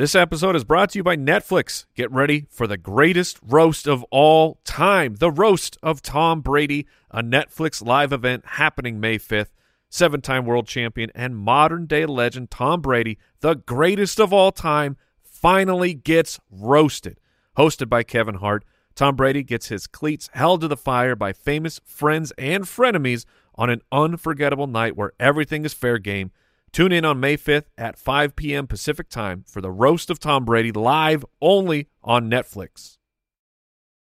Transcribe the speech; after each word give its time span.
This 0.00 0.14
episode 0.14 0.56
is 0.56 0.64
brought 0.64 0.88
to 0.92 0.98
you 0.98 1.02
by 1.02 1.18
Netflix. 1.18 1.84
Get 1.94 2.10
ready 2.10 2.46
for 2.48 2.66
the 2.66 2.78
greatest 2.78 3.38
roast 3.42 3.86
of 3.86 4.02
all 4.04 4.58
time 4.64 5.16
the 5.16 5.30
roast 5.30 5.76
of 5.82 6.00
Tom 6.00 6.40
Brady, 6.40 6.86
a 7.10 7.22
Netflix 7.22 7.84
live 7.84 8.10
event 8.10 8.46
happening 8.46 8.98
May 8.98 9.18
5th. 9.18 9.50
Seven 9.90 10.22
time 10.22 10.46
world 10.46 10.66
champion 10.66 11.10
and 11.14 11.36
modern 11.36 11.84
day 11.84 12.06
legend 12.06 12.50
Tom 12.50 12.80
Brady, 12.80 13.18
the 13.40 13.56
greatest 13.56 14.18
of 14.18 14.32
all 14.32 14.52
time, 14.52 14.96
finally 15.22 15.92
gets 15.92 16.40
roasted. 16.50 17.20
Hosted 17.58 17.90
by 17.90 18.02
Kevin 18.02 18.36
Hart, 18.36 18.64
Tom 18.94 19.16
Brady 19.16 19.42
gets 19.42 19.68
his 19.68 19.86
cleats 19.86 20.30
held 20.32 20.62
to 20.62 20.68
the 20.68 20.78
fire 20.78 21.14
by 21.14 21.34
famous 21.34 21.78
friends 21.84 22.32
and 22.38 22.64
frenemies 22.64 23.26
on 23.54 23.68
an 23.68 23.82
unforgettable 23.92 24.66
night 24.66 24.96
where 24.96 25.12
everything 25.20 25.66
is 25.66 25.74
fair 25.74 25.98
game. 25.98 26.30
Tune 26.72 26.92
in 26.92 27.04
on 27.04 27.20
May 27.20 27.36
5th 27.36 27.66
at 27.76 27.98
5 27.98 28.36
p.m. 28.36 28.66
Pacific 28.66 29.08
Time 29.08 29.44
for 29.46 29.60
the 29.60 29.70
Roast 29.70 30.08
of 30.10 30.18
Tom 30.18 30.44
Brady 30.44 30.72
live 30.72 31.24
only 31.40 31.88
on 32.02 32.30
Netflix. 32.30 32.96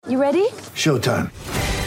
You 0.08 0.22
ready? 0.22 0.48
Showtime. 0.76 1.30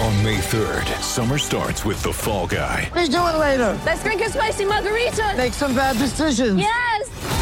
On 0.04 0.24
May 0.24 0.38
3rd, 0.38 1.00
summer 1.00 1.38
starts 1.38 1.84
with 1.84 2.02
The 2.02 2.12
Fall 2.12 2.46
Guy. 2.46 2.90
Let's 2.94 3.08
do 3.08 3.16
it 3.18 3.38
later. 3.38 3.78
Let's 3.86 4.02
drink 4.02 4.20
a 4.22 4.28
spicy 4.28 4.64
margarita. 4.64 5.34
Make 5.36 5.52
some 5.52 5.74
bad 5.74 5.96
decisions. 5.96 6.58
Yes. 6.58 7.41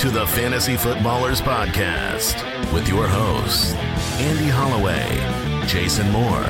To 0.00 0.08
the 0.08 0.26
Fantasy 0.28 0.78
Footballers 0.78 1.42
Podcast 1.42 2.42
with 2.72 2.88
your 2.88 3.06
hosts, 3.06 3.74
Andy 4.18 4.48
Holloway, 4.48 5.66
Jason 5.66 6.10
Moore, 6.10 6.42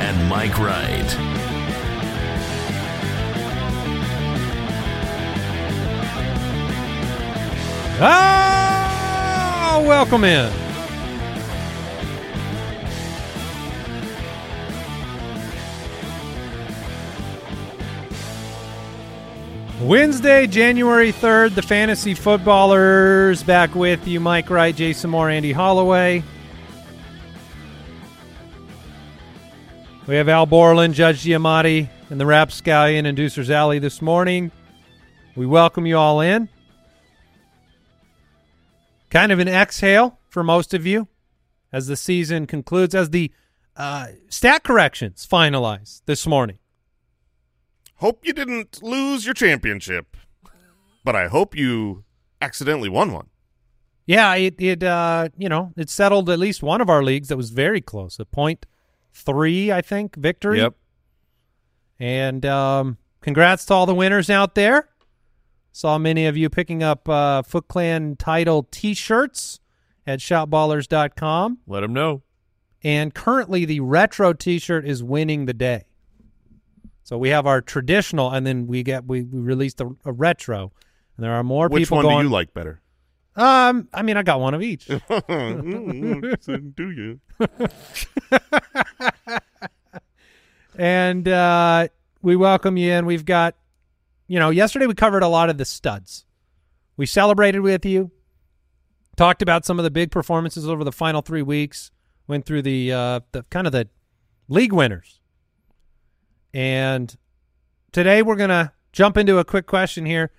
and 0.00 0.28
Mike 0.28 0.58
Wright. 0.58 1.14
Ah, 8.00 9.80
welcome 9.86 10.24
in. 10.24 10.65
Wednesday, 19.82 20.46
January 20.46 21.12
3rd, 21.12 21.54
the 21.54 21.60
Fantasy 21.60 22.14
Footballers 22.14 23.42
back 23.42 23.74
with 23.74 24.08
you. 24.08 24.20
Mike 24.20 24.48
Wright, 24.48 24.74
Jason 24.74 25.10
Moore, 25.10 25.28
Andy 25.28 25.52
Holloway. 25.52 26.24
We 30.06 30.14
have 30.14 30.30
Al 30.30 30.46
Borland, 30.46 30.94
Judge 30.94 31.22
Giamatti, 31.22 31.90
and 32.08 32.18
the 32.18 32.24
Rapscallion 32.24 33.04
and 33.04 33.14
Deucer's 33.16 33.50
Alley 33.50 33.78
this 33.78 34.00
morning. 34.00 34.50
We 35.36 35.44
welcome 35.44 35.84
you 35.84 35.98
all 35.98 36.22
in. 36.22 36.48
Kind 39.10 39.30
of 39.30 39.40
an 39.40 39.48
exhale 39.48 40.18
for 40.30 40.42
most 40.42 40.72
of 40.72 40.86
you 40.86 41.06
as 41.70 41.86
the 41.86 41.96
season 41.96 42.46
concludes, 42.46 42.94
as 42.94 43.10
the 43.10 43.30
uh, 43.76 44.06
stat 44.30 44.62
corrections 44.64 45.26
finalize 45.30 46.00
this 46.06 46.26
morning. 46.26 46.58
Hope 47.96 48.26
you 48.26 48.32
didn't 48.32 48.82
lose 48.82 49.24
your 49.24 49.34
championship, 49.34 50.16
but 51.04 51.16
I 51.16 51.28
hope 51.28 51.56
you 51.56 52.04
accidentally 52.42 52.88
won 52.88 53.12
one. 53.12 53.28
Yeah, 54.06 54.34
it 54.34 54.54
it 54.60 54.82
uh 54.82 55.30
you 55.36 55.48
know 55.48 55.72
it 55.76 55.90
settled 55.90 56.30
at 56.30 56.38
least 56.38 56.62
one 56.62 56.80
of 56.80 56.88
our 56.88 57.02
leagues 57.02 57.28
that 57.28 57.36
was 57.36 57.50
very 57.50 57.80
close, 57.80 58.18
a 58.18 58.24
point 58.24 58.66
three 59.12 59.72
I 59.72 59.80
think 59.80 60.16
victory. 60.16 60.58
Yep. 60.58 60.74
And 61.98 62.44
um, 62.44 62.98
congrats 63.22 63.64
to 63.66 63.74
all 63.74 63.86
the 63.86 63.94
winners 63.94 64.28
out 64.28 64.54
there. 64.54 64.88
Saw 65.72 65.98
many 65.98 66.26
of 66.26 66.36
you 66.36 66.48
picking 66.48 66.82
up 66.82 67.08
uh, 67.08 67.42
Foot 67.42 67.68
Clan 67.68 68.16
title 68.16 68.66
T-shirts 68.70 69.60
at 70.06 70.20
shopballers.com. 70.20 71.58
Let 71.66 71.80
them 71.80 71.92
know. 71.92 72.22
And 72.82 73.14
currently, 73.14 73.64
the 73.64 73.80
retro 73.80 74.32
T-shirt 74.32 74.86
is 74.86 75.02
winning 75.02 75.46
the 75.46 75.54
day. 75.54 75.84
So 77.06 77.16
we 77.18 77.28
have 77.28 77.46
our 77.46 77.60
traditional, 77.60 78.32
and 78.32 78.44
then 78.44 78.66
we 78.66 78.82
get 78.82 79.06
we, 79.06 79.22
we 79.22 79.38
released 79.38 79.80
a, 79.80 79.94
a 80.04 80.10
retro, 80.10 80.72
and 81.16 81.22
there 81.24 81.34
are 81.34 81.44
more 81.44 81.68
Which 81.68 81.82
people 81.82 81.98
Which 81.98 82.04
one 82.04 82.14
going. 82.14 82.24
do 82.24 82.28
you 82.30 82.32
like 82.32 82.52
better? 82.52 82.80
Um, 83.36 83.86
I 83.94 84.02
mean, 84.02 84.16
I 84.16 84.24
got 84.24 84.40
one 84.40 84.54
of 84.54 84.62
each. 84.62 84.86
do 84.88 85.00
you? 86.90 87.20
and 90.76 91.28
uh, 91.28 91.86
we 92.22 92.34
welcome 92.34 92.76
you 92.76 92.90
in. 92.90 93.06
We've 93.06 93.24
got, 93.24 93.54
you 94.26 94.40
know, 94.40 94.50
yesterday 94.50 94.86
we 94.86 94.94
covered 94.94 95.22
a 95.22 95.28
lot 95.28 95.48
of 95.48 95.58
the 95.58 95.64
studs. 95.64 96.26
We 96.96 97.06
celebrated 97.06 97.60
with 97.60 97.86
you, 97.86 98.10
talked 99.16 99.42
about 99.42 99.64
some 99.64 99.78
of 99.78 99.84
the 99.84 99.92
big 99.92 100.10
performances 100.10 100.68
over 100.68 100.82
the 100.82 100.90
final 100.90 101.22
three 101.22 101.42
weeks, 101.42 101.92
went 102.26 102.46
through 102.46 102.62
the 102.62 102.92
uh, 102.92 103.20
the 103.30 103.44
kind 103.44 103.68
of 103.68 103.72
the 103.72 103.88
league 104.48 104.72
winners, 104.72 105.20
and 106.52 107.16
today 107.92 108.22
we're 108.22 108.36
gonna 108.36 108.72
jump 108.92 109.16
into 109.16 109.38
a 109.38 109.44
quick 109.44 109.66
question 109.66 110.06
here 110.06 110.30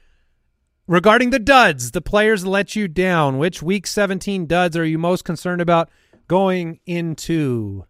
regarding 0.87 1.29
the 1.29 1.39
duds, 1.39 1.91
the 1.91 2.01
players 2.01 2.45
let 2.45 2.75
you 2.75 2.87
down. 2.87 3.37
Which 3.37 3.61
week 3.61 3.85
17 3.85 4.47
duds 4.47 4.75
are 4.75 4.85
you 4.85 4.97
most 4.97 5.23
concerned 5.23 5.61
about 5.61 5.89
going 6.27 6.79
into 6.85 7.85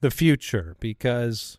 the 0.00 0.10
future? 0.10 0.76
Because 0.78 1.58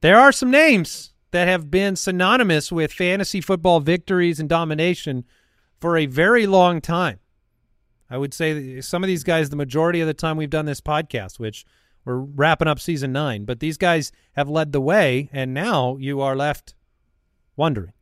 there 0.00 0.18
are 0.18 0.32
some 0.32 0.50
names 0.50 1.12
that 1.30 1.48
have 1.48 1.70
been 1.70 1.96
synonymous 1.96 2.70
with 2.70 2.92
fantasy 2.92 3.40
football 3.40 3.80
victories 3.80 4.38
and 4.38 4.48
domination 4.48 5.24
for 5.80 5.96
a 5.96 6.06
very 6.06 6.46
long 6.46 6.80
time. 6.80 7.18
I 8.10 8.16
would 8.16 8.32
say 8.32 8.80
some 8.80 9.04
of 9.04 9.08
these 9.08 9.24
guys, 9.24 9.50
the 9.50 9.56
majority 9.56 10.00
of 10.00 10.06
the 10.06 10.14
time 10.14 10.36
we've 10.36 10.48
done 10.48 10.64
this 10.64 10.80
podcast, 10.80 11.38
which 11.38 11.66
we're 12.08 12.16
wrapping 12.16 12.68
up 12.68 12.80
season 12.80 13.12
nine, 13.12 13.44
but 13.44 13.60
these 13.60 13.76
guys 13.76 14.10
have 14.32 14.48
led 14.48 14.72
the 14.72 14.80
way, 14.80 15.28
and 15.30 15.52
now 15.52 15.96
you 15.98 16.22
are 16.22 16.34
left 16.34 16.74
wondering. 17.54 17.92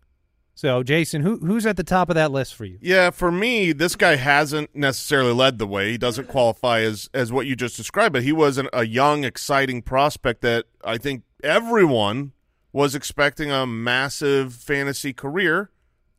So, 0.55 0.83
Jason, 0.83 1.22
who 1.22 1.39
who's 1.39 1.67
at 1.67 1.77
the 1.77 1.84
top 1.84 2.09
of 2.09 2.15
that 2.15 2.31
list 2.31 2.55
for 2.55 2.65
you? 2.65 2.78
Yeah, 2.81 3.11
for 3.11 3.31
me, 3.31 3.72
this 3.72 3.97
guy 3.97 4.17
hasn't 4.17 4.75
necessarily 4.75 5.33
led 5.33 5.59
the 5.59 5.67
way. 5.67 5.91
He 5.91 5.99
doesn't 5.99 6.28
qualify 6.28 6.81
as 6.81 7.11
as 7.12 7.31
what 7.31 7.47
you 7.47 7.56
just 7.56 7.77
described, 7.77 8.15
but 8.15 8.22
he 8.22 8.33
was 8.33 8.56
an, 8.56 8.69
a 8.72 8.87
young, 8.87 9.25
exciting 9.25 9.83
prospect 9.83 10.41
that 10.43 10.67
I 10.83 10.97
think 10.97 11.25
everyone 11.43 12.33
was 12.73 12.94
expecting 12.94 13.50
a 13.50 13.67
massive 13.67 14.55
fantasy 14.55 15.12
career. 15.12 15.71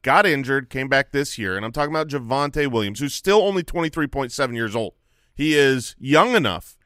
Got 0.04 0.28
injured, 0.28 0.70
came 0.70 0.88
back 0.88 1.12
this 1.12 1.38
year, 1.38 1.56
and 1.56 1.66
I'm 1.66 1.72
talking 1.72 1.92
about 1.92 2.10
Javonte 2.10 2.70
Williams, 2.70 3.00
who's 3.00 3.16
still 3.16 3.42
only 3.42 3.64
23.7 3.64 4.54
years 4.54 4.76
old. 4.76 4.94
He 5.34 5.56
is 5.56 5.96
young 6.00 6.36
enough 6.36 6.77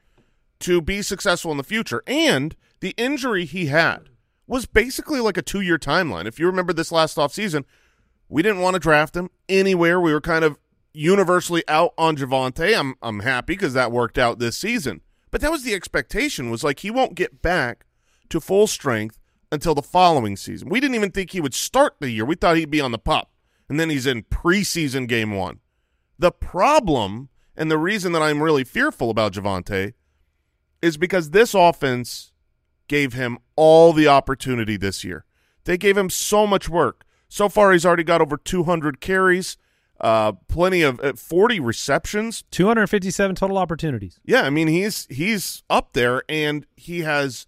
to 0.62 0.80
be 0.80 1.02
successful 1.02 1.50
in 1.50 1.56
the 1.56 1.64
future, 1.64 2.02
and 2.06 2.56
the 2.80 2.94
injury 2.96 3.44
he 3.44 3.66
had 3.66 4.08
was 4.46 4.66
basically 4.66 5.20
like 5.20 5.36
a 5.36 5.42
two-year 5.42 5.78
timeline. 5.78 6.26
If 6.26 6.38
you 6.38 6.46
remember 6.46 6.72
this 6.72 6.92
last 6.92 7.16
offseason, 7.16 7.64
we 8.28 8.42
didn't 8.42 8.60
want 8.60 8.74
to 8.74 8.80
draft 8.80 9.16
him 9.16 9.30
anywhere. 9.48 10.00
We 10.00 10.12
were 10.12 10.20
kind 10.20 10.44
of 10.44 10.58
universally 10.92 11.62
out 11.68 11.94
on 11.96 12.16
Javonte. 12.16 12.78
I'm 12.78 12.94
I'm 13.02 13.20
happy 13.20 13.54
because 13.54 13.74
that 13.74 13.92
worked 13.92 14.18
out 14.18 14.38
this 14.38 14.56
season. 14.56 15.00
But 15.30 15.40
that 15.40 15.50
was 15.50 15.62
the 15.62 15.74
expectation 15.74 16.50
was 16.50 16.62
like 16.62 16.80
he 16.80 16.90
won't 16.90 17.14
get 17.14 17.40
back 17.42 17.86
to 18.28 18.40
full 18.40 18.66
strength 18.66 19.18
until 19.50 19.74
the 19.74 19.82
following 19.82 20.36
season. 20.36 20.68
We 20.68 20.80
didn't 20.80 20.94
even 20.94 21.10
think 21.10 21.30
he 21.30 21.40
would 21.40 21.54
start 21.54 21.96
the 22.00 22.10
year. 22.10 22.24
We 22.24 22.34
thought 22.34 22.56
he'd 22.56 22.70
be 22.70 22.80
on 22.80 22.92
the 22.92 22.98
pup. 22.98 23.30
And 23.68 23.80
then 23.80 23.90
he's 23.90 24.06
in 24.06 24.24
preseason 24.24 25.06
game 25.08 25.32
1. 25.32 25.60
The 26.18 26.32
problem 26.32 27.30
and 27.56 27.70
the 27.70 27.78
reason 27.78 28.12
that 28.12 28.22
I'm 28.22 28.42
really 28.42 28.64
fearful 28.64 29.10
about 29.10 29.32
Javonte 29.32 29.94
is 30.82 30.96
because 30.96 31.30
this 31.30 31.54
offense 31.54 32.32
gave 32.88 33.14
him 33.14 33.38
all 33.56 33.92
the 33.92 34.08
opportunity 34.08 34.76
this 34.76 35.04
year. 35.04 35.24
They 35.64 35.78
gave 35.78 35.96
him 35.96 36.10
so 36.10 36.46
much 36.46 36.68
work. 36.68 37.04
So 37.28 37.48
far, 37.48 37.72
he's 37.72 37.86
already 37.86 38.04
got 38.04 38.20
over 38.20 38.36
200 38.36 39.00
carries, 39.00 39.56
uh, 40.00 40.32
plenty 40.32 40.82
of 40.82 41.00
uh, 41.00 41.14
40 41.14 41.60
receptions. 41.60 42.44
257 42.50 43.36
total 43.36 43.56
opportunities. 43.56 44.20
Yeah, 44.24 44.42
I 44.42 44.50
mean 44.50 44.68
he's 44.68 45.06
he's 45.08 45.62
up 45.70 45.94
there, 45.94 46.24
and 46.28 46.66
he 46.76 47.00
has 47.00 47.46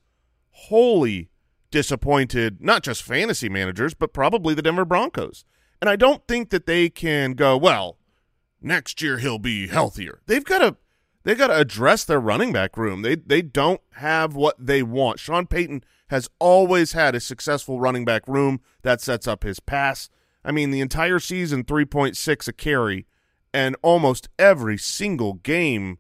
wholly 0.52 1.28
disappointed 1.70 2.62
not 2.62 2.82
just 2.84 3.02
fantasy 3.02 3.48
managers, 3.48 3.92
but 3.92 4.12
probably 4.14 4.54
the 4.54 4.62
Denver 4.62 4.84
Broncos. 4.84 5.44
And 5.80 5.90
I 5.90 5.96
don't 5.96 6.26
think 6.26 6.50
that 6.50 6.66
they 6.66 6.88
can 6.88 7.32
go 7.32 7.56
well. 7.56 7.98
Next 8.62 9.02
year 9.02 9.18
he'll 9.18 9.40
be 9.40 9.66
healthier. 9.66 10.22
They've 10.26 10.44
got 10.44 10.60
to 10.60 10.76
they 11.24 11.34
got 11.34 11.48
to 11.48 11.58
address 11.58 12.04
their 12.04 12.20
running 12.20 12.52
back 12.52 12.76
room. 12.76 13.02
They 13.02 13.16
they 13.16 13.42
don't 13.42 13.80
have 13.94 14.34
what 14.34 14.54
they 14.58 14.82
want. 14.82 15.18
Sean 15.18 15.46
Payton 15.46 15.82
has 16.08 16.28
always 16.38 16.92
had 16.92 17.14
a 17.14 17.20
successful 17.20 17.80
running 17.80 18.04
back 18.04 18.26
room 18.28 18.60
that 18.82 19.00
sets 19.00 19.26
up 19.26 19.42
his 19.42 19.58
pass. 19.60 20.08
I 20.44 20.52
mean, 20.52 20.70
the 20.70 20.80
entire 20.82 21.18
season, 21.18 21.64
3.6 21.64 22.48
a 22.48 22.52
carry, 22.52 23.06
and 23.54 23.74
almost 23.82 24.28
every 24.38 24.76
single 24.76 25.34
game 25.34 25.98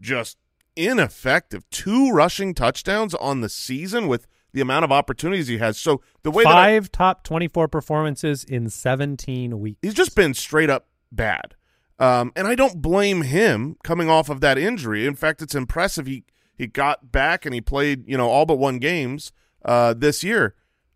just 0.00 0.36
ineffective. 0.74 1.68
Two 1.70 2.10
rushing 2.10 2.54
touchdowns 2.54 3.14
on 3.14 3.40
the 3.40 3.48
season 3.48 4.08
with 4.08 4.26
the 4.52 4.60
amount 4.60 4.84
of 4.84 4.92
opportunities 4.92 5.46
he 5.48 5.58
has. 5.58 5.78
So 5.78 6.00
the 6.22 6.30
way 6.30 6.42
that 6.44 6.52
I- 6.56 6.76
Five 6.76 6.90
top 6.90 7.22
24 7.24 7.68
performances 7.68 8.42
in 8.42 8.68
17 8.70 9.60
weeks. 9.60 9.78
he's 9.82 9.94
just 9.94 10.14
been 10.16 10.34
straight 10.34 10.70
up 10.70 10.88
bad. 11.12 11.54
Um, 11.98 12.32
and 12.36 12.46
I 12.46 12.54
don't 12.54 12.82
blame 12.82 13.22
him 13.22 13.76
coming 13.82 14.10
off 14.10 14.28
of 14.28 14.40
that 14.42 14.58
injury. 14.58 15.06
In 15.06 15.14
fact, 15.14 15.40
it's 15.42 15.54
impressive 15.54 16.06
he 16.06 16.24
he 16.58 16.66
got 16.66 17.10
back 17.12 17.44
and 17.44 17.54
he 17.54 17.60
played, 17.60 18.08
you 18.08 18.16
know, 18.16 18.28
all 18.28 18.46
but 18.46 18.56
one 18.56 18.78
games 18.78 19.32
uh, 19.64 19.94
this 19.94 20.22
year. 20.24 20.54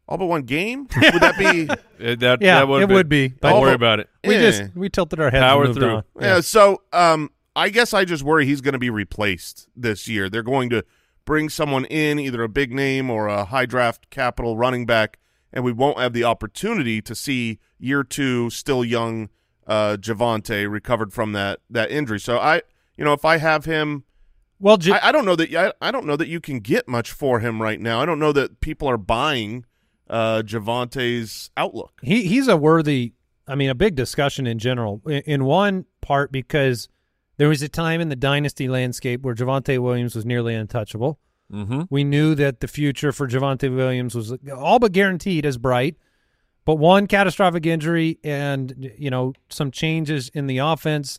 All 0.08 0.16
but 0.18 0.26
one 0.26 0.42
game? 0.42 0.88
Would 0.96 1.20
that 1.22 1.38
be? 1.38 1.66
That, 2.16 2.40
Yeah, 2.40 2.60
that 2.60 2.68
would've 2.68 2.84
it 2.84 2.86
been- 2.88 2.94
would 2.96 3.08
be, 3.10 3.28
Don't 3.28 3.60
worry 3.60 3.72
Oh, 3.72 3.74
about 3.74 4.00
it. 4.00 4.08
We 4.24 4.34
Eh. 4.36 4.40
just 4.40 4.74
we 4.74 4.88
tilted 4.88 5.20
our 5.20 5.30
heads 5.30 5.42
Power 5.42 5.64
and 5.64 5.74
through. 5.74 5.96
on. 5.96 6.04
Yeah. 6.18 6.40
So, 6.40 6.80
um, 6.94 7.30
I 7.54 7.68
guess 7.68 7.92
I 7.92 8.06
just 8.06 8.22
worry 8.22 8.46
he's 8.46 8.62
going 8.62 8.72
to 8.72 8.78
be 8.78 8.88
replaced 8.90 9.68
this 9.76 10.08
year. 10.08 10.30
They're 10.30 10.42
going 10.42 10.70
to 10.70 10.82
bring 11.26 11.50
someone 11.50 11.84
in, 11.84 12.18
either 12.18 12.42
a 12.42 12.48
big 12.48 12.72
name 12.72 13.10
or 13.10 13.26
a 13.28 13.44
high 13.44 13.66
draft 13.66 14.08
capital 14.08 14.56
running 14.56 14.86
back, 14.86 15.18
and 15.52 15.62
we 15.62 15.72
won't 15.72 15.98
have 15.98 16.14
the 16.14 16.24
opportunity 16.24 17.02
to 17.02 17.14
see 17.14 17.58
year 17.78 18.02
two 18.02 18.48
still 18.48 18.82
young 18.82 19.28
uh, 19.70 19.96
Javonte 19.96 20.70
recovered 20.70 21.12
from 21.12 21.32
that 21.32 21.60
that 21.70 21.90
injury. 21.90 22.18
So 22.20 22.38
I, 22.38 22.62
you 22.96 23.04
know, 23.04 23.12
if 23.12 23.24
I 23.24 23.38
have 23.38 23.64
him. 23.64 24.04
Well, 24.58 24.76
J- 24.76 24.92
I, 24.92 25.08
I 25.08 25.12
don't 25.12 25.24
know 25.24 25.36
that 25.36 25.54
I, 25.54 25.72
I 25.80 25.90
don't 25.90 26.04
know 26.04 26.16
that 26.16 26.28
you 26.28 26.40
can 26.40 26.58
get 26.60 26.86
much 26.88 27.12
for 27.12 27.40
him 27.40 27.62
right 27.62 27.80
now. 27.80 28.00
I 28.00 28.04
don't 28.04 28.18
know 28.18 28.32
that 28.32 28.60
people 28.60 28.88
are 28.88 28.98
buying 28.98 29.64
uh, 30.10 30.42
Javonte's 30.44 31.50
outlook. 31.56 31.92
he 32.02 32.24
he's 32.26 32.48
a 32.48 32.56
worthy 32.56 33.14
i 33.46 33.54
mean 33.54 33.70
a 33.70 33.74
big 33.74 33.94
discussion 33.94 34.46
in 34.46 34.58
general 34.58 35.00
in, 35.06 35.22
in 35.22 35.44
one 35.44 35.84
part 36.00 36.32
because 36.32 36.88
there 37.36 37.48
was 37.48 37.62
a 37.62 37.68
time 37.68 38.00
in 38.00 38.08
the 38.10 38.16
dynasty 38.16 38.68
landscape 38.68 39.22
where 39.22 39.34
Javonte 39.34 39.78
Williams 39.78 40.14
was 40.14 40.26
nearly 40.26 40.54
untouchable. 40.54 41.18
Mm-hmm. 41.50 41.82
We 41.88 42.04
knew 42.04 42.34
that 42.34 42.60
the 42.60 42.68
future 42.68 43.12
for 43.12 43.26
Javonte 43.26 43.74
Williams 43.74 44.14
was 44.14 44.36
all 44.54 44.78
but 44.78 44.92
guaranteed 44.92 45.46
as 45.46 45.56
bright, 45.58 45.96
but 46.64 46.76
one 46.76 47.06
catastrophic 47.06 47.66
injury 47.66 48.18
and 48.22 48.92
you 48.96 49.10
know 49.10 49.32
some 49.48 49.70
changes 49.70 50.30
in 50.34 50.46
the 50.46 50.58
offense, 50.58 51.18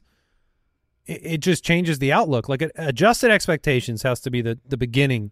it, 1.05 1.21
it 1.23 1.37
just 1.39 1.63
changes 1.63 1.99
the 1.99 2.11
outlook. 2.11 2.47
Like 2.47 2.63
adjusted 2.75 3.31
expectations 3.31 4.03
has 4.03 4.19
to 4.21 4.31
be 4.31 4.41
the 4.41 4.59
the 4.67 4.77
beginning 4.77 5.31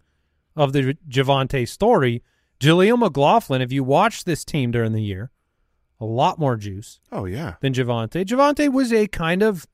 of 0.56 0.74
the 0.74 0.98
Javonte 1.08 1.68
story. 1.68 2.24
Jaleel 2.60 3.00
McLaughlin, 3.00 3.62
if 3.62 3.72
you 3.72 3.84
watch 3.84 4.26
this 4.26 4.44
team 4.44 4.72
during 4.72 4.92
the 4.92 5.02
year, 5.02 5.32
a 6.00 6.06
lot 6.06 6.38
more 6.40 6.58
juice 6.58 7.00
Oh 7.12 7.26
yeah, 7.26 7.56
than 7.62 7.74
Javonte. 7.74 8.26
Javonte 8.26 8.72
was 8.72 8.92
a 8.92 9.08
kind 9.08 9.42
of 9.42 9.66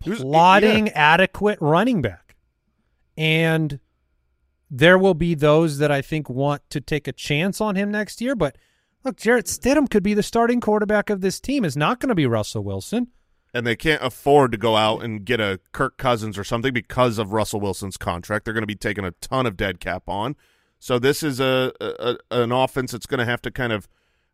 plotting, 0.00 0.88
yeah. 0.88 0.92
adequate 0.94 1.58
running 1.60 2.02
back. 2.02 2.36
And 3.16 3.80
there 4.70 4.98
will 4.98 5.14
be 5.14 5.34
those 5.34 5.78
that 5.78 5.90
I 5.90 6.02
think 6.02 6.28
want 6.28 6.62
to 6.70 6.80
take 6.80 7.08
a 7.08 7.12
chance 7.12 7.60
on 7.60 7.76
him 7.76 7.90
next 7.90 8.20
year. 8.20 8.34
But 8.34 8.56
look, 9.06 9.16
Jarrett 9.16 9.46
Stidham 9.46 9.88
could 9.88 10.02
be 10.02 10.14
the 10.14 10.22
starting 10.22 10.60
quarterback 10.60 11.08
of 11.10 11.20
this 11.22 11.40
team. 11.40 11.64
It's 11.64 11.76
not 11.76 12.00
going 12.00 12.08
to 12.10 12.14
be 12.14 12.26
Russell 12.26 12.62
Wilson. 12.64 13.08
and 13.54 13.66
they 13.66 13.76
can't 13.76 14.02
afford 14.02 14.52
to 14.52 14.58
go 14.58 14.76
out 14.76 15.02
and 15.02 15.24
get 15.24 15.40
a 15.40 15.58
Kirk 15.72 15.96
Cousins 15.96 16.36
or 16.36 16.44
something 16.44 16.74
because 16.74 17.16
of 17.18 17.32
Russell 17.32 17.58
Wilson's 17.60 17.96
contract. 17.96 18.44
They're 18.44 18.52
going 18.52 18.62
to 18.62 18.66
be 18.66 18.74
taking 18.74 19.04
a 19.04 19.12
ton 19.12 19.46
of 19.46 19.56
dead 19.56 19.80
cap 19.80 20.08
on. 20.08 20.36
So 20.78 20.98
this 20.98 21.22
is 21.22 21.40
a, 21.40 21.72
a 21.80 22.18
an 22.30 22.52
offense 22.52 22.92
that's 22.92 23.06
going 23.06 23.20
to 23.20 23.24
have 23.24 23.40
to 23.42 23.50
kind 23.50 23.72
of 23.72 23.88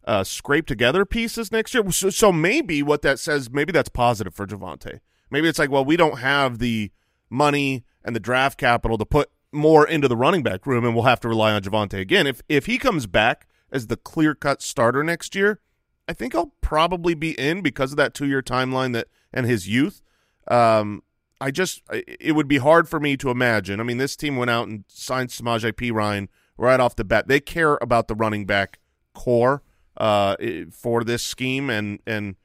uh, 0.05 0.25
scrape 0.25 0.67
together 0.67 1.05
pieces 1.05 1.53
next 1.53 1.73
year. 1.73 1.89
So, 1.93 2.11
so 2.11 2.33
maybe 2.33 2.83
what 2.83 3.03
that 3.03 3.21
says, 3.21 3.49
maybe 3.49 3.71
that's 3.71 3.89
positive 3.89 4.35
for 4.35 4.45
Javonte. 4.45 4.99
Maybe 5.31 5.49
it's 5.49 5.59
like, 5.61 5.71
well, 5.71 5.85
we 5.85 5.97
don't 5.97 6.19
have 6.19 6.59
the 6.59 6.91
money 7.31 7.85
and 8.05 8.17
the 8.17 8.21
draft 8.21 8.59
capital 8.59 8.99
to 8.99 9.07
put 9.07 9.31
more 9.53 9.87
into 9.87 10.09
the 10.09 10.17
running 10.17 10.43
back 10.43 10.67
room, 10.67 10.85
and 10.85 10.95
we'll 10.97 11.05
have 11.05 11.21
to 11.21 11.29
rely 11.29 11.53
on 11.53 11.63
Javonte 11.63 12.01
again. 12.01 12.27
If 12.27 12.43
if 12.49 12.67
he 12.67 12.77
comes 12.77 13.07
back 13.07 13.47
as 13.73 13.89
the 13.89 13.97
clear 13.97 14.35
cut 14.35 14.63
starter 14.63 15.03
next 15.03 15.35
year, 15.35 15.61
I 16.07 16.13
think 16.13 16.35
I'll 16.35 16.55
probably 16.61 17.15
be 17.15 17.33
in 17.33 17.63
because 17.63 17.93
of 17.93 17.97
that 17.97 18.15
two 18.15 18.27
year 18.27 18.43
timeline 18.43 18.93
that 18.93 19.09
and 19.33 19.47
his 19.47 19.69
youth. 19.69 20.03
Um, 20.49 21.03
I 21.41 21.51
just 21.51 21.83
it 21.91 22.37
would 22.37 22.49
be 22.49 22.59
hard 22.59 22.89
for 22.89 23.01
me 23.01 23.17
to 23.17 23.31
imagine. 23.31 23.81
I 23.81 23.83
mean, 23.83 23.99
this 23.99 24.15
team 24.15 24.37
went 24.37 24.51
out 24.51 24.69
and 24.69 24.85
signed 24.87 25.31
Samaje 25.31 25.73
Perine 25.73 26.29
right 26.57 26.79
off 26.79 26.95
the 26.95 27.05
bat. 27.05 27.27
They 27.27 27.41
care 27.41 27.79
about 27.81 28.07
the 28.07 28.15
running 28.15 28.47
back 28.47 28.79
core 29.15 29.63
uh, 29.97 30.37
for 30.71 31.03
this 31.03 31.23
scheme, 31.23 31.69
and 31.71 31.99
and 32.07 32.37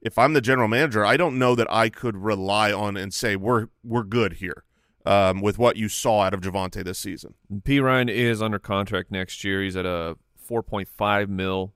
if 0.00 0.16
I'm 0.16 0.32
the 0.32 0.40
general 0.40 0.68
manager, 0.68 1.04
I 1.04 1.16
don't 1.16 1.38
know 1.38 1.54
that 1.54 1.70
I 1.70 1.90
could 1.90 2.16
rely 2.16 2.72
on 2.72 2.96
and 2.96 3.12
say 3.12 3.36
we're 3.36 3.66
we're 3.84 4.04
good 4.04 4.34
here 4.34 4.64
um, 5.04 5.40
with 5.40 5.58
what 5.58 5.76
you 5.76 5.88
saw 5.88 6.22
out 6.22 6.34
of 6.34 6.40
Javonte 6.40 6.84
this 6.84 6.98
season. 6.98 7.34
Perine 7.52 8.08
is 8.08 8.40
under 8.40 8.58
contract 8.58 9.10
next 9.10 9.44
year. 9.44 9.62
He's 9.62 9.76
at 9.76 9.86
a 9.86 10.16
4.5 10.50 11.28
mil 11.28 11.74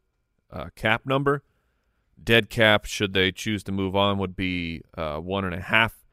uh, 0.52 0.66
cap 0.74 1.06
number. 1.06 1.42
Dead 2.22 2.48
cap, 2.48 2.84
should 2.84 3.12
they 3.12 3.32
choose 3.32 3.62
to 3.64 3.72
move 3.72 3.94
on, 3.94 4.18
would 4.18 4.36
be 4.36 4.82
uh, 4.96 5.18
one 5.18 5.44
and 5.44 5.54
a 5.54 5.60
half. 5.60 6.04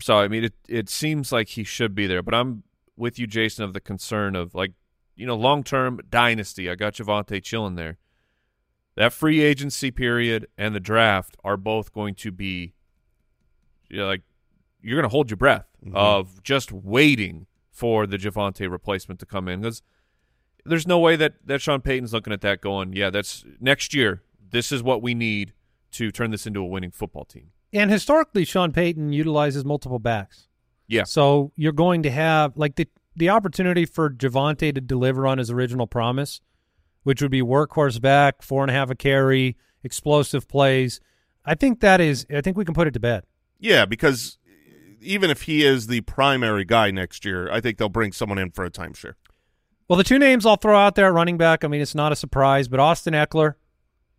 So 0.00 0.18
I 0.18 0.28
mean, 0.28 0.44
it 0.44 0.54
it 0.68 0.88
seems 0.88 1.32
like 1.32 1.50
he 1.50 1.64
should 1.64 1.94
be 1.94 2.06
there, 2.06 2.22
but 2.22 2.34
I'm 2.34 2.64
with 2.96 3.18
you, 3.18 3.26
Jason, 3.26 3.64
of 3.64 3.72
the 3.72 3.80
concern 3.80 4.36
of 4.36 4.54
like 4.54 4.72
you 5.14 5.26
know 5.26 5.36
long 5.36 5.62
term 5.62 6.00
dynasty. 6.10 6.68
I 6.68 6.74
got 6.74 6.94
Javonte 6.94 7.42
chilling 7.42 7.76
there. 7.76 7.98
That 8.96 9.12
free 9.12 9.40
agency 9.40 9.90
period 9.90 10.46
and 10.58 10.74
the 10.74 10.80
draft 10.80 11.36
are 11.42 11.56
both 11.56 11.92
going 11.92 12.14
to 12.16 12.30
be 12.30 12.74
you 13.88 13.98
know, 13.98 14.06
like 14.06 14.22
you're 14.82 14.96
going 14.96 15.08
to 15.08 15.12
hold 15.12 15.30
your 15.30 15.36
breath 15.36 15.66
of 15.92 16.42
just 16.42 16.72
waiting 16.72 17.46
for 17.70 18.06
the 18.06 18.16
Javonte 18.16 18.70
replacement 18.70 19.20
to 19.20 19.26
come 19.26 19.48
in 19.48 19.60
because 19.60 19.82
there's 20.64 20.86
no 20.86 20.98
way 20.98 21.16
that 21.16 21.34
that 21.44 21.60
Sean 21.60 21.80
Payton's 21.80 22.12
looking 22.12 22.32
at 22.32 22.40
that 22.42 22.60
going, 22.60 22.92
yeah, 22.92 23.10
that's 23.10 23.44
next 23.60 23.94
year. 23.94 24.22
This 24.50 24.72
is 24.72 24.82
what 24.82 25.02
we 25.02 25.14
need 25.14 25.52
to 25.92 26.10
turn 26.10 26.30
this 26.30 26.46
into 26.46 26.60
a 26.60 26.66
winning 26.66 26.90
football 26.90 27.24
team. 27.24 27.50
And 27.72 27.90
historically, 27.90 28.44
Sean 28.44 28.72
Payton 28.72 29.12
utilizes 29.12 29.64
multiple 29.64 29.98
backs. 29.98 30.48
Yeah. 30.86 31.04
So 31.04 31.52
you're 31.56 31.72
going 31.72 32.02
to 32.04 32.10
have 32.10 32.56
like 32.56 32.76
the 32.76 32.88
the 33.16 33.30
opportunity 33.30 33.84
for 33.84 34.10
Javonte 34.10 34.74
to 34.74 34.80
deliver 34.80 35.26
on 35.26 35.38
his 35.38 35.50
original 35.50 35.86
promise, 35.86 36.40
which 37.02 37.22
would 37.22 37.30
be 37.30 37.42
workhorse 37.42 38.00
back, 38.00 38.42
four 38.42 38.62
and 38.62 38.70
a 38.70 38.74
half 38.74 38.90
a 38.90 38.94
carry, 38.94 39.56
explosive 39.82 40.48
plays. 40.48 41.00
I 41.44 41.54
think 41.54 41.80
that 41.80 42.00
is. 42.00 42.26
I 42.34 42.40
think 42.40 42.56
we 42.56 42.64
can 42.64 42.74
put 42.74 42.86
it 42.86 42.92
to 42.92 43.00
bed. 43.00 43.24
Yeah, 43.58 43.84
because 43.86 44.38
even 45.00 45.30
if 45.30 45.42
he 45.42 45.64
is 45.64 45.86
the 45.86 46.00
primary 46.02 46.64
guy 46.64 46.90
next 46.90 47.24
year, 47.24 47.50
I 47.50 47.60
think 47.60 47.78
they'll 47.78 47.88
bring 47.88 48.12
someone 48.12 48.38
in 48.38 48.50
for 48.50 48.64
a 48.64 48.70
timeshare. 48.70 49.14
Well, 49.88 49.96
the 49.98 50.04
two 50.04 50.18
names 50.18 50.46
I'll 50.46 50.56
throw 50.56 50.78
out 50.78 50.94
there, 50.94 51.12
running 51.12 51.36
back. 51.36 51.62
I 51.62 51.68
mean, 51.68 51.80
it's 51.80 51.94
not 51.94 52.12
a 52.12 52.16
surprise, 52.16 52.68
but 52.68 52.80
Austin 52.80 53.12
Ekeler, 53.12 53.54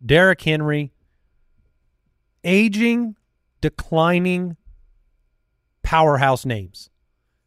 Derrick 0.04 0.40
Henry, 0.42 0.92
aging, 2.44 3.16
declining 3.60 4.56
powerhouse 5.82 6.44
names. 6.44 6.90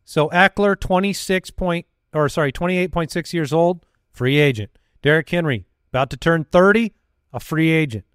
So 0.04 0.28
Ekeler, 0.30 0.78
twenty 0.78 1.14
six 1.14 1.50
point 1.52 1.86
or 2.14 2.28
sorry, 2.30 2.52
twenty 2.52 2.78
eight 2.78 2.92
point 2.92 3.12
six 3.12 3.34
years 3.34 3.54
old, 3.54 3.86
free 4.12 4.38
agent. 4.38 4.72
Derrick 5.02 5.30
Henry 5.30 5.66
about 5.92 6.10
to 6.10 6.18
turn 6.18 6.44
thirty, 6.44 6.94
a 7.32 7.40
free 7.40 7.70
agent. 7.70 8.06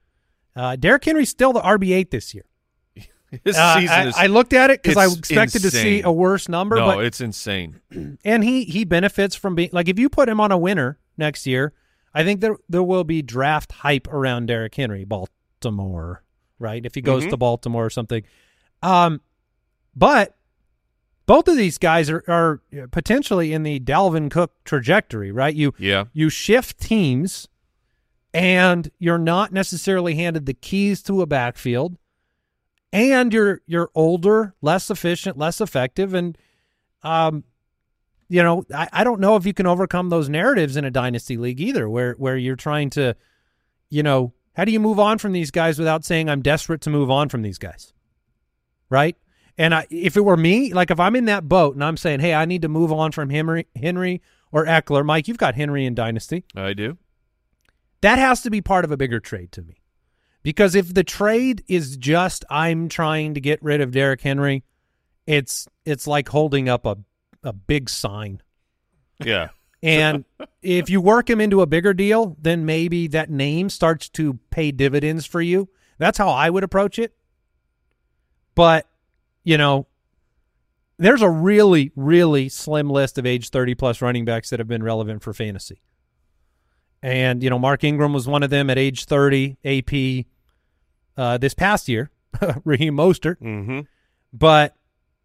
Uh, 0.54 0.76
Derrick 0.76 1.04
Henry's 1.04 1.30
still 1.30 1.52
the 1.52 1.60
RB 1.60 1.94
eight 1.94 2.10
this 2.10 2.34
year. 2.34 2.44
His 3.44 3.56
Uh, 3.56 3.74
season 3.80 3.94
I, 3.96 4.06
is. 4.06 4.14
I 4.16 4.26
looked 4.26 4.52
at 4.52 4.70
it 4.70 4.82
because 4.82 4.96
I 4.96 5.06
expected 5.06 5.62
to 5.62 5.70
see 5.70 6.02
a 6.02 6.10
worse 6.12 6.48
number, 6.48 6.76
no, 6.76 6.86
but 6.86 7.04
it's 7.04 7.20
insane. 7.20 7.80
and 8.24 8.44
he 8.44 8.64
he 8.64 8.84
benefits 8.84 9.34
from 9.34 9.54
being 9.54 9.70
like 9.72 9.88
if 9.88 9.98
you 9.98 10.08
put 10.08 10.28
him 10.28 10.40
on 10.40 10.52
a 10.52 10.58
winner 10.58 10.98
next 11.16 11.46
year, 11.46 11.72
I 12.12 12.24
think 12.24 12.40
there 12.40 12.56
there 12.68 12.82
will 12.82 13.04
be 13.04 13.22
draft 13.22 13.72
hype 13.72 14.06
around 14.08 14.46
Derrick 14.46 14.74
Henry, 14.74 15.04
Baltimore, 15.04 16.22
right? 16.58 16.84
If 16.84 16.94
he 16.94 17.00
goes 17.00 17.24
Mhm. 17.24 17.30
to 17.30 17.36
Baltimore 17.36 17.84
or 17.86 17.90
something. 17.90 18.22
Um, 18.82 19.20
but 19.96 20.36
both 21.26 21.48
of 21.48 21.56
these 21.56 21.78
guys 21.78 22.10
are 22.10 22.22
are 22.28 22.60
potentially 22.90 23.52
in 23.52 23.62
the 23.62 23.80
Dalvin 23.80 24.30
Cook 24.30 24.52
trajectory, 24.64 25.32
right? 25.32 25.54
You 25.54 25.72
Yeah. 25.78 26.04
you 26.12 26.28
shift 26.30 26.78
teams, 26.80 27.48
and 28.32 28.90
you're 28.98 29.18
not 29.18 29.52
necessarily 29.52 30.16
handed 30.16 30.46
the 30.46 30.54
keys 30.54 31.02
to 31.04 31.22
a 31.22 31.26
backfield, 31.26 31.96
and 32.94 33.32
you're 33.32 33.60
you're 33.66 33.90
older, 33.94 34.54
less 34.62 34.88
efficient, 34.88 35.36
less 35.36 35.60
effective, 35.60 36.14
and 36.14 36.38
um, 37.02 37.42
you 38.28 38.42
know, 38.42 38.64
I, 38.72 38.88
I 38.92 39.04
don't 39.04 39.20
know 39.20 39.36
if 39.36 39.44
you 39.44 39.52
can 39.52 39.66
overcome 39.66 40.08
those 40.08 40.28
narratives 40.28 40.76
in 40.76 40.84
a 40.84 40.90
dynasty 40.90 41.36
league 41.36 41.60
either, 41.60 41.88
where 41.88 42.14
where 42.14 42.36
you're 42.36 42.56
trying 42.56 42.90
to, 42.90 43.16
you 43.90 44.04
know, 44.04 44.32
how 44.54 44.64
do 44.64 44.70
you 44.70 44.78
move 44.78 45.00
on 45.00 45.18
from 45.18 45.32
these 45.32 45.50
guys 45.50 45.78
without 45.78 46.04
saying 46.04 46.30
I'm 46.30 46.40
desperate 46.40 46.80
to 46.82 46.90
move 46.90 47.10
on 47.10 47.28
from 47.28 47.42
these 47.42 47.58
guys, 47.58 47.92
right? 48.88 49.16
And 49.58 49.74
I, 49.74 49.86
if 49.90 50.16
it 50.16 50.24
were 50.24 50.36
me, 50.36 50.72
like 50.72 50.92
if 50.92 51.00
I'm 51.00 51.16
in 51.16 51.24
that 51.24 51.48
boat 51.48 51.74
and 51.74 51.84
I'm 51.84 51.96
saying, 51.96 52.20
hey, 52.20 52.32
I 52.32 52.44
need 52.44 52.62
to 52.62 52.68
move 52.68 52.92
on 52.92 53.12
from 53.12 53.30
Henry, 53.30 53.66
Henry 53.76 54.22
or 54.52 54.66
Ekeler, 54.66 55.04
Mike, 55.04 55.28
you've 55.28 55.38
got 55.38 55.54
Henry 55.56 55.84
in 55.84 55.94
Dynasty. 55.94 56.44
I 56.56 56.74
do. 56.74 56.96
That 58.00 58.18
has 58.18 58.42
to 58.42 58.50
be 58.50 58.60
part 58.60 58.84
of 58.84 58.90
a 58.92 58.96
bigger 58.96 59.20
trade 59.20 59.50
to 59.52 59.62
me. 59.62 59.76
Because 60.44 60.74
if 60.76 60.94
the 60.94 61.02
trade 61.02 61.64
is 61.66 61.96
just 61.96 62.44
I'm 62.48 62.88
trying 62.88 63.34
to 63.34 63.40
get 63.40 63.60
rid 63.62 63.80
of 63.80 63.90
Derrick 63.90 64.20
Henry, 64.20 64.62
it's 65.26 65.66
it's 65.84 66.06
like 66.06 66.28
holding 66.28 66.68
up 66.68 66.86
a 66.86 66.98
a 67.42 67.52
big 67.52 67.90
sign. 67.90 68.40
Yeah. 69.18 69.48
And 69.86 70.24
if 70.62 70.88
you 70.88 70.98
work 71.02 71.28
him 71.28 71.42
into 71.42 71.60
a 71.60 71.66
bigger 71.66 71.92
deal, 71.92 72.38
then 72.40 72.64
maybe 72.64 73.06
that 73.08 73.28
name 73.28 73.68
starts 73.68 74.08
to 74.10 74.38
pay 74.48 74.72
dividends 74.72 75.26
for 75.26 75.42
you. 75.42 75.68
That's 75.98 76.16
how 76.16 76.30
I 76.30 76.48
would 76.48 76.64
approach 76.64 76.98
it. 76.98 77.14
But, 78.54 78.88
you 79.42 79.58
know, 79.58 79.86
there's 80.96 81.20
a 81.20 81.28
really, 81.28 81.92
really 81.96 82.48
slim 82.48 82.88
list 82.88 83.18
of 83.18 83.26
age 83.26 83.50
30 83.50 83.74
plus 83.74 84.00
running 84.00 84.24
backs 84.24 84.48
that 84.48 84.58
have 84.58 84.68
been 84.68 84.82
relevant 84.82 85.22
for 85.22 85.34
fantasy. 85.34 85.82
And, 87.02 87.42
you 87.42 87.50
know, 87.50 87.58
Mark 87.58 87.84
Ingram 87.84 88.14
was 88.14 88.26
one 88.26 88.42
of 88.42 88.48
them 88.48 88.70
at 88.70 88.78
age 88.78 89.04
30, 89.04 89.58
AP 89.66 90.24
uh, 91.16 91.38
this 91.38 91.54
past 91.54 91.88
year, 91.88 92.10
Raheem 92.64 92.96
Mostert. 92.96 93.36
Mm-hmm. 93.40 93.80
But, 94.32 94.74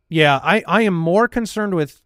yeah, 0.07 0.39
I, 0.43 0.63
I 0.67 0.81
am 0.83 0.93
more 0.93 1.27
concerned 1.27 1.75
with 1.75 2.01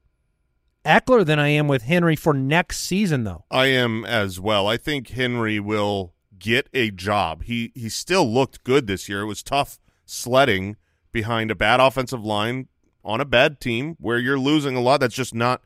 Ekeler 0.85 1.25
than 1.25 1.39
I 1.39 1.49
am 1.49 1.67
with 1.67 1.83
Henry 1.83 2.15
for 2.15 2.33
next 2.33 2.79
season, 2.79 3.23
though. 3.23 3.45
I 3.49 3.67
am 3.67 4.05
as 4.05 4.39
well. 4.39 4.67
I 4.67 4.77
think 4.77 5.09
Henry 5.09 5.59
will 5.59 6.13
get 6.37 6.67
a 6.73 6.91
job. 6.91 7.43
He 7.43 7.71
he 7.73 7.89
still 7.89 8.31
looked 8.31 8.63
good 8.63 8.85
this 8.85 9.07
year. 9.07 9.21
It 9.21 9.27
was 9.27 9.41
tough 9.41 9.79
sledding 10.05 10.75
behind 11.11 11.49
a 11.51 11.55
bad 11.55 11.79
offensive 11.79 12.23
line 12.23 12.67
on 13.03 13.21
a 13.21 13.25
bad 13.25 13.59
team 13.59 13.95
where 13.99 14.19
you're 14.19 14.39
losing 14.39 14.75
a 14.75 14.81
lot. 14.81 14.99
That's 14.99 15.15
just 15.15 15.33
not 15.33 15.61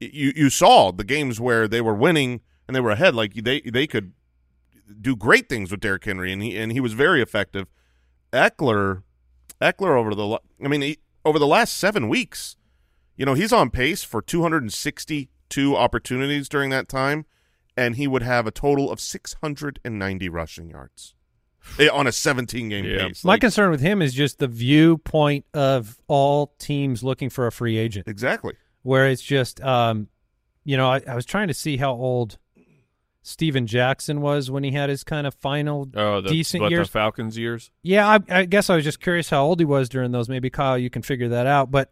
you 0.00 0.32
you 0.34 0.50
saw 0.50 0.92
the 0.92 1.04
games 1.04 1.40
where 1.40 1.68
they 1.68 1.80
were 1.80 1.94
winning 1.94 2.40
and 2.66 2.74
they 2.74 2.80
were 2.80 2.90
ahead 2.90 3.14
like 3.14 3.34
they 3.34 3.60
they 3.60 3.86
could 3.86 4.12
do 5.00 5.16
great 5.16 5.48
things 5.48 5.70
with 5.70 5.80
Derrick 5.80 6.04
Henry 6.04 6.32
and 6.32 6.42
he 6.42 6.56
and 6.58 6.72
he 6.72 6.80
was 6.80 6.92
very 6.92 7.22
effective. 7.22 7.66
Ekeler 8.32 9.02
Ekeler 9.60 9.96
over 9.98 10.14
the 10.14 10.38
I 10.64 10.68
mean 10.68 10.82
he, 10.82 10.98
over 11.24 11.38
the 11.38 11.46
last 11.46 11.74
7 11.78 12.08
weeks 12.08 12.56
you 13.16 13.24
know, 13.24 13.34
he's 13.34 13.52
on 13.52 13.70
pace 13.70 14.02
for 14.02 14.20
262 14.20 15.76
opportunities 15.76 16.48
during 16.48 16.70
that 16.70 16.88
time, 16.88 17.26
and 17.76 17.94
he 17.96 18.06
would 18.08 18.22
have 18.22 18.46
a 18.46 18.50
total 18.50 18.90
of 18.90 18.98
690 19.00 20.28
rushing 20.28 20.70
yards 20.70 21.14
Eh, 21.78 21.88
on 21.88 22.06
a 22.06 22.12
17 22.12 22.68
game 22.68 22.84
Yeah. 22.84 23.06
pace. 23.08 23.24
My 23.24 23.34
Like, 23.34 23.40
concern 23.40 23.70
with 23.70 23.80
him 23.80 24.02
is 24.02 24.12
just 24.14 24.38
the 24.38 24.48
viewpoint 24.48 25.46
of 25.54 25.98
all 26.08 26.54
teams 26.58 27.02
looking 27.04 27.30
for 27.30 27.46
a 27.46 27.52
free 27.52 27.76
agent, 27.78 28.06
exactly. 28.08 28.54
where 28.82 29.08
it's 29.08 29.22
just, 29.22 29.60
um, 29.62 30.08
you 30.64 30.76
know, 30.76 30.90
I, 30.90 31.00
I 31.08 31.14
was 31.14 31.24
trying 31.24 31.48
to 31.48 31.54
see 31.54 31.76
how 31.78 31.92
old 31.92 32.38
Steven 33.26 33.66
Jackson 33.66 34.20
was 34.20 34.50
when 34.50 34.64
he 34.64 34.72
had 34.72 34.90
his 34.90 35.02
kind 35.02 35.26
of 35.26 35.32
final 35.34 35.88
Oh, 35.94 36.20
the, 36.20 36.28
decent 36.28 36.60
what, 36.62 36.70
years. 36.70 36.88
the 36.88 36.92
Falcons 36.92 37.38
years. 37.38 37.70
Yeah, 37.82 38.06
I, 38.06 38.18
I 38.28 38.44
guess 38.44 38.68
I 38.68 38.76
was 38.76 38.84
just 38.84 39.00
curious 39.00 39.30
how 39.30 39.42
old 39.44 39.58
he 39.60 39.64
was 39.64 39.88
during 39.88 40.12
those. 40.12 40.28
Maybe 40.28 40.50
Kyle, 40.50 40.76
you 40.76 40.90
can 40.90 41.00
figure 41.00 41.30
that 41.30 41.46
out. 41.46 41.70
But 41.70 41.90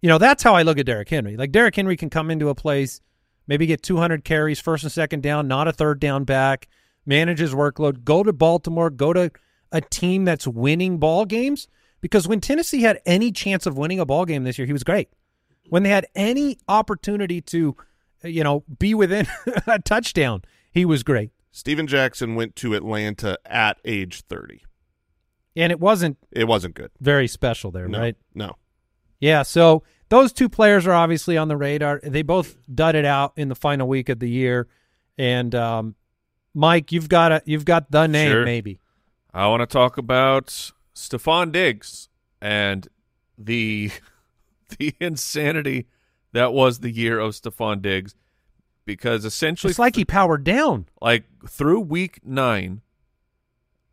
you 0.00 0.08
know, 0.08 0.16
that's 0.16 0.42
how 0.42 0.54
I 0.54 0.62
look 0.62 0.78
at 0.78 0.86
Derrick 0.86 1.10
Henry. 1.10 1.36
Like 1.36 1.52
Derrick 1.52 1.76
Henry 1.76 1.96
can 1.96 2.08
come 2.08 2.30
into 2.30 2.48
a 2.48 2.54
place, 2.54 3.02
maybe 3.46 3.66
get 3.66 3.82
200 3.82 4.24
carries, 4.24 4.60
first 4.60 4.82
and 4.82 4.90
second 4.90 5.22
down, 5.22 5.46
not 5.46 5.68
a 5.68 5.72
third 5.72 6.00
down 6.00 6.24
back, 6.24 6.68
manage 7.04 7.38
his 7.38 7.52
workload, 7.54 8.02
go 8.02 8.22
to 8.22 8.32
Baltimore, 8.32 8.88
go 8.88 9.12
to 9.12 9.30
a 9.72 9.82
team 9.82 10.24
that's 10.24 10.46
winning 10.46 10.96
ball 10.96 11.26
games. 11.26 11.68
Because 12.00 12.26
when 12.26 12.40
Tennessee 12.40 12.80
had 12.82 12.98
any 13.04 13.30
chance 13.30 13.66
of 13.66 13.76
winning 13.76 14.00
a 14.00 14.06
ball 14.06 14.24
game 14.24 14.42
this 14.42 14.58
year, 14.58 14.66
he 14.66 14.72
was 14.72 14.82
great. 14.84 15.10
When 15.68 15.82
they 15.82 15.90
had 15.90 16.06
any 16.16 16.56
opportunity 16.66 17.40
to, 17.42 17.76
you 18.24 18.42
know, 18.42 18.64
be 18.78 18.94
within 18.94 19.26
a 19.66 19.78
touchdown, 19.78 20.42
he 20.72 20.84
was 20.84 21.02
great. 21.02 21.30
Steven 21.50 21.86
Jackson 21.86 22.34
went 22.34 22.56
to 22.56 22.74
Atlanta 22.74 23.38
at 23.44 23.78
age 23.84 24.22
30. 24.22 24.62
And 25.54 25.70
it 25.70 25.78
wasn't 25.78 26.16
It 26.30 26.48
wasn't 26.48 26.74
good. 26.74 26.90
very 27.00 27.28
special 27.28 27.70
there, 27.70 27.86
No, 27.88 27.98
right? 28.00 28.16
No. 28.34 28.56
Yeah, 29.20 29.42
so 29.42 29.82
those 30.08 30.32
two 30.32 30.48
players 30.48 30.86
are 30.86 30.92
obviously 30.94 31.36
on 31.36 31.48
the 31.48 31.56
radar. 31.56 32.00
They 32.02 32.22
both 32.22 32.56
dudded 32.74 33.04
out 33.04 33.34
in 33.36 33.48
the 33.48 33.54
final 33.54 33.86
week 33.86 34.08
of 34.08 34.18
the 34.18 34.28
year, 34.30 34.66
and 35.18 35.54
um, 35.54 35.94
Mike, 36.54 36.90
you've 36.90 37.08
got 37.08 37.30
a 37.32 37.42
you've 37.44 37.64
got 37.64 37.90
the 37.90 38.06
name 38.08 38.30
Sure. 38.32 38.44
maybe. 38.44 38.80
I 39.32 39.46
want 39.48 39.60
to 39.60 39.66
talk 39.66 39.96
about 39.98 40.72
Stefon 40.94 41.52
Diggs 41.52 42.08
and 42.40 42.88
the 43.38 43.90
the 44.78 44.94
insanity 45.00 45.86
that 46.32 46.52
was 46.52 46.80
the 46.80 46.90
year 46.90 47.18
of 47.20 47.32
Stefon 47.34 47.80
Diggs 47.82 48.14
because 48.84 49.24
essentially 49.24 49.70
It's 49.70 49.78
like 49.78 49.96
he 49.96 50.04
powered 50.04 50.44
down. 50.44 50.86
like 51.00 51.24
through 51.48 51.80
week 51.80 52.20
nine, 52.24 52.82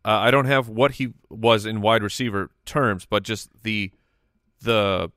uh, 0.04 0.10
I 0.18 0.30
don't 0.30 0.46
have 0.46 0.68
what 0.68 0.92
he 0.92 1.12
was 1.28 1.66
in 1.66 1.80
wide 1.80 2.02
receiver 2.02 2.50
terms, 2.64 3.06
but 3.06 3.22
just 3.22 3.50
the 3.62 3.92
the 4.62 5.10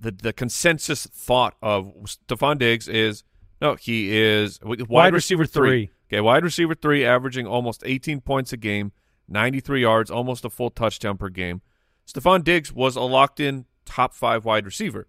the 0.00 0.12
the 0.12 0.32
consensus 0.32 1.06
thought 1.06 1.56
of 1.62 1.92
Stefon 2.04 2.58
Diggs 2.58 2.88
is 2.88 3.24
no, 3.60 3.74
he 3.74 4.16
is 4.16 4.60
wide, 4.62 4.88
Wide 4.88 5.12
receiver, 5.14 5.42
receiver 5.42 5.46
three. 5.46 5.68
three. 5.86 5.90
Okay, 6.16 6.20
wide 6.20 6.44
receiver 6.44 6.74
three, 6.74 7.04
averaging 7.04 7.46
almost 7.46 7.82
18 7.84 8.20
points 8.20 8.52
a 8.52 8.56
game, 8.56 8.92
93 9.26 9.80
yards, 9.82 10.10
almost 10.10 10.44
a 10.44 10.50
full 10.50 10.70
touchdown 10.70 11.16
per 11.18 11.28
game. 11.28 11.60
Stefon 12.06 12.44
Diggs 12.44 12.72
was 12.72 12.94
a 12.96 13.00
locked 13.02 13.40
in 13.40 13.66
top 13.84 14.14
five 14.14 14.44
wide 14.44 14.64
receiver, 14.64 15.08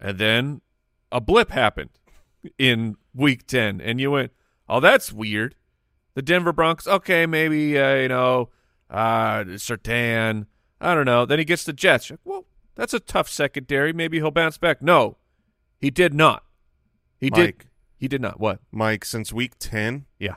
and 0.00 0.18
then 0.18 0.60
a 1.12 1.20
blip 1.20 1.50
happened 1.50 1.90
in 2.58 2.96
week 3.14 3.46
10, 3.46 3.80
and 3.80 4.00
you 4.00 4.10
went, 4.10 4.32
"Oh, 4.68 4.80
that's 4.80 5.12
weird." 5.12 5.54
The 6.14 6.22
Denver 6.22 6.52
Broncos, 6.52 6.86
okay, 6.88 7.26
maybe 7.26 7.78
uh, 7.78 7.94
you 7.96 8.08
know, 8.08 8.50
uh, 8.90 9.44
Sertan. 9.56 10.46
I 10.80 10.94
don't 10.94 11.06
know. 11.06 11.24
Then 11.26 11.38
he 11.38 11.44
gets 11.44 11.64
the 11.64 11.72
Jets. 11.72 12.10
Well, 12.24 12.46
that's 12.74 12.94
a 12.94 13.00
tough 13.00 13.28
secondary. 13.28 13.92
Maybe 13.92 14.18
he'll 14.18 14.30
bounce 14.30 14.58
back. 14.58 14.80
No, 14.82 15.16
he 15.80 15.90
did 15.90 16.14
not. 16.14 16.44
He 17.18 17.30
did. 17.30 17.64
He 17.96 18.06
did 18.06 18.20
not. 18.20 18.38
What? 18.38 18.60
Mike, 18.70 19.04
since 19.04 19.32
week 19.32 19.58
10, 19.58 20.06
Yeah. 20.20 20.36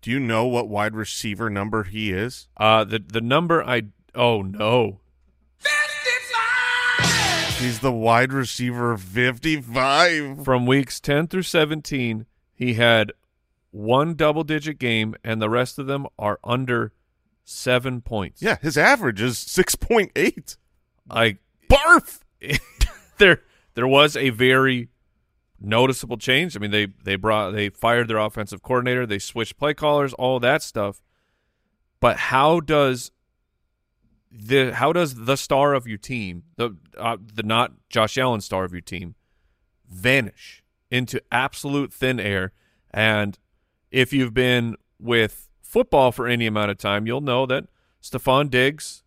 do 0.00 0.10
you 0.10 0.18
know 0.18 0.46
what 0.46 0.66
wide 0.68 0.94
receiver 0.94 1.50
number 1.50 1.84
he 1.84 2.10
is? 2.10 2.48
Uh, 2.56 2.84
the 2.84 2.98
the 2.98 3.20
number 3.20 3.62
I. 3.62 3.82
Oh 4.14 4.40
no. 4.42 5.00
He's 7.62 7.78
the 7.78 7.92
wide 7.92 8.32
receiver 8.32 8.96
55. 8.96 10.44
From 10.44 10.66
weeks 10.66 10.98
10 10.98 11.28
through 11.28 11.42
17, 11.42 12.26
he 12.52 12.74
had 12.74 13.12
one 13.70 14.14
double 14.14 14.42
digit 14.42 14.80
game, 14.80 15.14
and 15.22 15.40
the 15.40 15.48
rest 15.48 15.78
of 15.78 15.86
them 15.86 16.08
are 16.18 16.40
under 16.42 16.92
seven 17.44 18.00
points. 18.00 18.42
Yeah, 18.42 18.56
his 18.60 18.76
average 18.76 19.22
is 19.22 19.36
6.8. 19.36 20.56
I 21.08 21.38
Barf! 21.70 22.22
there 23.18 23.42
there 23.74 23.86
was 23.86 24.16
a 24.16 24.30
very 24.30 24.88
noticeable 25.60 26.16
change. 26.16 26.56
I 26.56 26.58
mean, 26.58 26.72
they 26.72 26.88
they 27.04 27.14
brought 27.14 27.52
they 27.52 27.68
fired 27.68 28.08
their 28.08 28.18
offensive 28.18 28.64
coordinator, 28.64 29.06
they 29.06 29.20
switched 29.20 29.56
play 29.56 29.72
callers, 29.72 30.12
all 30.14 30.40
that 30.40 30.64
stuff. 30.64 31.00
But 32.00 32.16
how 32.16 32.58
does 32.58 33.12
the 34.32 34.72
how 34.74 34.92
does 34.92 35.14
the 35.26 35.36
star 35.36 35.74
of 35.74 35.86
your 35.86 35.98
team, 35.98 36.44
the 36.56 36.76
uh, 36.96 37.18
the 37.20 37.42
not 37.42 37.72
Josh 37.90 38.16
Allen 38.16 38.40
star 38.40 38.64
of 38.64 38.72
your 38.72 38.80
team, 38.80 39.14
vanish 39.88 40.62
into 40.90 41.20
absolute 41.30 41.92
thin 41.92 42.18
air? 42.18 42.52
And 42.90 43.38
if 43.90 44.12
you've 44.12 44.34
been 44.34 44.76
with 44.98 45.48
football 45.60 46.12
for 46.12 46.26
any 46.26 46.46
amount 46.46 46.70
of 46.70 46.78
time, 46.78 47.06
you'll 47.06 47.20
know 47.20 47.46
that 47.46 47.66
Stefon 48.02 48.50
Diggs 48.50 49.02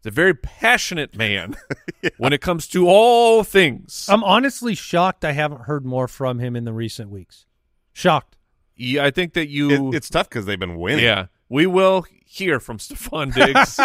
is 0.00 0.06
a 0.06 0.10
very 0.10 0.34
passionate 0.34 1.14
man 1.16 1.56
when 2.18 2.32
it 2.32 2.40
comes 2.40 2.66
to 2.68 2.88
all 2.88 3.44
things. 3.44 4.06
I'm 4.08 4.24
honestly 4.24 4.74
shocked 4.74 5.24
I 5.24 5.32
haven't 5.32 5.62
heard 5.62 5.84
more 5.84 6.08
from 6.08 6.38
him 6.38 6.56
in 6.56 6.64
the 6.64 6.72
recent 6.72 7.10
weeks. 7.10 7.46
Shocked. 7.92 8.36
yeah, 8.76 9.04
I 9.04 9.10
think 9.10 9.34
that 9.34 9.48
you 9.48 9.90
It, 9.90 9.96
it's 9.96 10.10
tough 10.10 10.28
because 10.28 10.46
they've 10.46 10.58
been 10.58 10.78
winning. 10.78 11.04
Yeah, 11.04 11.26
we 11.48 11.66
will 11.66 12.04
hear 12.30 12.60
from 12.60 12.78
Stefon 12.78 13.34
Diggs. 13.34 13.78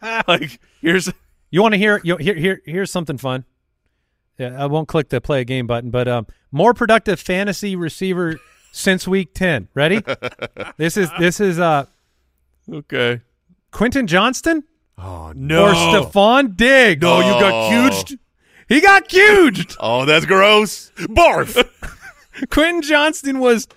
like 0.28 0.58
here's 0.80 1.10
You 1.50 1.62
want 1.62 1.74
to 1.74 1.78
hear? 1.78 2.00
You 2.02 2.16
here? 2.16 2.34
Here? 2.34 2.60
Here's 2.66 2.90
something 2.90 3.16
fun. 3.18 3.44
Yeah, 4.38 4.60
I 4.60 4.66
won't 4.66 4.88
click 4.88 5.08
the 5.10 5.20
play 5.20 5.42
a 5.42 5.44
game 5.44 5.66
button, 5.66 5.90
but 5.90 6.08
um, 6.08 6.26
more 6.50 6.74
productive 6.74 7.20
fantasy 7.20 7.76
receiver 7.76 8.40
since 8.72 9.06
week 9.06 9.34
ten. 9.34 9.68
Ready? 9.74 10.02
this 10.76 10.96
is 10.96 11.10
this 11.18 11.38
is 11.40 11.58
uh 11.60 11.86
okay. 12.72 13.20
Quentin 13.70 14.06
Johnston 14.06 14.64
Oh, 14.98 15.32
No, 15.34 15.68
or 15.68 15.72
Stefon 15.74 16.56
Diggs. 16.56 17.00
no, 17.02 17.18
you 17.20 17.40
got 17.40 17.52
Oh. 17.52 17.70
cuged. 17.70 18.18
He 18.68 18.80
got 18.80 19.08
cuged. 19.08 19.76
Oh, 19.80 20.04
that's 20.04 20.26
gross. 20.26 20.90
Barf! 20.96 21.68
Quentin 22.50 22.82
Johnston 22.82 23.38
was 23.38 23.68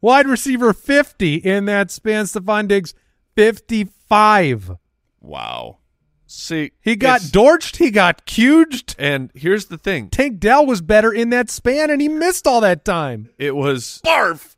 wide 0.00 0.26
receiver 0.26 0.72
50 0.72 1.36
in 1.36 1.64
that 1.66 1.90
span. 1.90 2.24
Stefon 2.24 2.68
Diggs, 2.68 2.94
55. 3.36 4.72
wow. 5.20 5.78
See, 6.26 6.72
He 6.80 6.96
got 6.96 7.20
dorched. 7.30 7.76
He 7.76 7.90
got 7.92 8.26
cuged. 8.26 8.96
and 8.98 9.30
here's 9.34 9.66
the 9.66 9.78
thing: 9.78 10.08
Tank 10.08 10.40
Dell 10.40 10.66
was 10.66 10.80
better 10.80 11.12
in 11.12 11.30
that 11.30 11.48
span, 11.48 11.90
and 11.90 12.00
he 12.00 12.08
missed 12.08 12.46
all 12.46 12.60
that 12.62 12.84
time. 12.84 13.28
it 13.38 13.54
was 13.54 14.00
Barf. 14.04 14.56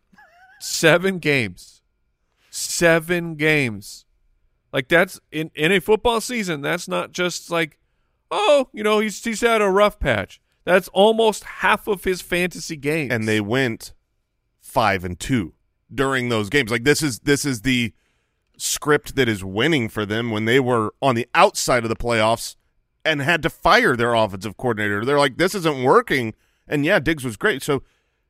seven 0.59 1.19
games, 1.19 1.83
seven 2.51 3.35
games. 3.35 4.07
Like 4.73 4.89
that's 4.89 5.21
in 5.31 5.51
in 5.55 5.71
a 5.71 5.81
football 5.81 6.23
season. 6.23 6.63
That's 6.63 6.89
not 6.89 7.13
just 7.13 7.51
like, 7.51 7.79
oh, 8.31 8.71
you 8.73 8.83
know, 8.83 9.01
he's 9.01 9.23
he's 9.23 9.43
had 9.43 9.61
a 9.61 9.69
rough 9.69 9.99
patch. 9.99 10.41
That's 10.65 10.89
almost 10.89 11.45
half 11.45 11.87
of 11.89 12.05
his 12.05 12.23
fantasy 12.23 12.77
games, 12.77 13.13
and 13.13 13.29
they 13.29 13.41
went 13.41 13.93
five 14.63 15.05
and 15.05 15.19
two 15.21 15.53
during 15.95 16.31
those 16.31 16.49
games. 16.49 16.71
Like 16.71 16.85
this 16.85 17.03
is 17.03 17.19
this 17.19 17.45
is 17.45 17.63
the 17.63 17.93
script 18.57 19.17
that 19.17 19.29
is 19.29 19.45
winning 19.45 19.89
for 19.89 20.07
them 20.07 20.31
when 20.31 20.45
they 20.45 20.61
were 20.61 20.95
on 21.03 21.15
the 21.15 21.29
outside 21.35 21.83
of 21.83 21.89
the 21.89 21.97
playoffs 21.97 22.57
and 23.05 23.21
had 23.21 23.43
to 23.43 23.51
fire 23.51 23.97
their 23.97 24.15
offensive 24.15 24.57
coordinator. 24.57 25.05
They're 25.05 25.19
like, 25.19 25.37
this 25.37 25.55
isn't 25.55 25.83
working. 25.83 26.35
And 26.67 26.85
yeah, 26.85 26.99
Diggs 26.99 27.25
was 27.25 27.37
great. 27.37 27.63
So 27.63 27.83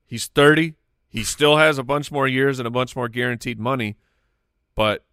He's 0.06 0.28
30. 0.28 0.74
He 1.08 1.24
still 1.24 1.56
has 1.56 1.78
a 1.78 1.82
bunch 1.82 2.12
more 2.12 2.28
years 2.28 2.58
and 2.58 2.66
a 2.66 2.70
bunch 2.70 2.94
more 2.94 3.08
guaranteed 3.08 3.58
money. 3.58 3.96
But 4.74 5.04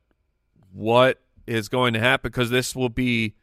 what 0.71 1.19
is 1.47 1.67
going 1.67 1.93
to 1.93 1.99
happen 1.99 2.29
because 2.29 2.49
this 2.49 2.75
will 2.75 2.89
be 2.89 3.35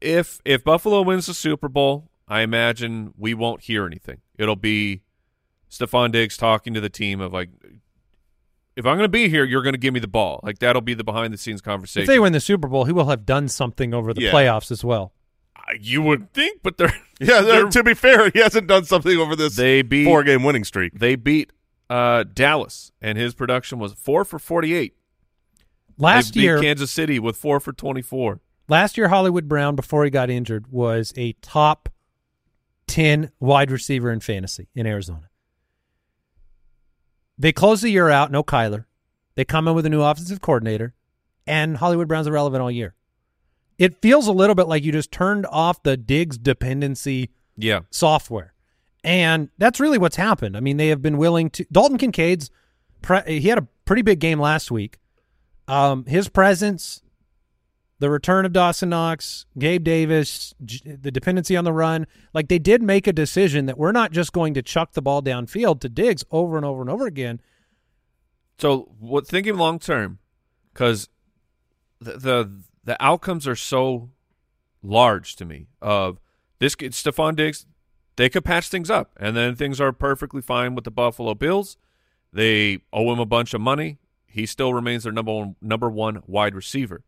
if 0.00 0.40
if 0.44 0.62
Buffalo 0.62 1.02
wins 1.02 1.26
the 1.26 1.34
Super 1.34 1.68
Bowl, 1.68 2.10
I 2.28 2.40
imagine 2.40 3.14
we 3.16 3.34
won't 3.34 3.62
hear 3.62 3.86
anything. 3.86 4.20
It'll 4.36 4.56
be 4.56 5.02
Stefon 5.70 6.12
Diggs 6.12 6.36
talking 6.36 6.74
to 6.74 6.80
the 6.80 6.90
team 6.90 7.20
of 7.20 7.32
like 7.32 7.50
if 8.76 8.84
I'm 8.86 8.96
going 8.96 9.04
to 9.04 9.08
be 9.08 9.28
here, 9.28 9.44
you're 9.44 9.62
going 9.62 9.74
to 9.74 9.78
give 9.78 9.94
me 9.94 10.00
the 10.00 10.08
ball. 10.08 10.40
Like 10.42 10.58
that'll 10.58 10.82
be 10.82 10.94
the 10.94 11.04
behind 11.04 11.32
the 11.32 11.38
scenes 11.38 11.60
conversation. 11.60 12.02
If 12.02 12.08
they 12.08 12.18
win 12.18 12.32
the 12.32 12.40
Super 12.40 12.68
Bowl, 12.68 12.84
he 12.84 12.92
will 12.92 13.06
have 13.08 13.24
done 13.26 13.48
something 13.48 13.94
over 13.94 14.12
the 14.14 14.22
Yeah. 14.22 14.32
playoffs 14.32 14.70
as 14.70 14.84
well. 14.84 15.12
you 15.80 16.02
would 16.02 16.32
think, 16.34 16.60
but 16.62 16.76
they're 16.76 16.92
yeah, 17.20 17.40
they're- 17.40 17.68
to 17.68 17.82
be 17.82 17.94
fair, 17.94 18.28
he 18.30 18.38
hasn't 18.40 18.66
done 18.66 18.84
something 18.84 19.16
over 19.18 19.34
this 19.36 19.56
they 19.56 19.82
beat 19.82 20.04
four 20.04 20.22
game 20.22 20.42
winning 20.42 20.64
streak. 20.64 20.92
they 20.98 21.16
beat 21.16 21.52
uh, 21.90 22.24
Dallas, 22.24 22.92
and 23.00 23.16
his 23.18 23.34
production 23.34 23.78
was 23.78 23.92
four 23.94 24.24
for 24.24 24.38
48. 24.38 24.94
Last 25.98 26.34
they 26.34 26.40
beat 26.40 26.44
year, 26.44 26.60
Kansas 26.60 26.90
City 26.90 27.18
with 27.18 27.36
four 27.36 27.60
for 27.60 27.72
24. 27.72 28.40
last 28.68 28.96
year 28.98 29.08
Hollywood 29.08 29.48
Brown, 29.48 29.76
before 29.76 30.04
he 30.04 30.10
got 30.10 30.28
injured, 30.30 30.66
was 30.72 31.12
a 31.16 31.32
top 31.40 31.88
ten 32.86 33.30
wide 33.40 33.70
receiver 33.70 34.10
in 34.10 34.20
fantasy 34.20 34.68
in 34.74 34.86
Arizona. 34.86 35.28
They 37.38 37.52
close 37.52 37.80
the 37.80 37.90
year 37.90 38.08
out, 38.10 38.30
no 38.30 38.42
Kyler. 38.42 38.84
They 39.34 39.44
come 39.44 39.66
in 39.68 39.74
with 39.74 39.86
a 39.86 39.90
new 39.90 40.02
offensive 40.02 40.40
coordinator, 40.40 40.94
and 41.46 41.76
Hollywood 41.76 42.08
Brown's 42.08 42.26
irrelevant 42.26 42.62
all 42.62 42.70
year. 42.70 42.94
It 43.78 44.00
feels 44.00 44.28
a 44.28 44.32
little 44.32 44.54
bit 44.54 44.68
like 44.68 44.84
you 44.84 44.92
just 44.92 45.10
turned 45.10 45.46
off 45.46 45.82
the 45.82 45.96
Diggs 45.96 46.38
dependency 46.38 47.30
Yeah, 47.56 47.80
software. 47.90 48.54
And 49.02 49.50
that's 49.58 49.80
really 49.80 49.98
what's 49.98 50.16
happened. 50.16 50.56
I 50.56 50.60
mean, 50.60 50.76
they 50.76 50.88
have 50.88 51.02
been 51.02 51.18
willing 51.18 51.50
to. 51.50 51.66
Dalton 51.70 51.98
Kincaid's, 51.98 52.50
pre, 53.02 53.20
he 53.26 53.48
had 53.48 53.58
a 53.58 53.66
pretty 53.84 54.02
big 54.02 54.20
game 54.20 54.40
last 54.40 54.70
week. 54.70 54.98
Um, 55.66 56.06
his 56.06 56.28
presence, 56.28 57.02
the 58.04 58.10
return 58.10 58.44
of 58.44 58.52
Dawson 58.52 58.90
Knox, 58.90 59.46
Gabe 59.58 59.82
Davis, 59.82 60.52
the 60.60 61.10
dependency 61.10 61.56
on 61.56 61.64
the 61.64 61.72
run, 61.72 62.06
like 62.34 62.48
they 62.48 62.58
did 62.58 62.82
make 62.82 63.06
a 63.06 63.14
decision 63.14 63.64
that 63.64 63.78
we're 63.78 63.92
not 63.92 64.12
just 64.12 64.30
going 64.34 64.52
to 64.52 64.62
chuck 64.62 64.92
the 64.92 65.00
ball 65.00 65.22
downfield 65.22 65.80
to 65.80 65.88
Diggs 65.88 66.22
over 66.30 66.58
and 66.58 66.66
over 66.66 66.82
and 66.82 66.90
over 66.90 67.06
again. 67.06 67.40
So, 68.58 68.92
what 69.00 69.26
thinking 69.26 69.56
long 69.56 69.78
term, 69.78 70.18
because 70.74 71.08
the, 71.98 72.18
the 72.18 72.62
the 72.84 73.02
outcomes 73.02 73.48
are 73.48 73.56
so 73.56 74.10
large 74.82 75.34
to 75.36 75.46
me. 75.46 75.68
Of 75.80 76.20
this, 76.58 76.76
Stefon 76.76 77.36
Diggs, 77.36 77.64
they 78.16 78.28
could 78.28 78.44
patch 78.44 78.68
things 78.68 78.90
up, 78.90 79.12
and 79.16 79.34
then 79.34 79.56
things 79.56 79.80
are 79.80 79.92
perfectly 79.92 80.42
fine 80.42 80.74
with 80.74 80.84
the 80.84 80.90
Buffalo 80.90 81.32
Bills. 81.32 81.78
They 82.34 82.80
owe 82.92 83.10
him 83.10 83.18
a 83.18 83.24
bunch 83.24 83.54
of 83.54 83.62
money. 83.62 83.96
He 84.26 84.44
still 84.44 84.74
remains 84.74 85.04
their 85.04 85.12
number 85.14 85.32
one 85.32 85.56
number 85.62 85.88
one 85.88 86.22
wide 86.26 86.54
receiver. 86.54 87.02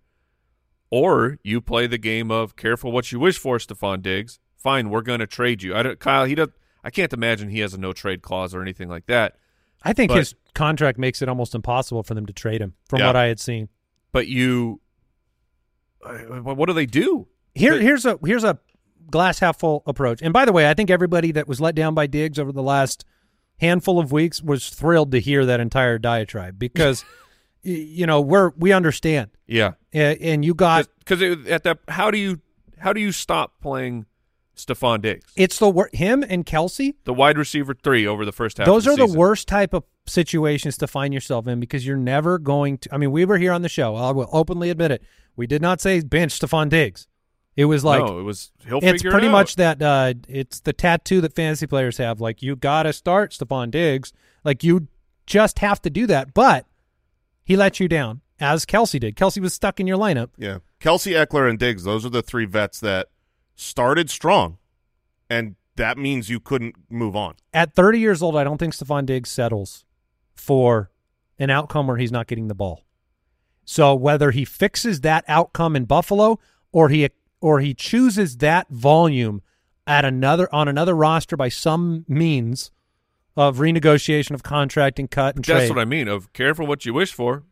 Or 0.91 1.39
you 1.43 1.61
play 1.61 1.87
the 1.87 1.99
game 1.99 2.31
of 2.31 2.57
careful 2.57 2.93
what 2.93 3.11
you 3.13 3.19
wish 3.21 3.39
for, 3.39 3.59
Stefon 3.59 4.03
Diggs. 4.03 4.39
Fine, 4.57 4.91
we're 4.91 5.03
going 5.03 5.21
to 5.21 5.27
trade 5.27 5.63
you. 5.63 5.75
I 5.75 5.83
don't, 5.83 5.99
Kyle. 5.99 6.25
He 6.25 6.35
does. 6.35 6.49
I 6.85 6.91
can't 6.91 7.13
imagine 7.13 7.49
he 7.51 7.61
has 7.61 7.75
a 7.75 7.79
no 7.79 7.93
trade 7.93 8.23
clause 8.23 8.55
or 8.55 8.63
anything 8.63 8.89
like 8.89 9.07
that. 9.07 9.37
I 9.83 9.93
think 9.93 10.11
But- 10.11 10.19
his 10.19 10.35
contract 10.55 10.99
makes 10.99 11.21
it 11.23 11.29
almost 11.29 11.55
impossible 11.55 12.03
for 12.03 12.15
them 12.15 12.27
to 12.27 12.33
trade 12.33 12.61
him, 12.61 12.75
from 12.89 13.01
Yeah. 13.01 13.07
what 13.09 13.17
I 13.17 13.27
had 13.27 13.41
seen. 13.41 13.69
but 14.13 14.27
you 14.29 14.81
what 16.43 16.67
do 16.67 16.73
they 16.73 16.87
do 16.87 17.27
Here, 17.55 17.73
But- 17.73 17.83
here's 17.83 18.07
a 18.07 18.19
here's 18.25 18.45
a 18.45 18.59
glass 19.11 19.39
half 19.41 19.59
full 19.59 19.83
approach. 19.87 20.21
And 20.23 20.33
by 20.33 20.45
the 20.45 20.53
way, 20.53 20.69
I 20.69 20.75
think 20.75 20.91
everybody 20.91 21.33
that 21.33 21.47
was 21.49 21.61
let 21.61 21.75
down 21.75 21.95
by 21.95 22.07
Diggs 22.07 22.39
over 22.39 22.53
the 22.53 22.63
last 22.63 23.05
handful 23.61 23.99
of 23.99 24.13
weeks 24.13 24.43
was 24.43 24.69
thrilled 24.71 25.11
to 25.13 25.19
hear 25.21 25.45
that 25.47 25.61
entire 25.61 25.99
diatribe 25.99 26.59
because 26.59 27.05
you 27.67 28.07
know 28.07 28.21
we're 28.21 28.51
we 28.57 28.73
understand, 28.73 29.31
yeah 29.47 29.73
A- 29.93 30.19
and 30.23 30.45
you 30.45 30.55
got 30.55 30.89
because 31.01 31.23
at 31.49 31.63
that 31.65 31.79
how 31.89 32.11
do 32.11 32.19
you 32.19 32.41
how 32.79 32.93
do 32.93 33.01
you 33.01 33.13
stop 33.13 33.61
playing 33.61 34.07
Stefon 34.57 35.03
Diggs 35.03 35.31
it's 35.37 35.59
the 35.59 35.89
him 35.93 36.25
and 36.29 36.47
Kelce. 36.47 36.95
the 37.05 37.13
wide 37.13 37.37
receiver 37.37 37.75
three 37.75 38.07
over 38.07 38.25
the 38.25 38.33
first 38.33 38.59
half 38.59 38.67
Those 38.67 38.87
are 38.87 38.97
the, 38.97 39.07
the 39.07 39.19
worst 39.19 39.49
type 39.49 39.75
of 39.75 39.85
situations 40.07 40.77
to 40.79 40.87
find 40.87 41.13
yourself 41.13 41.47
in 41.47 41.61
because 41.61 41.87
you're 41.87 41.97
never 41.97 42.39
going 42.39 42.79
to. 42.79 42.95
I 42.95 42.99
mean, 42.99 43.11
we 43.11 43.25
were 43.25 43.39
here 43.39 43.53
on 43.53 43.63
the 43.63 43.69
show. 43.69 43.97
I 43.97 44.13
will 44.13 44.29
openly 44.33 44.71
admit 44.71 44.93
it. 44.93 45.03
We 45.35 45.47
did 45.47 45.61
not 45.61 45.81
say 45.81 46.01
bench 46.01 46.39
Stefon 46.39 46.69
Diggs. 46.69 47.07
It 47.57 47.65
was 47.65 47.85
like 47.85 48.05
no 48.05 48.19
it 48.19 48.23
was 48.23 48.53
he'll 48.67 48.79
it's 48.79 49.03
figure 49.03 49.11
pretty 49.11 49.27
it 49.27 49.31
out. 49.31 49.33
much 49.33 49.57
that 49.57 49.83
uh 49.83 50.15
it's 50.29 50.61
the 50.61 50.73
tattoo 50.75 51.21
that 51.23 51.35
fantasy 51.35 51.67
players 51.67 51.97
have 51.97 52.21
like 52.21 52.43
you 52.43 52.55
gotta 52.55 52.93
start 52.93 53.33
Stefon 53.33 53.71
Diggs 53.71 54.13
like 54.45 54.63
you 54.63 54.89
just 55.25 55.59
have 55.61 55.81
to 55.83 55.91
do 55.91 56.07
that 56.07 56.35
but 56.35 56.67
he 57.47 57.57
let 57.57 57.81
you 57.81 57.89
down 57.89 58.21
as 58.39 58.67
Kelce 58.67 59.01
did 59.01 59.17
Kelce 59.17 59.41
was 59.41 59.55
stuck 59.55 59.81
in 59.81 59.87
your 59.87 59.97
lineup 59.97 60.29
Yeah. 60.37 60.59
Kelce 60.81 61.15
Ekeler 61.17 61.49
and 61.49 61.59
Diggs, 61.59 61.85
those 61.85 62.05
are 62.05 62.11
the 62.11 62.21
three 62.23 62.45
vets 62.45 62.79
that 62.81 63.09
started 63.55 64.11
strong, 64.11 64.59
and 65.31 65.57
that 65.77 65.97
means 65.97 66.29
you 66.29 66.39
couldn't 66.41 66.75
move 66.91 67.17
on. 67.17 67.35
at 67.55 67.75
30 67.75 67.99
years 68.01 68.23
old 68.23 68.37
I 68.37 68.45
don't 68.45 68.59
think 68.59 68.75
Stefon 68.75 69.07
Diggs 69.07 69.31
settles 69.31 69.85
for 70.35 70.91
an 71.39 71.49
outcome 71.51 71.87
where 71.87 71.97
he's 71.97 72.13
not 72.13 72.27
getting 72.27 72.49
the 72.49 72.55
ball 72.55 72.85
so 73.65 73.95
whether 73.95 74.31
he 74.31 74.45
fixes 74.45 75.01
that 75.01 75.25
outcome 75.29 75.75
in 75.77 75.85
Buffalo 75.87 76.39
or 76.73 76.89
he 76.91 77.09
or 77.41 77.61
he 77.61 77.75
chooses 77.75 78.37
that 78.39 78.69
volume 78.71 79.41
at 79.87 80.05
another 80.05 80.53
on 80.55 80.69
another 80.69 80.95
roster 80.95 81.37
by 81.37 81.49
some 81.49 82.05
means 82.09 82.71
of 83.37 83.59
renegotiation 83.59 84.31
of 84.33 84.43
contract 84.43 84.99
and 84.99 85.11
cut 85.11 85.37
and 85.37 85.45
that's 85.45 85.67
trade. 85.67 85.71
what 85.71 85.79
I 85.79 85.85
mean 85.85 86.09
of 86.09 86.33
careful 86.33 86.67
what 86.67 86.85
you 86.87 86.95
wish 86.95 87.13
for 87.13 87.45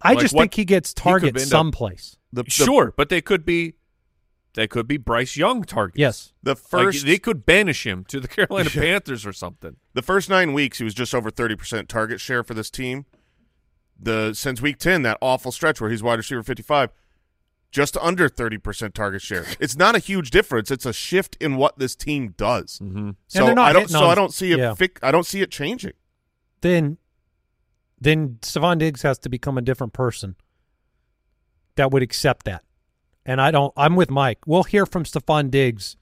I 0.00 0.10
Like 0.12 0.20
just 0.20 0.34
what- 0.34 0.42
think 0.42 0.54
he 0.54 0.64
gets 0.64 0.92
could 0.92 1.02
target 1.02 1.28
end 1.36 1.38
up- 1.44 1.48
someplace. 1.48 2.16
The, 2.32 2.42
the, 2.44 2.50
sure 2.50 2.94
but 2.96 3.08
they 3.08 3.20
could 3.20 3.44
be 3.44 3.74
they 4.54 4.66
could 4.66 4.86
be 4.88 4.96
Bryce 4.96 5.36
Young 5.36 5.62
targets 5.64 5.98
Yes. 5.98 6.32
The 6.42 6.50
Like, 6.52 6.58
first 6.58 7.06
they 7.06 7.18
could 7.18 7.44
banish 7.46 7.86
him 7.86 8.04
to 8.08 8.20
the 8.20 8.28
Carolina 8.34 8.70
Panthers 8.70 9.26
or 9.26 9.32
something 9.32 9.76
the 9.94 10.02
first 10.02 10.28
nine 10.30 10.52
weeks, 10.52 10.78
he 10.78 10.84
was 10.84 10.94
just 10.94 11.14
over 11.14 11.30
thirty 11.30 11.56
percent 11.56 11.88
target 11.88 12.20
share 12.20 12.44
for 12.44 12.54
this 12.54 12.70
team. 12.70 13.06
The 14.00 14.32
since 14.34 14.60
week 14.62 14.78
ten, 14.78 15.02
that 15.02 15.18
awful 15.20 15.50
stretch 15.50 15.80
where 15.80 15.90
he's 15.90 16.02
wide 16.04 16.18
receiver 16.18 16.42
fifty 16.44 16.62
five, 16.62 16.90
just 17.70 17.96
under 17.98 18.28
thirty 18.28 18.58
percent 18.58 18.94
target 18.94 19.22
share. 19.22 19.44
It's 19.60 19.76
not 19.76 19.94
a 19.94 19.98
huge 19.98 20.30
difference. 20.30 20.70
It's 20.70 20.86
a 20.86 20.92
shift 20.92 21.36
in 21.40 21.56
what 21.56 21.78
this 21.78 21.94
team 21.94 22.34
does. 22.36 22.78
Mm-hmm. 22.82 23.10
So 23.26 23.46
I 23.56 23.72
don't. 23.72 23.88
So 23.90 24.04
on- 24.04 24.10
I 24.10 24.14
don't 24.14 24.32
see 24.32 24.52
it. 24.52 24.58
yeah. 24.58 24.72
Fic, 24.74 24.98
I 25.02 25.10
don't 25.10 25.26
see 25.26 25.40
it 25.42 25.50
changing. 25.50 25.92
Then 26.60 26.98
then 28.00 28.38
Stefon 28.42 28.78
Diggs 28.78 29.02
has 29.02 29.18
to 29.20 29.28
become 29.28 29.58
a 29.58 29.62
different 29.62 29.92
person 29.92 30.36
that 31.76 31.90
would 31.90 32.02
accept 32.02 32.44
that. 32.46 32.62
And 33.26 33.40
I 33.40 33.50
don't 33.50 33.72
I'm 33.76 33.96
with 33.96 34.10
Mike. 34.10 34.38
We'll 34.46 34.64
hear 34.64 34.86
from 34.86 35.04
Stefon 35.04 35.50
Diggs 35.50 35.96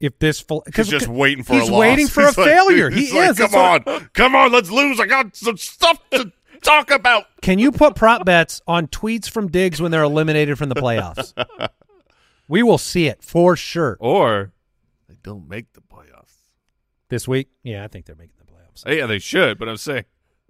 if 0.00 0.18
this 0.18 0.40
full 0.40 0.64
He's 0.74 0.88
just 0.88 1.06
waiting 1.06 1.44
for 1.44 1.52
he's 1.54 1.68
a 1.68 1.72
loss. 1.72 1.80
waiting 1.80 2.06
for 2.08 2.22
He's 2.26 2.36
a 2.36 2.40
like- 2.40 2.50
failure. 2.50 2.90
he's 2.90 3.12
He 3.12 3.18
like, 3.18 3.30
is. 3.32 3.36
Come 3.38 3.50
That's 3.50 3.54
on, 3.88 3.94
what- 3.94 4.12
come 4.14 4.34
on, 4.34 4.50
let's 4.52 4.70
lose. 4.70 4.98
I 4.98 5.06
got 5.06 5.36
some 5.36 5.56
stuff 5.58 5.98
to 6.12 6.32
talk 6.62 6.90
about. 6.90 7.24
Can 7.42 7.58
you 7.58 7.72
put 7.72 7.94
prop 7.94 8.24
bets 8.24 8.60
on 8.66 8.86
tweets 8.86 9.28
from 9.28 9.48
Diggs 9.48 9.80
when 9.80 9.90
they're 9.90 10.02
eliminated 10.02 10.58
from 10.58 10.68
the 10.68 10.74
playoffs? 10.74 11.32
we 12.48 12.62
will 12.62 12.78
see 12.78 13.06
it 13.06 13.22
for 13.22 13.56
sure. 13.56 13.96
or 14.00 14.52
they 15.08 15.16
don't 15.22 15.48
make 15.48 15.72
the 15.74 15.80
playoffs 15.80 16.34
This 17.08 17.26
week? 17.28 17.48
Yeah, 17.62 17.84
I 17.84 17.88
think 17.88 18.06
they're 18.06 18.16
making 18.16 18.36
the 18.38 18.44
playoffs. 18.52 18.96
yeah 18.96 19.06
they 19.06 19.18
should 19.18 19.58
but 19.58 19.68
I'm 19.68 19.76
saying 19.76 20.04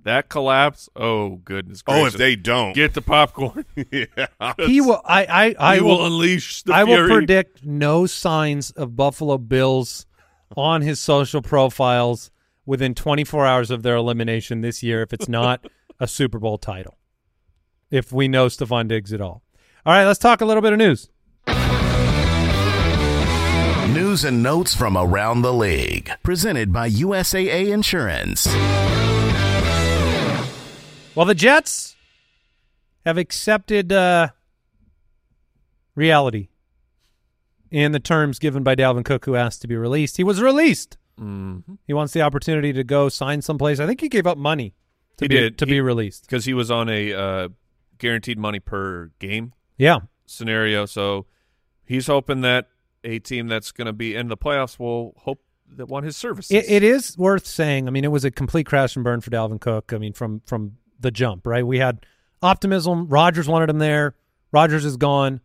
that 0.05 0.29
collapse 0.29 0.89
oh 0.97 1.37
goodness 1.37 1.83
Gracious. 1.83 2.03
Oh, 2.03 2.07
if 2.07 2.15
they 2.15 2.35
don't, 2.37 2.73
get 2.73 2.95
the 2.95 3.03
popcorn 3.03 3.65
yeah. 3.93 4.53
He 4.67 4.81
will 4.81 5.01
I 5.05 5.25
I 5.27 5.55
I 5.59 5.75
he 5.77 5.81
will, 5.81 5.99
will 5.99 6.07
unleash 6.07 6.63
the 6.65 6.75
I 6.75 6.85
will 6.85 7.07
predict 7.09 7.65
no 7.65 8.07
signs 8.07 8.71
of 8.73 8.97
Buffalo 8.97 9.39
Bills 9.39 10.07
on 10.57 10.83
his 10.83 10.99
social 11.01 11.41
profiles 11.43 12.31
within 12.67 12.95
24 12.95 13.47
hours 13.47 13.71
of 13.71 13.83
their 13.83 13.97
elimination 13.97 14.61
this 14.61 14.83
year 14.83 15.03
if 15.03 15.13
it's 15.13 15.29
not 15.29 15.65
a 16.03 16.09
Super 16.09 16.41
Bowl 16.41 16.59
title. 16.59 16.99
If 17.89 18.13
we 18.13 18.27
know 18.27 18.49
Stefon 18.49 18.89
Diggs 18.89 19.13
at 19.13 19.21
all. 19.21 19.45
All 19.87 19.95
right, 19.95 20.05
let's 20.05 20.19
talk 20.19 20.41
a 20.41 20.45
little 20.45 20.61
bit 20.61 20.73
of 20.73 20.79
news. 20.81 21.09
News 23.95 24.25
and 24.25 24.43
notes 24.43 24.75
from 24.75 24.97
around 24.97 25.43
the 25.43 25.53
league. 25.53 26.11
Presented 26.25 26.73
by 26.73 26.91
USAA 26.91 27.69
Insurance. 27.69 28.49
Well, 31.15 31.27
the 31.27 31.37
Jets 31.37 31.95
have 33.07 33.17
accepted 33.17 33.93
uh, 33.93 34.31
reality 35.95 36.49
in 37.71 37.93
the 37.93 38.01
terms 38.01 38.41
given 38.41 38.65
by 38.65 38.75
Dalvin 38.75 39.05
Cook, 39.05 39.25
who 39.25 39.37
asked 39.37 39.63
to 39.63 39.69
be 39.69 39.77
released. 39.77 40.17
He 40.17 40.25
was 40.25 40.43
released. 40.43 40.97
Mm-hmm. 41.21 41.75
He 41.87 41.93
wants 41.93 42.13
the 42.13 42.23
opportunity 42.23 42.73
to 42.73 42.83
go 42.83 43.09
sign 43.09 43.41
someplace. 43.41 43.79
I 43.79 43.87
think 43.87 44.01
he 44.01 44.09
gave 44.09 44.27
up 44.27 44.37
money 44.37 44.71
to 44.71 44.82
He 45.23 45.29
be, 45.29 45.35
did. 45.37 45.59
to 45.59 45.65
He- 45.67 45.73
be 45.73 45.81
released. 45.81 46.23
because 46.27 46.45
he 46.45 46.55
was 46.55 46.71
on 46.71 46.89
a 46.89 47.13
uh, 47.13 47.49
guaranteed 47.99 48.39
money 48.39 48.61
per 48.61 49.11
game 49.19 49.53
Yeah. 49.79 50.01
scenario. 50.27 50.87
So 50.87 51.27
he's 51.85 52.07
hoping 52.07 52.41
that 52.43 52.69
a 53.05 53.19
team 53.19 53.47
that's 53.49 53.73
going 53.73 53.87
to 53.87 53.93
be 53.93 54.15
in 54.15 54.29
the 54.29 54.37
playoffs 54.37 54.79
will 54.79 55.15
hope 55.19 55.43
that 55.75 55.87
want 55.87 56.05
his 56.05 56.17
services. 56.17 56.51
It, 56.51 56.65
it 56.71 56.83
is 56.83 57.17
worth 57.17 57.47
saying. 57.47 57.89
I 57.89 57.91
mean, 57.91 58.05
it 58.05 58.11
was 58.13 58.25
a 58.25 58.31
complete 58.31 58.67
crash 58.67 58.95
and 58.95 59.03
burn 59.05 59.21
for 59.21 59.31
Dalvin 59.31 59.61
Cook. 59.61 59.93
I 59.93 59.99
mean, 59.99 60.13
from 60.13 60.41
from 60.47 60.77
the 61.01 61.11
jump, 61.11 61.47
right? 61.47 61.67
We 61.67 61.79
had 61.79 62.05
optimism. 62.43 63.09
Rodgers 63.09 63.49
wanted 63.49 63.71
him 63.71 63.79
there. 63.79 64.15
Rodgers 64.53 64.85
is 64.85 64.97
gone. 64.97 65.41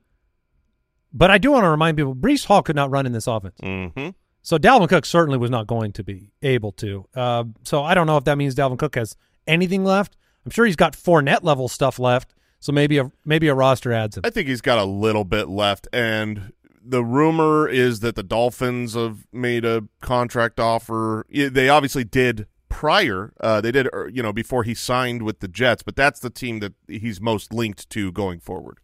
But 1.14 1.32
I 1.32 1.38
do 1.38 1.52
want 1.52 1.64
to 1.64 1.70
remind 1.70 1.98
people, 1.98 2.14
Breece 2.14 2.46
Hall 2.46 2.62
could 2.62 2.76
not 2.76 2.92
run 2.92 3.06
in 3.06 3.12
this 3.14 3.26
offense. 3.28 3.56
Mm-hmm. 3.64 4.10
So 4.44 4.58
Dalvin 4.58 4.88
Cook 4.90 5.06
certainly 5.06 5.38
was 5.38 5.50
not 5.50 5.66
going 5.68 5.94
to 5.94 6.04
be 6.04 6.32
able 6.42 6.74
to. 6.74 7.06
Uh, 7.16 7.46
so 7.64 7.84
I 7.84 7.94
don't 7.94 8.08
know 8.08 8.18
if 8.18 8.26
that 8.26 8.38
means 8.38 8.54
Dalvin 8.56 8.78
Cook 8.78 8.96
has 8.96 9.16
anything 9.48 9.84
left. 9.84 10.18
I'm 10.46 10.52
sure 10.52 10.66
he's 10.66 10.76
got 10.76 10.94
Fournette 10.94 11.44
level 11.44 11.68
stuff 11.68 12.00
left. 12.00 12.34
So 12.60 12.72
maybe 12.72 12.98
a 12.98 13.12
maybe 13.24 13.48
a 13.48 13.54
roster 13.54 13.94
adds 13.94 14.18
him. 14.18 14.22
I 14.26 14.30
think 14.30 14.48
he's 14.48 14.62
got 14.62 14.80
a 14.80 14.84
little 14.84 15.24
bit 15.24 15.48
left, 15.48 15.88
and 15.94 16.54
the 16.84 17.04
rumor 17.04 17.68
is 17.68 18.00
that 18.00 18.16
the 18.16 18.24
Dolphins 18.24 18.94
have 18.96 19.28
made 19.32 19.64
a 19.64 19.84
contract 20.02 20.60
offer. 20.60 21.26
They 21.30 21.70
obviously 21.70 22.04
did 22.04 22.48
prior. 22.70 23.34
Uh, 23.40 23.62
they 23.62 23.72
did, 23.72 23.94
uh, 23.94 24.06
you 24.06 24.24
know, 24.24 24.34
before 24.34 24.64
he 24.64 24.74
signed 24.74 25.22
with 25.24 25.40
the 25.40 25.48
Jets, 25.48 25.84
but 25.84 25.96
that's 25.96 26.20
the 26.20 26.30
team 26.30 26.60
that 26.60 26.74
he's 26.88 27.22
most 27.22 27.54
linked 27.54 27.90
to 27.92 28.12
going 28.12 28.40
forward. 28.40 28.80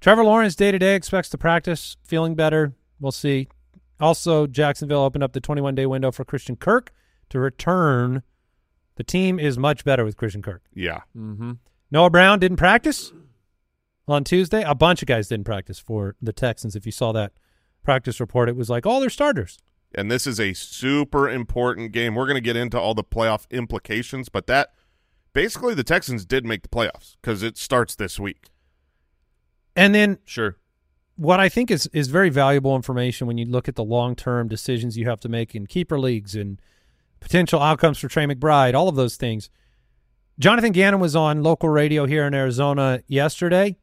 Trevor 0.00 0.24
Lawrence 0.24 0.54
day 0.54 0.70
to 0.70 0.78
day 0.78 0.94
expects 0.94 1.28
to 1.30 1.38
practice, 1.38 1.96
feeling 2.04 2.34
better. 2.34 2.74
We'll 3.00 3.12
see. 3.12 3.48
Also, 4.00 4.46
Jacksonville 4.46 5.02
opened 5.02 5.24
up 5.24 5.32
the 5.32 5.40
21 5.40 5.74
day 5.74 5.86
window 5.86 6.12
for 6.12 6.24
Christian 6.24 6.56
Kirk 6.56 6.92
to 7.30 7.40
return. 7.40 8.22
The 8.98 9.04
team 9.04 9.38
is 9.40 9.56
much 9.56 9.84
better 9.84 10.04
with 10.04 10.16
Christian 10.18 10.42
Kirk. 10.42 10.62
Yeah. 10.74 11.00
mm-hmm. 11.16 11.52
Noah 11.90 12.10
Brown 12.10 12.38
didn't 12.38 12.58
practice 12.58 13.12
on 14.06 14.24
Tuesday. 14.24 14.62
A 14.62 14.74
bunch 14.74 15.00
of 15.02 15.08
guys 15.08 15.28
didn't 15.28 15.46
practice 15.46 15.78
for 15.78 16.16
the 16.20 16.32
Texans. 16.34 16.76
If 16.76 16.84
you 16.84 16.92
saw 16.92 17.12
that 17.12 17.32
practice 17.82 18.20
report, 18.20 18.48
it 18.50 18.56
was 18.56 18.68
like 18.68 18.84
all 18.84 19.00
their 19.00 19.08
starters. 19.10 19.58
and 19.94 20.10
this 20.10 20.26
is 20.26 20.38
a 20.38 20.52
super 20.52 21.30
important 21.30 21.92
game. 21.92 22.14
We're 22.14 22.26
going 22.26 22.34
to 22.34 22.42
get 22.42 22.56
into 22.56 22.78
all 22.78 22.92
the 22.92 23.02
playoff 23.04 23.48
implications, 23.50 24.28
but 24.28 24.46
that 24.48 24.74
basically 25.32 25.72
the 25.74 25.82
Texans 25.84 26.26
did 26.26 26.44
make 26.44 26.60
the 26.62 26.68
playoffs 26.68 27.16
because 27.22 27.42
it 27.42 27.56
starts 27.56 27.94
this 27.94 28.20
week. 28.20 28.48
And 29.74 29.94
then 29.94 30.18
Sure. 30.26 30.56
what 31.16 31.40
I 31.40 31.48
think 31.48 31.70
is 31.70 31.88
is 31.94 32.08
very 32.08 32.28
valuable 32.30 32.74
information 32.76 33.26
when 33.26 33.38
you 33.38 33.46
look 33.46 33.68
at 33.68 33.76
the 33.76 33.84
long 33.84 34.14
term 34.16 34.48
decisions 34.48 34.98
you 34.98 35.06
have 35.08 35.20
to 35.20 35.28
make 35.28 35.54
in 35.54 35.66
keeper 35.66 35.98
leagues 35.98 36.34
and 36.34 36.60
potential 37.20 37.60
outcomes 37.60 37.98
for 37.98 38.08
Trey 38.08 38.26
McBride, 38.26 38.74
all 38.74 38.88
of 38.88 38.96
those 38.96 39.16
things. 39.16 39.50
Jonathan 40.38 40.72
Gannon 40.72 41.00
was 41.00 41.16
on 41.16 41.42
local 41.42 41.68
radio 41.68 42.06
here 42.06 42.24
in 42.24 42.32
Arizona 42.34 43.02
yesterday. 43.08 43.76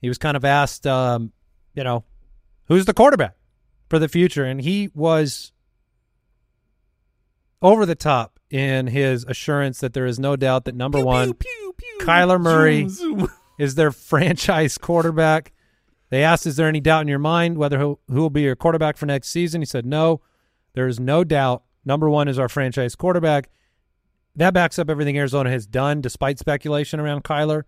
He 0.00 0.08
was 0.08 0.18
kind 0.18 0.36
of 0.36 0.44
asked, 0.44 0.86
um, 0.86 1.32
you 1.74 1.82
know, 1.82 2.04
who's 2.66 2.84
the 2.84 2.94
quarterback 2.94 3.36
for 3.88 3.98
the 3.98 4.08
future, 4.08 4.44
and 4.44 4.60
he 4.60 4.90
was 4.94 5.52
over 7.62 7.86
the 7.86 7.94
top 7.94 8.38
in 8.50 8.86
his 8.88 9.24
assurance 9.24 9.80
that 9.80 9.92
there 9.94 10.06
is 10.06 10.18
no 10.18 10.36
doubt 10.36 10.64
that 10.66 10.74
number 10.74 11.02
one, 11.04 11.34
Kyler 12.00 12.40
Murray 12.40 12.86
is 13.58 13.74
their 13.74 13.90
franchise 13.90 14.78
quarterback. 14.78 15.52
They 16.10 16.22
asked, 16.22 16.46
"Is 16.46 16.56
there 16.56 16.68
any 16.68 16.80
doubt 16.80 17.02
in 17.02 17.08
your 17.08 17.18
mind 17.18 17.58
whether 17.58 17.78
who 17.78 17.98
who 18.08 18.20
will 18.20 18.30
be 18.30 18.42
your 18.42 18.56
quarterback 18.56 18.96
for 18.96 19.06
next 19.06 19.28
season?" 19.28 19.60
He 19.60 19.66
said, 19.66 19.84
"No, 19.84 20.20
there 20.74 20.86
is 20.86 21.00
no 21.00 21.24
doubt. 21.24 21.64
Number 21.88 22.08
one 22.08 22.28
is 22.28 22.38
our 22.38 22.48
franchise 22.48 22.94
quarterback." 22.94 23.48
That 24.36 24.54
backs 24.54 24.78
up 24.78 24.88
everything 24.88 25.18
Arizona 25.18 25.50
has 25.50 25.66
done, 25.66 26.00
despite 26.00 26.38
speculation 26.38 27.00
around 27.00 27.24
Kyler. 27.24 27.64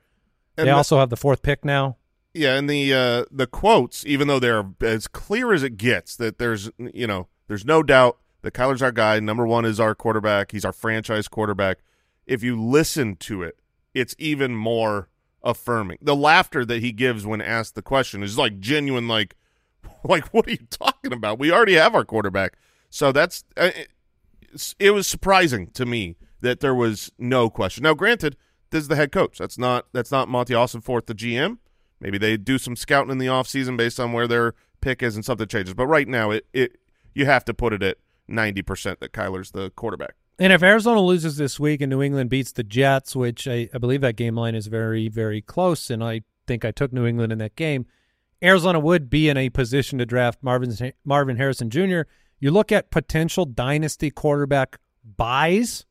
And 0.56 0.68
they 0.68 0.70
the- 0.70 0.76
also 0.76 1.00
have 1.00 1.10
the 1.10 1.16
fourth 1.16 1.42
pick 1.42 1.64
now. 1.64 1.96
Yeah, 2.32 2.56
and 2.56 2.70
the 2.70 2.94
uh, 2.94 3.24
the 3.32 3.48
quotes, 3.48 4.06
even 4.06 4.28
though 4.28 4.38
they're 4.38 4.64
as 4.80 5.08
clear 5.08 5.52
as 5.52 5.64
it 5.64 5.76
gets, 5.76 6.14
that 6.16 6.38
there's 6.38 6.70
you 6.78 7.08
know 7.08 7.26
there's 7.48 7.64
no 7.64 7.82
doubt 7.82 8.18
that 8.42 8.54
Kyler's 8.54 8.82
our 8.82 8.92
guy. 8.92 9.18
Number 9.18 9.46
one 9.46 9.64
is 9.64 9.80
our 9.80 9.96
quarterback. 9.96 10.52
He's 10.52 10.64
our 10.64 10.72
franchise 10.72 11.26
quarterback. 11.26 11.78
If 12.26 12.44
you 12.44 12.60
listen 12.60 13.16
to 13.16 13.42
it, 13.42 13.58
it's 13.94 14.14
even 14.18 14.54
more 14.54 15.08
affirming. 15.42 15.98
The 16.00 16.14
laughter 16.14 16.64
that 16.64 16.80
he 16.80 16.92
gives 16.92 17.26
when 17.26 17.40
asked 17.40 17.74
the 17.74 17.82
question 17.82 18.22
is 18.22 18.38
like 18.38 18.60
genuine. 18.60 19.08
Like, 19.08 19.34
like 20.04 20.28
what 20.28 20.46
are 20.46 20.52
you 20.52 20.66
talking 20.70 21.12
about? 21.12 21.40
We 21.40 21.50
already 21.50 21.74
have 21.74 21.96
our 21.96 22.04
quarterback. 22.04 22.56
So 22.90 23.10
that's 23.10 23.42
uh, 23.56 23.70
it 24.78 24.90
was 24.92 25.06
surprising 25.06 25.68
to 25.72 25.86
me 25.86 26.16
that 26.40 26.60
there 26.60 26.74
was 26.74 27.12
no 27.18 27.50
question. 27.50 27.82
Now, 27.82 27.94
granted, 27.94 28.36
this 28.70 28.82
is 28.82 28.88
the 28.88 28.96
head 28.96 29.12
coach. 29.12 29.38
That's 29.38 29.58
not 29.58 29.86
that's 29.92 30.10
not 30.10 30.28
Monti 30.28 30.54
Ossenfort, 30.54 31.06
the 31.06 31.14
GM. 31.14 31.58
Maybe 32.00 32.18
they 32.18 32.36
do 32.36 32.58
some 32.58 32.76
scouting 32.76 33.10
in 33.10 33.18
the 33.18 33.26
offseason 33.26 33.76
based 33.76 34.00
on 34.00 34.12
where 34.12 34.26
their 34.26 34.54
pick 34.80 35.02
is 35.02 35.16
and 35.16 35.24
something 35.24 35.46
changes. 35.46 35.74
But 35.74 35.86
right 35.86 36.08
now, 36.08 36.30
it, 36.30 36.46
it 36.52 36.78
you 37.14 37.26
have 37.26 37.44
to 37.46 37.54
put 37.54 37.72
it 37.72 37.82
at 37.82 37.98
ninety 38.28 38.62
percent 38.62 39.00
that 39.00 39.12
Kyler's 39.12 39.50
the 39.50 39.70
quarterback. 39.70 40.14
And 40.38 40.54
if 40.54 40.62
Arizona 40.62 41.02
loses 41.02 41.36
this 41.36 41.60
week 41.60 41.82
and 41.82 41.90
New 41.90 42.00
England 42.00 42.30
beats 42.30 42.52
the 42.52 42.62
Jets, 42.62 43.14
which 43.14 43.46
I, 43.46 43.68
I 43.74 43.78
believe 43.78 44.00
that 44.00 44.16
game 44.16 44.36
line 44.36 44.54
is 44.54 44.68
very, 44.68 45.08
very 45.08 45.42
close, 45.42 45.90
and 45.90 46.02
I 46.02 46.22
think 46.46 46.64
I 46.64 46.70
took 46.70 46.94
New 46.94 47.04
England 47.04 47.30
in 47.30 47.38
that 47.38 47.56
game, 47.56 47.84
Arizona 48.42 48.80
would 48.80 49.10
be 49.10 49.28
in 49.28 49.36
a 49.36 49.50
position 49.50 49.98
to 49.98 50.06
draft 50.06 50.42
Marvin 50.42 50.94
Marvin 51.04 51.36
Harrison 51.36 51.68
Jr. 51.68 52.02
You 52.40 52.50
look 52.50 52.72
at 52.72 52.90
potential 52.90 53.44
dynasty 53.44 54.10
quarterback 54.10 54.78
buys. 55.04 55.84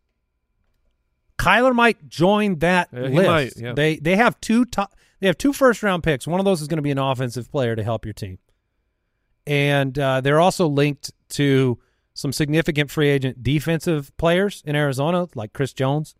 Kyler 1.37 1.73
might 1.73 2.09
join 2.09 2.59
that 2.59 2.89
Yeah, 2.91 2.99
list. 3.01 3.27
might, 3.27 3.53
yeah. 3.57 3.73
They 3.73 3.95
they 3.97 4.15
have 4.17 4.39
two 4.41 4.65
top 4.65 4.93
they 5.19 5.27
have 5.27 5.37
two 5.37 5.53
first 5.53 5.83
round 5.83 6.03
picks. 6.03 6.27
One 6.27 6.39
of 6.39 6.45
those 6.45 6.61
is 6.61 6.67
going 6.67 6.77
to 6.77 6.83
be 6.83 6.91
an 6.91 6.97
offensive 6.97 7.49
player 7.51 7.75
to 7.75 7.83
help 7.83 8.05
your 8.05 8.13
team, 8.13 8.39
and 9.47 9.97
uh, 9.97 10.21
they're 10.21 10.39
also 10.39 10.67
linked 10.67 11.11
to 11.29 11.79
some 12.13 12.33
significant 12.33 12.91
free 12.91 13.07
agent 13.09 13.41
defensive 13.41 14.15
players 14.17 14.61
in 14.65 14.75
Arizona, 14.75 15.27
like 15.35 15.53
Chris 15.53 15.71
Jones. 15.71 16.15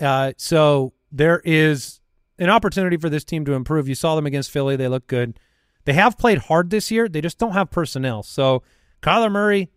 Uh, 0.00 0.32
so 0.36 0.92
there 1.12 1.40
is 1.44 2.00
an 2.38 2.50
opportunity 2.50 2.96
for 2.96 3.08
this 3.08 3.22
team 3.24 3.44
to 3.44 3.52
improve. 3.52 3.86
You 3.88 3.94
saw 3.94 4.16
them 4.16 4.26
against 4.26 4.50
Philly; 4.50 4.74
they 4.74 4.88
look 4.88 5.06
good. 5.06 5.38
They 5.84 5.92
have 5.92 6.18
played 6.18 6.38
hard 6.38 6.70
this 6.70 6.90
year. 6.90 7.08
They 7.08 7.20
just 7.20 7.38
don't 7.38 7.52
have 7.52 7.70
personnel. 7.70 8.22
So 8.24 8.62
Kyler 9.02 9.30
Murray, 9.30 9.70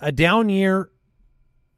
a 0.00 0.10
down 0.10 0.48
year, 0.48 0.90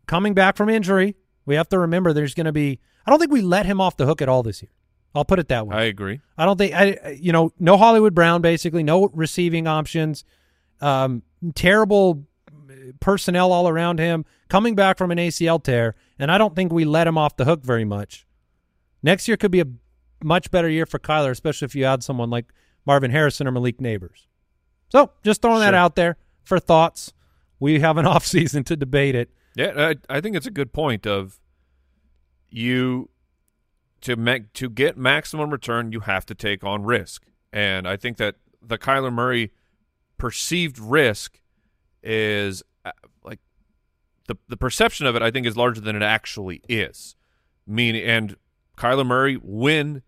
coming 0.06 0.34
back 0.34 0.56
from 0.56 0.68
injury. 0.68 1.16
We 1.44 1.56
have 1.56 1.68
to 1.70 1.78
remember 1.78 2.12
there's 2.12 2.34
going 2.34 2.46
to 2.46 2.52
be. 2.52 2.78
I 3.04 3.10
don't 3.10 3.18
think 3.18 3.32
we 3.32 3.42
let 3.42 3.66
him 3.66 3.80
off 3.80 3.96
the 3.96 4.06
hook 4.06 4.22
at 4.22 4.28
all 4.28 4.42
this 4.42 4.62
year. 4.62 4.70
I'll 5.14 5.24
put 5.24 5.38
it 5.38 5.48
that 5.48 5.66
way. 5.66 5.76
I 5.76 5.82
agree. 5.84 6.20
I 6.38 6.46
don't 6.46 6.56
think 6.56 6.74
I 6.74 7.18
you 7.20 7.32
know 7.32 7.52
no 7.58 7.76
Hollywood 7.76 8.14
Brown 8.14 8.40
basically 8.40 8.82
no 8.82 9.08
receiving 9.12 9.66
options, 9.66 10.24
um, 10.80 11.22
terrible 11.54 12.24
personnel 13.00 13.52
all 13.52 13.68
around 13.68 13.98
him 13.98 14.24
coming 14.48 14.74
back 14.74 14.98
from 14.98 15.10
an 15.10 15.18
ACL 15.18 15.62
tear, 15.62 15.94
and 16.18 16.30
I 16.30 16.38
don't 16.38 16.56
think 16.56 16.72
we 16.72 16.84
let 16.84 17.06
him 17.06 17.18
off 17.18 17.36
the 17.36 17.44
hook 17.44 17.62
very 17.62 17.84
much. 17.84 18.26
Next 19.02 19.28
year 19.28 19.36
could 19.36 19.50
be 19.50 19.60
a 19.60 19.66
much 20.22 20.50
better 20.50 20.68
year 20.68 20.86
for 20.86 20.98
Kyler, 20.98 21.30
especially 21.30 21.66
if 21.66 21.74
you 21.74 21.84
add 21.84 22.02
someone 22.02 22.30
like 22.30 22.46
Marvin 22.86 23.10
Harrison 23.10 23.46
or 23.46 23.50
Malik 23.50 23.78
Nabers. 23.78 24.26
So 24.92 25.10
just 25.24 25.40
throwing 25.40 25.60
that 25.60 25.72
out 25.72 25.96
there 25.96 26.18
for 26.44 26.60
thoughts. 26.60 27.14
We 27.58 27.80
have 27.80 27.96
an 27.96 28.04
off 28.14 28.26
season 28.26 28.62
to 28.64 28.76
debate 28.76 29.14
it. 29.14 29.30
Yeah, 29.56 29.72
I, 29.74 30.16
I 30.16 30.20
think 30.20 30.36
it's 30.36 30.46
a 30.46 30.50
good 30.50 30.74
point 30.74 31.06
of 31.06 31.40
you 32.50 33.08
to 34.02 34.16
make 34.16 34.52
to 34.52 34.68
get 34.68 34.98
maximum 34.98 35.48
return, 35.48 35.92
you 35.92 36.00
have 36.00 36.26
to 36.26 36.34
take 36.34 36.62
on 36.62 36.82
risk, 36.82 37.24
and 37.54 37.88
I 37.88 37.96
think 37.96 38.18
that 38.18 38.36
the 38.60 38.76
Kyler 38.76 39.10
Murray 39.10 39.52
perceived 40.18 40.78
risk 40.78 41.40
is 42.02 42.62
uh, 42.84 42.92
like 43.24 43.40
the 44.26 44.36
the 44.48 44.58
perception 44.58 45.06
of 45.06 45.16
it. 45.16 45.22
I 45.22 45.30
think 45.30 45.46
is 45.46 45.56
larger 45.56 45.80
than 45.80 45.96
it 45.96 46.02
actually 46.02 46.60
is. 46.68 47.16
Meaning, 47.66 48.02
and 48.02 48.36
Kyler 48.76 49.06
Murray, 49.06 49.36
when 49.36 50.02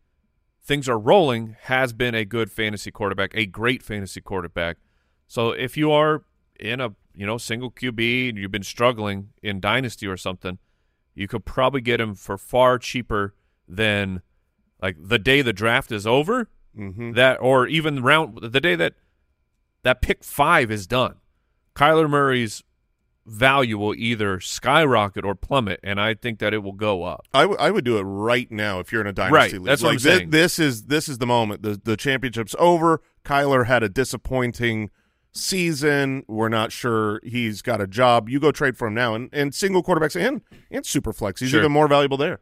things 0.65 0.89
are 0.89 0.99
rolling, 0.99 1.57
has 1.63 1.93
been 1.93 2.15
a 2.15 2.25
good 2.25 2.51
fantasy 2.51 2.91
quarterback, 2.91 3.33
a 3.35 3.47
great 3.47 3.83
fantasy 3.83 4.21
quarterback. 4.21 4.79
So 5.27 5.51
if 5.51 5.77
you 5.77 5.93
are 5.93 6.25
in 6.59 6.81
a 6.81 6.95
you 7.15 7.27
know 7.27 7.39
single 7.39 7.71
QB 7.71 8.31
and 8.31 8.39
you've 8.39 8.51
been 8.51 8.63
struggling 8.63 9.31
in 9.43 9.61
dynasty 9.61 10.07
or 10.07 10.17
something, 10.17 10.59
you 11.15 11.29
could 11.29 11.45
probably 11.45 11.81
get 11.81 12.01
him 12.01 12.15
for 12.15 12.39
far 12.39 12.79
cheaper 12.79 13.35
than 13.69 14.23
like 14.81 14.97
the 15.01 15.19
day 15.19 15.43
the 15.43 15.53
draft 15.53 15.93
is 15.93 16.07
over. 16.07 16.49
Mm-hmm. 16.77 17.13
that 17.13 17.37
or 17.41 17.69
even 17.69 18.03
round 18.03 18.37
the 18.43 18.61
day 18.61 18.75
that 18.75 18.95
that 19.85 20.03
pick 20.03 20.25
five 20.25 20.73
is 20.73 20.89
done, 20.89 21.15
Kyler 21.77 22.11
Murray's 22.11 22.65
value 23.27 23.79
will 23.79 23.95
either 23.95 24.39
skyrocket 24.41 25.25
or 25.25 25.35
plummet, 25.35 25.81
and 25.83 26.01
I 26.01 26.15
think 26.15 26.39
that 26.41 26.53
it 26.53 26.59
will 26.63 26.73
go 26.73 27.05
up. 27.05 27.27
I, 27.33 27.43
w- 27.43 27.59
I 27.59 27.71
would 27.71 27.85
do 27.85 27.97
it 27.99 28.03
right 28.03 28.51
now 28.51 28.81
if 28.81 28.93
you're 28.93 29.01
in 29.01 29.07
a 29.07 29.13
dynasty 29.13 29.35
Right, 29.35 29.53
league. 29.55 29.65
that's 29.65 29.83
what 29.83 29.89
like 29.91 29.95
I'm 29.97 30.01
thi- 30.01 30.17
saying. 30.19 30.31
This 30.31 30.59
is 30.59 30.83
this 30.85 31.09
is 31.09 31.19
the 31.19 31.27
moment. 31.27 31.63
The 31.63 31.81
the 31.83 31.97
championship's 31.97 32.55
over. 32.59 33.01
Kyler 33.25 33.67
had 33.67 33.83
a 33.83 33.89
disappointing 33.89 34.91
season. 35.33 36.25
We're 36.29 36.49
not 36.51 36.71
sure 36.73 37.21
he's 37.25 37.63
got 37.63 37.81
a 37.81 37.87
job. 37.87 38.29
You 38.29 38.39
go 38.41 38.53
trade 38.53 38.77
for 38.77 38.89
him 38.89 38.95
now, 38.95 39.15
and, 39.15 39.31
and 39.33 39.55
single 39.55 39.83
quarterbacks 39.83 40.21
and 40.21 40.43
and 40.71 40.85
super 40.85 41.13
flex. 41.13 41.41
He's 41.41 41.51
Sure. 41.51 41.61
even 41.61 41.73
more 41.73 41.89
valuable 41.89 42.17
there. 42.19 42.41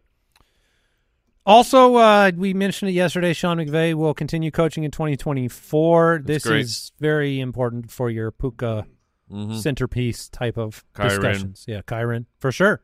Also, 1.45 1.97
uh, 1.97 2.31
we 2.37 2.55
mentioned 2.55 2.89
it 2.91 2.95
yesterday. 2.95 3.33
Sean 3.33 3.57
McVay 3.57 3.95
will 3.95 4.15
continue 4.15 4.53
coaching 4.53 4.85
in 4.85 4.93
2024. 4.93 6.23
this 6.25 6.45
great. 6.45 6.61
is 6.61 6.93
very 7.01 7.41
important 7.41 7.91
for 7.91 8.09
your 8.11 8.31
Puka 8.31 8.87
Mhm. 9.33 9.57
centerpiece 9.61 10.29
type 10.29 10.57
of 10.59 10.85
Kyren. 10.95 11.09
discussions. 11.09 11.65
Yeah, 11.67 11.83
Kyren 11.83 12.27
for 12.39 12.53
sure. 12.53 12.83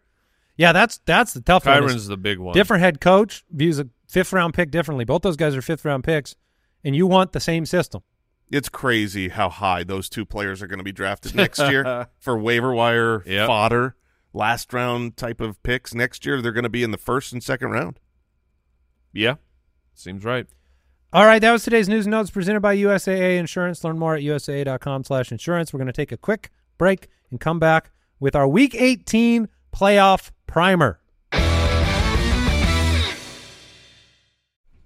Yeah, 0.57 0.73
that's 0.73 0.99
that's 1.05 1.35
the 1.35 1.41
tough 1.41 1.67
one. 1.67 1.85
is 1.85 1.93
Kyren's 1.93 2.07
the 2.09 2.17
big 2.17 2.39
one. 2.39 2.55
Different 2.55 2.83
head 2.83 3.01
coach 3.01 3.45
views 3.51 3.79
a 3.79 3.89
fifth 4.09 4.33
round 4.33 4.55
pick 4.55 4.71
differently. 4.71 5.05
Both 5.05 5.23
those 5.23 5.37
guys 5.37 5.55
are 5.55 5.63
fifth 5.63 5.85
round 5.85 6.03
picks, 6.05 6.35
and 6.83 6.97
you 6.97 7.07
want 7.07 7.33
the 7.33 7.41
same 7.41 7.65
system. 7.67 8.03
It's 8.51 8.69
crazy 8.71 9.29
how 9.29 9.51
high 9.51 9.85
those 9.85 10.09
two 10.09 10.25
players 10.25 10.63
are 10.63 10.67
going 10.67 10.79
to 10.79 10.85
be 10.85 10.91
drafted 10.93 11.35
next 11.35 11.59
year 11.59 12.09
for 12.19 12.39
waiver 12.39 12.73
wire 12.73 13.23
Yep. 13.27 13.47
fodder, 13.47 13.95
last 14.33 14.73
round 14.73 15.17
type 15.19 15.41
of 15.43 15.63
picks. 15.63 15.93
Next 15.95 16.25
year, 16.25 16.41
they're 16.41 16.53
going 16.53 16.63
to 16.65 16.71
be 16.71 16.83
in 16.83 16.91
the 16.91 16.97
first 16.99 17.33
and 17.33 17.43
second 17.45 17.71
round. 17.73 18.01
Yeah, 19.13 19.35
seems 19.95 20.25
right. 20.25 20.47
All 21.11 21.25
right, 21.25 21.39
that 21.39 21.53
was 21.53 21.65
today's 21.65 21.89
news 21.89 22.05
and 22.05 22.11
notes 22.11 22.29
presented 22.29 22.61
by 22.61 22.77
USAA 22.77 23.39
Insurance. 23.39 23.83
Learn 23.83 23.99
more 23.99 24.15
at 24.15 24.23
usaa.com 24.23 25.05
slash 25.05 25.33
insurance. 25.33 25.73
We're 25.73 25.79
going 25.79 25.87
to 25.87 25.93
take 25.95 26.13
a 26.13 26.19
quick 26.19 26.51
break 26.77 27.09
and 27.31 27.41
come 27.41 27.59
back 27.59 27.93
with 28.21 28.37
our 28.37 28.47
Week 28.47 28.75
18 28.75 29.49
playoff 29.75 30.33
primer. 30.47 31.01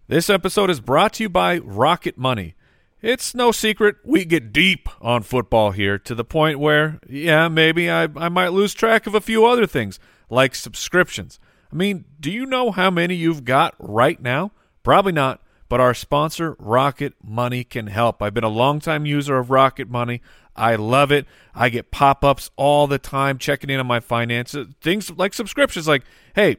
This 0.07 0.31
episode 0.31 0.71
is 0.71 0.79
brought 0.79 1.15
to 1.15 1.25
you 1.25 1.29
by 1.29 1.59
Rocket 1.59 2.17
Money. 2.17 2.55
It's 3.01 3.35
no 3.35 3.51
secret 3.51 3.97
we 4.05 4.25
get 4.25 4.53
deep 4.53 4.89
on 5.01 5.25
football 5.25 5.73
here 5.73 5.99
to 5.99 6.15
the 6.15 6.25
point 6.25 6.61
where, 6.61 7.01
yeah, 7.09 7.49
maybe 7.49 7.91
I, 7.91 8.05
I 8.15 8.29
might 8.29 8.53
lose 8.53 8.75
track 8.75 9.09
of 9.09 9.17
a 9.17 9.21
few 9.21 9.45
other 9.45 9.67
things, 9.67 9.99
like 10.31 10.55
subscriptions. 10.55 11.41
I 11.73 11.75
mean, 11.75 12.05
do 12.21 12.31
you 12.31 12.47
know 12.47 12.71
how 12.71 12.93
many 12.93 13.17
you've 13.17 13.45
got 13.45 13.75
right 13.81 14.23
now? 14.23 14.53
Probably 14.85 15.11
not, 15.11 15.41
but 15.73 15.81
our 15.81 15.95
sponsor, 15.95 16.55
Rocket 16.59 17.15
Money, 17.25 17.65
can 17.65 17.87
help. 17.87 18.23
I've 18.23 18.35
been 18.35 18.45
a 18.45 18.51
longtime 18.51 19.07
user 19.07 19.39
of 19.39 19.51
Rocket 19.51 19.89
Money. 19.89 20.21
I 20.55 20.75
love 20.75 21.11
it. 21.11 21.25
I 21.55 21.71
get 21.71 21.91
pop 21.91 22.23
ups 22.23 22.51
all 22.57 22.87
the 22.87 22.99
time 22.99 23.39
checking 23.39 23.71
in 23.71 23.81
on 23.81 23.87
my 23.87 23.99
finances. 23.99 24.67
Things 24.83 25.11
like 25.13 25.33
subscriptions, 25.33 25.89
like, 25.89 26.03
hey, 26.37 26.59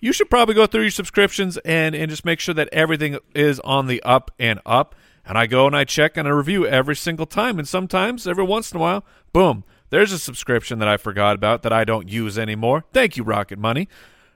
you 0.00 0.12
should 0.12 0.28
probably 0.28 0.54
go 0.54 0.66
through 0.66 0.82
your 0.82 0.90
subscriptions 0.90 1.56
and 1.64 1.94
and 1.94 2.10
just 2.10 2.26
make 2.26 2.40
sure 2.40 2.52
that 2.52 2.68
everything 2.72 3.16
is 3.34 3.58
on 3.60 3.86
the 3.86 4.02
up 4.02 4.30
and 4.38 4.60
up. 4.66 4.94
And 5.24 5.38
I 5.38 5.46
go 5.46 5.66
and 5.66 5.74
I 5.74 5.84
check 5.84 6.18
and 6.18 6.28
I 6.28 6.32
review 6.32 6.66
every 6.66 6.94
single 6.94 7.24
time. 7.24 7.58
And 7.58 7.66
sometimes, 7.66 8.26
every 8.26 8.44
once 8.44 8.70
in 8.70 8.76
a 8.76 8.80
while, 8.82 9.02
boom, 9.32 9.64
there's 9.88 10.12
a 10.12 10.18
subscription 10.18 10.78
that 10.80 10.88
I 10.88 10.98
forgot 10.98 11.36
about 11.36 11.62
that 11.62 11.72
I 11.72 11.84
don't 11.84 12.06
use 12.06 12.38
anymore. 12.38 12.84
Thank 12.92 13.16
you, 13.16 13.22
Rocket 13.22 13.58
Money. 13.58 13.88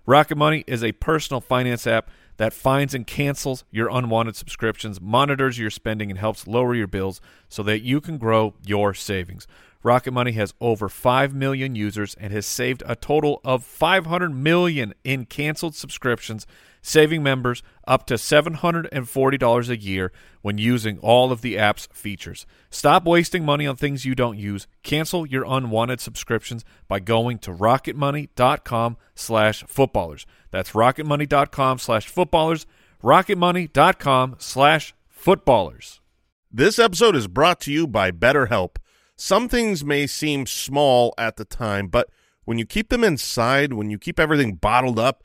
Rocket 0.07 0.37
Money 0.37 0.65
is 0.67 0.83
a 0.83 0.93
personal 0.93 1.43
finance 1.43 1.87
app 1.87 2.09
that 2.37 2.53
finds 2.53 2.95
and 2.95 3.07
cancels 3.07 3.65
your 3.71 3.89
unwanted 3.89 4.37
subscriptions, 4.37 5.01
monitors 5.01 5.59
your 5.59 5.71
spending, 5.71 6.11
and 6.11 6.19
helps 6.19 6.47
lower 6.47 6.75
your 6.75 6.87
bills 6.87 7.21
so 7.49 7.63
that 7.63 7.83
you 7.83 8.01
can 8.01 8.19
grow 8.19 8.55
your 8.65 8.95
savings. 8.95 9.47
Rocket 9.83 10.13
Money 10.13 10.33
has 10.33 10.53
over 10.61 10.89
5 10.89 11.35
million 11.35 11.77
users 11.77 12.17
and 12.19 12.33
has 12.33 12.45
saved 12.45 12.83
a 12.87 12.97
total 12.97 13.41
of 13.45 13.65
500 13.65 14.31
million 14.35 14.95
in 15.05 15.27
canceled 15.27 15.75
subscriptions, 15.77 16.47
saving 16.87 17.21
members 17.21 17.65
up 17.87 18.07
to 18.07 18.15
$740 18.15 19.69
a 19.69 19.81
year 19.81 20.13
when 20.41 20.57
using 20.57 20.99
all 20.99 21.33
of 21.33 21.41
the 21.41 21.59
app's 21.59 21.89
features. 21.93 22.47
Stop 22.71 23.05
wasting 23.05 23.45
money 23.45 23.67
on 23.67 23.75
things 23.75 24.05
you 24.05 24.15
don't 24.15 24.39
use. 24.39 24.69
Cancel 24.85 25.27
your 25.27 25.45
unwanted 25.45 26.01
subscriptions 26.01 26.65
by 26.87 27.01
going 27.01 27.39
to 27.39 27.51
rocketmoney.com 27.51 28.97
slash 29.17 29.65
footballers. 29.65 30.27
That's 30.53 30.71
rocketmoney.com 30.71 31.79
slash 31.81 32.07
footballers, 32.07 32.67
rocketmoney.com 33.03 34.37
slash 34.39 34.95
footballers. 35.09 36.01
This 36.53 36.79
episode 36.79 37.17
is 37.17 37.27
brought 37.27 37.61
to 37.63 37.73
you 37.73 37.89
by 37.89 38.13
BetterHelp. 38.13 38.77
Some 39.17 39.49
things 39.49 39.85
may 39.85 40.07
seem 40.07 40.47
small 40.47 41.15
at 41.19 41.37
the 41.37 41.45
time, 41.45 41.89
but 41.89 42.09
when 42.45 42.59
you 42.59 42.65
keep 42.65 42.91
them 42.91 43.03
inside, 43.03 43.73
when 43.73 43.91
you 43.91 43.99
keep 43.99 44.21
everything 44.21 44.55
bottled 44.55 45.01
up, 45.01 45.25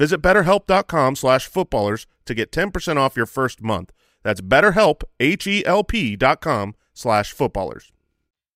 Visit 0.00 0.22
betterhelp.com 0.22 1.14
slash 1.14 1.46
footballers 1.46 2.06
to 2.24 2.34
get 2.34 2.50
10% 2.50 2.96
off 2.96 3.18
your 3.18 3.26
first 3.26 3.60
month. 3.60 3.92
That's 4.22 4.40
betterhelp, 4.40 5.02
H-E-L-P 5.20 6.16
dot 6.16 6.40
com 6.40 6.74
slash 6.94 7.32
footballers. 7.32 7.92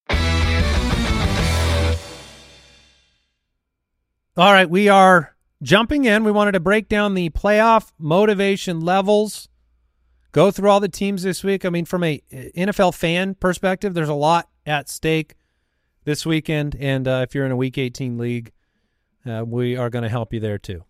All 0.09 0.17
right, 4.55 4.71
we 4.71 4.89
are 4.89 5.37
jumping 5.63 6.07
in. 6.07 6.25
We 6.25 6.33
wanted 6.33 6.53
to 6.53 6.61
break 6.61 6.89
down 6.89 7.13
the 7.13 7.29
playoff 7.29 7.93
motivation 7.99 8.81
levels, 8.81 9.51
go 10.33 10.51
through 10.51 10.71
all 10.71 10.81
the 10.81 10.89
teams 10.89 11.25
this 11.25 11.45
week. 11.45 11.67
I 11.67 11.69
mean, 11.69 11.85
from 11.85 12.05
a 12.05 12.23
uh, 12.33 12.37
NFL 12.57 12.95
fan 12.95 13.35
perspective, 13.35 13.93
there's 13.93 14.09
a 14.09 14.15
lot 14.15 14.49
at 14.65 14.89
stake 14.89 15.35
this 16.05 16.25
weekend, 16.25 16.75
and 16.81 17.07
uh, 17.07 17.27
if 17.29 17.35
you're 17.35 17.45
in 17.45 17.53
a 17.53 17.57
Week 17.57 17.77
18 17.77 18.17
league, 18.17 18.51
uh, 19.27 19.45
we 19.47 19.77
are 19.77 19.91
going 19.91 20.05
to 20.05 20.09
help 20.09 20.33
you 20.33 20.41
there 20.41 20.57
too. 20.57 20.85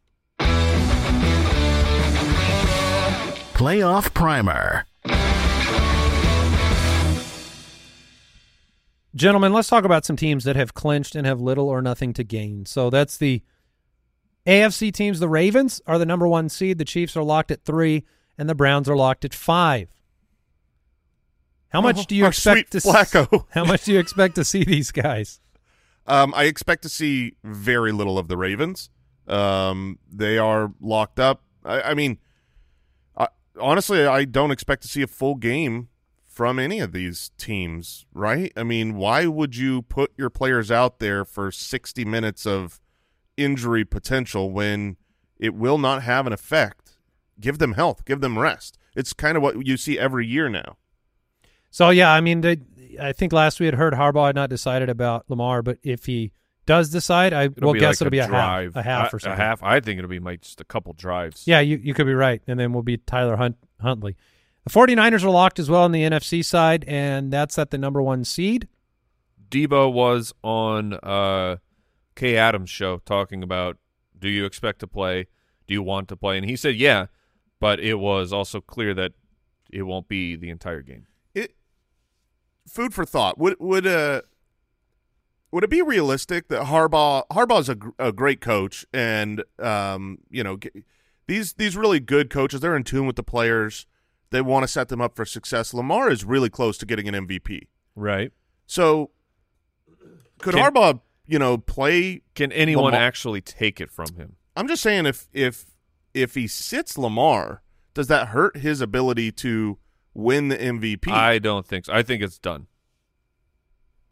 Playoff 3.55 4.13
Primer. 4.15 4.85
Gentlemen, 9.15 9.53
let's 9.53 9.69
talk 9.69 9.85
about 9.85 10.05
some 10.05 10.17
teams 10.17 10.43
that 10.43 10.57
have 10.57 10.75
clinched 10.75 11.15
and 11.15 11.25
have 11.25 11.41
little 11.41 11.69
or 11.69 11.81
nothing 11.81 12.13
to 12.15 12.25
gain. 12.25 12.67
So 12.67 12.91
that's 12.91 13.17
the 13.17 13.43
AFC 14.45 14.93
teams. 14.93 15.21
The 15.21 15.29
Ravens 15.29 15.81
are 15.87 15.99
the 15.99 16.07
number 16.07 16.27
one 16.27 16.49
seed. 16.49 16.79
The 16.79 16.85
Chiefs 16.85 17.17
are 17.17 17.23
locked 17.23 17.53
at 17.53 17.65
three, 17.65 18.05
and 18.37 18.49
the 18.49 18.57
Browns 18.57 18.89
are 18.89 18.97
locked 18.97 19.25
at 19.25 19.33
five. 19.33 19.89
How 21.69 21.81
much 21.81 21.99
Oh, 22.01 22.05
do 22.09 22.17
you 22.17 22.27
expect 22.27 22.73
to 22.73 22.79
Flacco. 22.79 23.47
How 23.51 23.65
much 23.65 23.85
do 23.85 23.93
you 23.93 24.01
expect 24.01 24.35
to 24.35 24.45
see 24.45 24.65
these 24.65 24.91
guys? 24.91 25.41
Um, 26.09 26.35
I 26.37 26.45
expect 26.45 26.83
to 26.83 26.89
see 26.89 27.37
very 27.45 27.93
little 27.93 28.19
of 28.19 28.27
the 28.27 28.37
Ravens. 28.37 28.91
Um, 29.29 30.01
they 30.13 30.39
are 30.39 30.73
locked 30.81 31.21
up. 31.21 31.43
I, 31.65 31.81
I 31.83 31.95
mean, 31.95 32.13
I, 32.13 32.24
honestly, 33.61 34.05
I 34.07 34.25
don't 34.25 34.51
expect 34.51 34.83
to 34.83 34.89
see 34.89 35.03
a 35.03 35.07
full 35.07 35.35
game 35.35 35.89
from 36.27 36.59
any 36.59 36.81
of 36.81 36.93
these 36.93 37.31
teams, 37.39 38.07
right? 38.13 38.53
I 38.57 38.65
mean, 38.65 38.97
why 38.97 39.27
would 39.27 39.57
you 39.57 39.83
put 39.83 40.13
your 40.17 40.31
players 40.31 40.71
out 40.71 40.99
there 40.99 41.25
for 41.25 41.53
60 41.53 42.05
minutes 42.05 42.45
of 42.45 42.81
injury 43.37 43.85
potential 43.85 44.51
when 44.51 44.97
it 45.39 45.55
will 45.55 45.79
not 45.79 46.03
have 46.03 46.27
an 46.27 46.33
effect? 46.33 46.97
Give 47.41 47.59
them 47.59 47.75
health, 47.75 48.05
give 48.05 48.21
them 48.21 48.39
rest. 48.39 48.79
It's 48.97 49.13
kind 49.13 49.37
of 49.37 49.43
what 49.43 49.65
you 49.65 49.77
see 49.77 49.99
every 49.99 50.27
year 50.27 50.49
now. 50.49 50.77
So 51.71 51.91
yeah, 51.91 52.13
I 52.13 52.21
mean, 52.21 52.45
I 53.01 53.13
think 53.13 53.33
last 53.33 53.61
we 53.61 53.67
had 53.67 53.75
heard 53.75 53.95
Harbaugh 53.95 54.27
had 54.27 54.37
not 54.37 54.51
decided 54.51 54.89
about 54.89 55.25
Lamar, 55.29 55.63
but 55.63 55.79
if 55.83 56.07
he 56.07 56.33
does 56.67 56.91
decide, 56.91 57.33
I 57.33 57.45
It'll 57.45 57.73
will 57.73 57.81
guess 57.81 58.01
like 58.01 58.07
it'll 58.07 58.11
be 58.11 58.19
a 58.21 58.27
drive, 58.27 58.75
half, 58.75 58.85
a 58.85 58.89
half 58.89 59.05
I- 59.13 59.17
or 59.17 59.19
something. 59.21 59.33
A 59.33 59.43
half. 59.43 59.63
I 59.63 59.81
think 59.81 59.99
it'll 59.99 60.09
be 60.11 60.19
like 60.19 60.41
just 60.43 60.61
a 60.61 60.65
couple 60.65 60.93
drives. 60.95 61.47
Yeah, 61.47 61.61
you, 61.61 61.77
you 61.77 61.95
could 61.95 62.07
be 62.07 62.15
right. 62.15 62.43
And 62.47 62.59
then 62.59 62.73
we'll 62.73 62.83
be 62.83 62.97
Tyler 62.99 63.37
Hunt, 63.37 63.57
Huntley. 63.81 64.17
The 64.65 64.71
49ers 64.71 65.23
are 65.25 65.31
locked 65.31 65.59
as 65.59 65.69
well 65.69 65.83
on 65.83 65.93
the 65.93 66.03
NFC 66.03 66.43
side, 66.45 66.85
and 66.89 67.31
that's 67.33 67.59
at 67.59 67.71
the 67.71 67.77
number 67.79 68.01
one 68.01 68.25
seed. 68.25 68.67
Debo 69.51 69.93
was 69.93 70.33
on 70.43 70.95
uh, 71.03 71.57
Kay 72.17 72.37
Adams' 72.37 72.71
show 72.71 72.99
talking 73.05 73.43
about, 73.43 73.77
do 74.19 74.29
you 74.29 74.47
expect 74.47 74.79
to 74.81 74.87
play? 74.87 75.27
Do 75.67 75.75
you 75.75 75.83
want 75.83 76.09
to 76.09 76.17
play? 76.17 76.39
And 76.39 76.49
he 76.49 76.57
said, 76.57 76.77
yeah, 76.77 77.07
but 77.61 77.79
it 77.79 77.95
was 77.95 78.33
also 78.33 78.61
clear 78.61 78.95
that 78.95 79.13
it 79.71 79.83
won't 79.83 80.09
be 80.09 80.35
the 80.35 80.49
entire 80.51 80.81
game. 80.81 81.07
It 81.35 81.55
food 82.67 82.95
for 82.95 83.05
thought. 83.05 83.39
Would 83.39 83.57
would 83.61 83.87
uh 83.87 84.23
would 85.55 85.63
it 85.63 85.71
be 85.71 85.83
realistic 85.83 86.49
that 86.49 86.65
Harbaugh 86.65 87.23
Harbaugh's 87.31 87.69
a, 87.69 87.77
a 87.97 88.11
great 88.11 88.41
coach, 88.41 88.85
and 88.93 89.45
um 89.61 90.19
you 90.29 90.43
know 90.43 90.59
these 91.29 91.53
these 91.53 91.77
really 91.77 92.01
good 92.01 92.29
coaches 92.29 92.61
they're 92.61 92.75
in 92.75 92.83
tune 92.83 93.07
with 93.07 93.15
the 93.15 93.23
players. 93.23 93.87
They 94.31 94.41
want 94.41 94.65
to 94.65 94.69
set 94.69 94.89
them 94.89 95.01
up 95.01 95.15
for 95.15 95.25
success. 95.25 95.73
Lamar 95.73 96.11
is 96.11 96.25
really 96.25 96.51
close 96.51 96.77
to 96.79 96.87
getting 96.87 97.07
an 97.07 97.15
MVP. 97.29 97.69
Right. 97.95 98.33
So 98.67 99.13
could 100.41 100.55
Can- 100.57 100.65
Harbaugh 100.65 101.01
you 101.25 101.39
know 101.39 101.57
play? 101.57 102.23
Can 102.35 102.51
anyone 102.51 102.87
Lamar- 102.87 103.01
actually 103.01 103.41
take 103.41 103.81
it 103.81 103.91
from 103.91 104.17
him? 104.17 104.35
I'm 104.57 104.67
just 104.67 104.83
saying 104.83 105.07
if 105.07 105.29
if 105.33 105.67
if 106.13 106.35
he 106.35 106.49
sits 106.49 106.99
Lamar, 106.99 107.63
does 107.95 108.09
that 108.09 108.29
hurt 108.29 108.57
his 108.57 108.81
ability 108.81 109.31
to 109.31 109.79
win 110.15 110.49
the 110.49 110.57
MVP? 110.57 111.13
I 111.13 111.39
don't 111.39 111.65
think 111.65 111.85
so. 111.85 111.93
I 111.93 112.03
think 112.03 112.25
it's 112.25 112.41
done. 112.41 112.67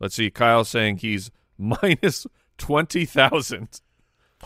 Let's 0.03 0.15
see. 0.17 0.31
Kyle 0.31 0.65
saying 0.65 0.99
he's 0.99 1.31
minus 1.59 2.27
20,000. 2.59 3.81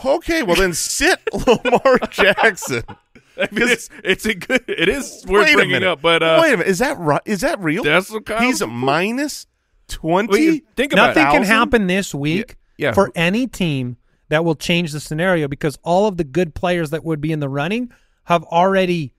okay, 0.05 0.43
well 0.43 0.57
then 0.57 0.75
sit 0.75 1.19
Lamar 1.33 1.99
Jackson. 2.11 2.83
I 3.39 3.49
mean, 3.53 3.69
it's, 3.69 3.91
it's 4.05 4.25
a 4.25 4.35
good, 4.35 4.65
it 4.69 4.89
is 4.89 5.25
worth 5.29 5.53
bringing 5.53 5.73
minute. 5.73 5.89
up, 5.89 6.01
but 6.01 6.23
uh, 6.23 6.39
wait 6.43 6.55
a 6.55 6.57
minute, 6.59 6.71
is 6.71 6.79
that 6.79 6.99
right? 6.99 7.21
Is 7.27 7.41
that 7.43 7.59
real? 7.61 7.83
that's 7.83 8.11
what 8.11 8.25
Kyle 8.25 8.41
He's 8.41 8.65
minus 8.67 9.47
twenty. 9.89 10.33
Wait, 10.51 10.67
think 10.75 10.93
about 10.95 11.09
Nothing 11.09 11.23
it. 11.23 11.31
can 11.31 11.41
1,000? 11.41 11.55
happen 11.57 11.87
this 11.87 12.15
week 12.15 12.57
Yeah, 12.79 12.89
yeah. 12.89 12.93
for 12.93 13.11
any 13.15 13.47
team 13.47 13.97
that 14.31 14.43
will 14.45 14.55
change 14.55 14.93
the 14.93 15.01
scenario 15.01 15.49
because 15.49 15.79
all 15.83 16.07
of 16.07 16.17
the 16.17 16.25
good 16.25 16.55
players 16.55 16.91
that 16.91 17.05
would 17.05 17.21
be 17.21 17.31
in 17.31 17.41
the 17.41 17.49
running 17.49 17.91
have 18.25 18.43
already 18.45 19.13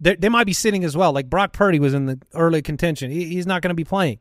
they, 0.00 0.16
they 0.16 0.28
might 0.30 0.44
be 0.44 0.54
sitting 0.54 0.82
as 0.82 0.96
well. 0.96 1.12
Like 1.12 1.28
Brock 1.28 1.52
Purdy 1.52 1.78
was 1.78 1.92
in 1.92 2.06
the 2.06 2.18
early 2.34 2.62
contention. 2.62 3.10
He, 3.10 3.26
he's 3.26 3.46
not 3.46 3.60
going 3.60 3.68
to 3.70 3.74
be 3.74 3.84
playing. 3.84 4.18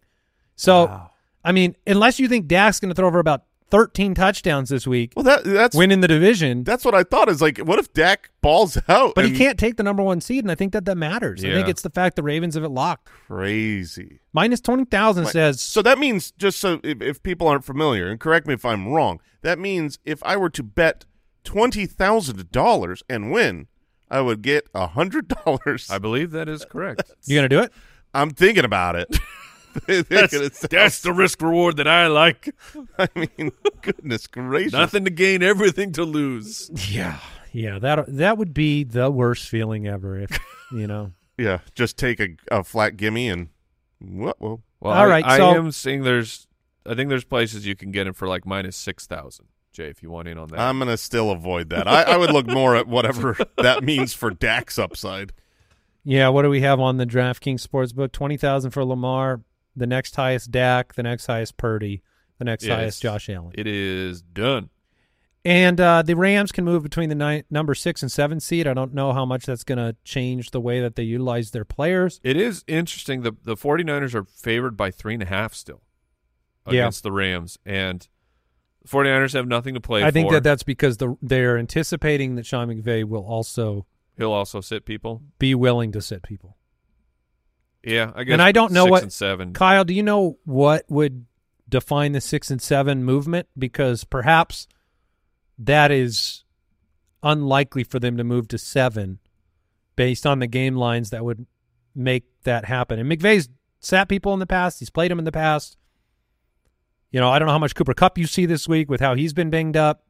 So, 0.57 1.09
I 1.43 1.52
mean, 1.52 1.75
unless 1.88 2.19
you 2.19 2.28
think 2.28 2.47
Dak's 2.47 2.80
going 2.80 2.89
to 2.89 2.95
throw 2.95 3.08
over 3.08 3.19
about 3.19 3.43
13 3.71 4.15
touchdowns 4.15 4.69
this 4.69 4.88
week, 4.88 5.13
Well, 5.15 5.23
that 5.25 5.43
that's 5.43 5.75
winning 5.75 6.02
the 6.02 6.08
division, 6.08 6.63
that's 6.63 6.84
what 6.84 6.95
I 6.95 7.04
thought. 7.04 7.30
Is 7.30 7.41
like, 7.41 7.60
what 7.60 7.78
if 7.80 7.93
Dak 7.93 8.32
balls 8.41 8.78
out? 8.89 9.13
but 9.15 9.25
he 9.25 9.38
can't 9.38 9.60
take 9.60 9.78
the 9.78 9.84
number 9.84 10.02
one 10.02 10.21
seed, 10.21 10.43
and 10.43 10.52
I 10.52 10.56
think 10.56 10.73
that 10.73 10.86
that 10.86 10.95
matters. 10.95 11.43
I 11.45 11.49
think 11.54 11.67
it's 11.67 11.84
the 11.84 11.89
fact 11.91 12.15
the 12.15 12.23
Ravens 12.23 12.56
have 12.56 12.63
it 12.63 12.69
locked. 12.69 13.06
Crazy. 13.28 14.19
Minus 14.34 14.60
20,000 14.62 15.28
says 15.28 15.62
So 15.62 15.82
that 15.84 15.99
means 15.99 16.32
just 16.32 16.60
so 16.60 16.80
if, 16.84 17.02
if 17.02 17.23
people 17.23 17.47
aren't 17.47 17.63
familiar, 17.65 18.08
and 18.10 18.19
correct 18.19 18.47
me 18.47 18.54
if 18.56 18.65
I'm 18.65 18.88
wrong, 18.88 19.21
that 19.41 19.60
means 19.60 19.99
if 20.04 20.21
I 20.23 20.36
were 20.36 20.49
to 20.49 20.63
bet 20.63 21.06
twenty 21.43 21.86
thousand 21.86 22.52
dollars 22.52 23.02
and 23.10 23.32
win, 23.32 23.67
I 24.10 24.21
would 24.21 24.41
get 24.41 24.67
a 24.73 24.88
hundred 24.88 25.28
dollars. 25.45 25.89
I 25.89 25.99
believe 25.99 26.32
that 26.32 26.49
is 26.49 26.65
correct. 26.65 27.04
you 27.25 27.36
going 27.38 27.47
to 27.47 27.56
do 27.56 27.62
it? 27.62 27.71
I'm 28.13 28.32
thinking 28.32 28.65
about 28.65 28.95
it. 28.95 29.08
that's, 29.88 30.60
that's 30.67 31.01
the 31.01 31.13
risk 31.13 31.41
reward 31.41 31.77
that 31.77 31.88
I 31.88 32.08
like. 32.08 32.53
I 32.97 33.08
mean, 33.15 33.51
goodness 33.82 34.27
gracious! 34.27 34.73
Nothing 34.73 35.05
to 35.05 35.12
gain, 35.12 35.41
everything 35.43 35.91
to 35.93 36.03
lose. 36.03 36.69
Yeah. 36.91 37.19
Yeah, 37.51 37.79
that 37.79 38.05
that 38.08 38.38
would 38.38 38.53
be 38.53 38.84
the 38.84 39.10
worst 39.10 39.47
feeling 39.49 39.88
ever 39.88 40.19
if, 40.19 40.38
you 40.71 40.88
know. 40.88 41.12
Yeah, 41.38 41.60
just 41.73 41.97
take 41.97 42.19
a, 42.19 42.27
a 42.51 42.63
flat 42.65 42.97
gimme 42.97 43.29
and 43.29 43.47
what? 43.99 44.41
Well, 44.41 44.62
Well, 44.82 44.93
All 44.93 45.03
I, 45.05 45.08
right, 45.08 45.25
I 45.25 45.38
so- 45.38 45.55
am 45.55 45.71
seeing 45.71 46.03
there's, 46.03 46.47
I 46.86 46.95
think 46.95 47.08
there's 47.08 47.23
places 47.23 47.65
you 47.65 47.77
can 47.77 47.91
get 47.91 48.08
him 48.08 48.13
for 48.13 48.27
like 48.27 48.45
minus 48.45 48.75
6,000. 48.75 49.45
Jay, 49.71 49.86
if 49.88 50.03
you 50.03 50.12
want 50.12 50.27
in 50.27 50.38
on 50.38 50.49
that. 50.49 50.60
I'm 50.60 50.77
gonna 50.79 50.97
still 50.97 51.32
avoid 51.32 51.69
that. 51.69 51.88
I, 51.88 52.01
I 52.03 52.17
would 52.17 52.32
look 52.32 52.45
more 52.47 52.75
at 52.75 52.88
whatever 52.88 53.38
that 53.58 53.84
means 53.86 54.13
for 54.13 54.32
Dak's 54.32 54.77
upside. 54.77 55.32
Yeah, 56.03 56.27
what 56.27 56.41
do 56.41 56.49
we 56.49 56.60
have 56.60 56.79
on 56.82 56.97
the 56.97 57.05
DraftKings 57.05 57.65
Sportsbook? 57.65 58.12
20,000 58.12 58.71
for 58.71 58.84
Lamar, 58.84 59.39
the 59.79 59.87
next 59.87 60.15
highest 60.15 60.51
Dak, 60.51 60.93
the 60.93 61.03
next 61.03 61.25
highest 61.25 61.57
Purdy, 61.57 62.01
the 62.37 62.45
next 62.45 62.63
Yeah, 62.65 62.75
highest 62.75 63.01
Josh 63.01 63.29
Allen. 63.29 63.51
It 63.55 63.67
is 63.67 64.21
done. 64.21 64.69
And 65.45 65.79
uh, 65.79 66.01
the 66.01 66.15
Rams 66.17 66.51
can 66.51 66.65
move 66.65 66.83
between 66.83 67.07
the 67.09 67.15
nine, 67.15 67.43
number 67.49 67.73
six 67.73 68.01
and 68.01 68.11
seven 68.11 68.39
seed. 68.41 68.67
I 68.67 68.73
don't 68.73 68.93
know 68.93 69.13
how 69.13 69.25
much 69.25 69.45
that's 69.45 69.63
going 69.63 69.77
to 69.77 69.95
change 70.03 70.51
the 70.51 70.59
way 70.59 70.81
that 70.81 70.95
they 70.95 71.03
utilize 71.03 71.51
their 71.51 71.63
players. 71.65 72.19
It 72.23 72.35
is 72.35 72.63
interesting. 72.67 73.21
The 73.21 73.31
the 73.43 73.55
49ers 73.55 74.13
are 74.13 74.25
favored 74.25 74.75
by 74.75 74.91
three 74.91 75.13
and 75.13 75.23
a 75.23 75.27
half 75.27 75.53
still 75.53 75.81
Yeah. 76.67 76.71
against 76.81 77.03
the 77.03 77.11
Rams. 77.13 77.57
And 77.65 78.05
the 78.81 78.89
49ers 78.89 79.33
have 79.33 79.47
nothing 79.47 79.73
to 79.75 79.79
play 79.81 80.03
I 80.03 80.11
think 80.11 80.29
that 80.31 80.43
that's 80.43 80.63
because 80.63 80.97
the, 80.97 81.15
they're 81.21 81.57
anticipating 81.57 82.35
that 82.35 82.45
Sean 82.45 82.67
McVay 82.67 83.05
will 83.05 83.25
also 83.25 83.85
He'll 84.17 84.33
also 84.33 84.59
sit 84.59 84.83
people. 84.83 85.21
be 85.39 85.55
willing 85.55 85.93
to 85.93 86.01
sit 86.01 86.21
people. 86.21 86.57
Yeah, 87.83 88.11
I 88.13 88.23
guess. 88.23 88.33
And 88.33 88.41
I 88.41 88.51
don't 88.51 88.71
know 88.71 88.85
six 88.85 88.91
what 88.91 89.03
and 89.03 89.13
seven. 89.13 89.53
Kyle, 89.53 89.85
do 89.85 89.93
you 89.93 90.03
know 90.03 90.37
what 90.43 90.85
would 90.89 91.25
define 91.67 92.11
the 92.11 92.21
six 92.21 92.51
and 92.51 92.61
seven 92.61 93.03
movement? 93.03 93.47
Because 93.57 94.03
perhaps 94.03 94.67
that 95.57 95.91
is 95.91 96.43
unlikely 97.23 97.83
for 97.83 97.99
them 97.99 98.17
to 98.17 98.23
move 98.23 98.47
to 98.49 98.57
seven 98.57 99.19
based 99.95 100.25
on 100.25 100.39
the 100.39 100.47
game 100.47 100.75
lines 100.75 101.09
that 101.09 101.23
would 101.25 101.45
make 101.95 102.23
that 102.43 102.65
happen. 102.65 102.99
And 102.99 103.11
McVay's 103.11 103.49
sat 103.79 104.09
people 104.09 104.33
in 104.33 104.39
the 104.39 104.47
past, 104.47 104.79
he's 104.79 104.89
played 104.89 105.11
them 105.11 105.19
in 105.19 105.25
the 105.25 105.31
past. 105.31 105.77
You 107.11 107.19
know, 107.19 107.29
I 107.29 107.39
don't 107.39 107.47
know 107.47 107.53
how 107.53 107.59
much 107.59 107.75
Cooper 107.75 107.93
Kupp 107.93 108.17
you 108.17 108.27
see 108.27 108.45
this 108.45 108.67
week 108.67 108.89
with 108.89 109.01
how 109.01 109.15
he's 109.15 109.33
been 109.33 109.49
banged 109.49 109.75
up. 109.75 110.03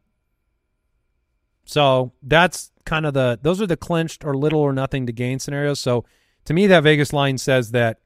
So 1.65 2.13
that's 2.21 2.71
kind 2.85 3.05
of 3.05 3.13
the 3.13 3.39
those 3.41 3.61
are 3.61 3.67
the 3.67 3.77
clinched 3.77 4.25
or 4.25 4.35
little 4.35 4.59
or 4.59 4.73
nothing 4.73 5.05
to 5.05 5.13
gain 5.13 5.39
scenarios. 5.39 5.79
So 5.79 6.03
to 6.49 6.53
me, 6.55 6.65
that 6.65 6.81
Vegas 6.81 7.13
line 7.13 7.37
says 7.37 7.69
that 7.73 7.99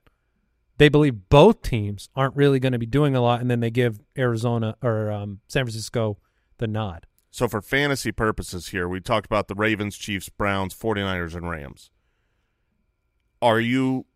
they 0.77 0.89
believe 0.89 1.29
both 1.29 1.61
teams 1.61 2.09
aren't 2.13 2.35
really 2.35 2.59
going 2.59 2.73
to 2.73 2.77
be 2.77 2.85
doing 2.85 3.15
a 3.15 3.21
lot, 3.21 3.39
and 3.39 3.49
then 3.49 3.61
they 3.61 3.71
give 3.71 4.01
Arizona 4.17 4.75
or 4.83 5.09
um, 5.09 5.39
San 5.47 5.63
Francisco 5.63 6.17
the 6.57 6.67
nod. 6.67 7.07
So 7.31 7.47
for 7.47 7.61
fantasy 7.61 8.11
purposes 8.11 8.67
here, 8.67 8.89
we 8.89 8.99
talked 8.99 9.25
about 9.25 9.47
the 9.47 9.55
Ravens, 9.55 9.95
Chiefs, 9.95 10.27
Browns, 10.27 10.75
49ers, 10.75 11.35
and 11.35 11.49
Rams. 11.49 11.89
Are 13.41 13.61
you 13.61 14.07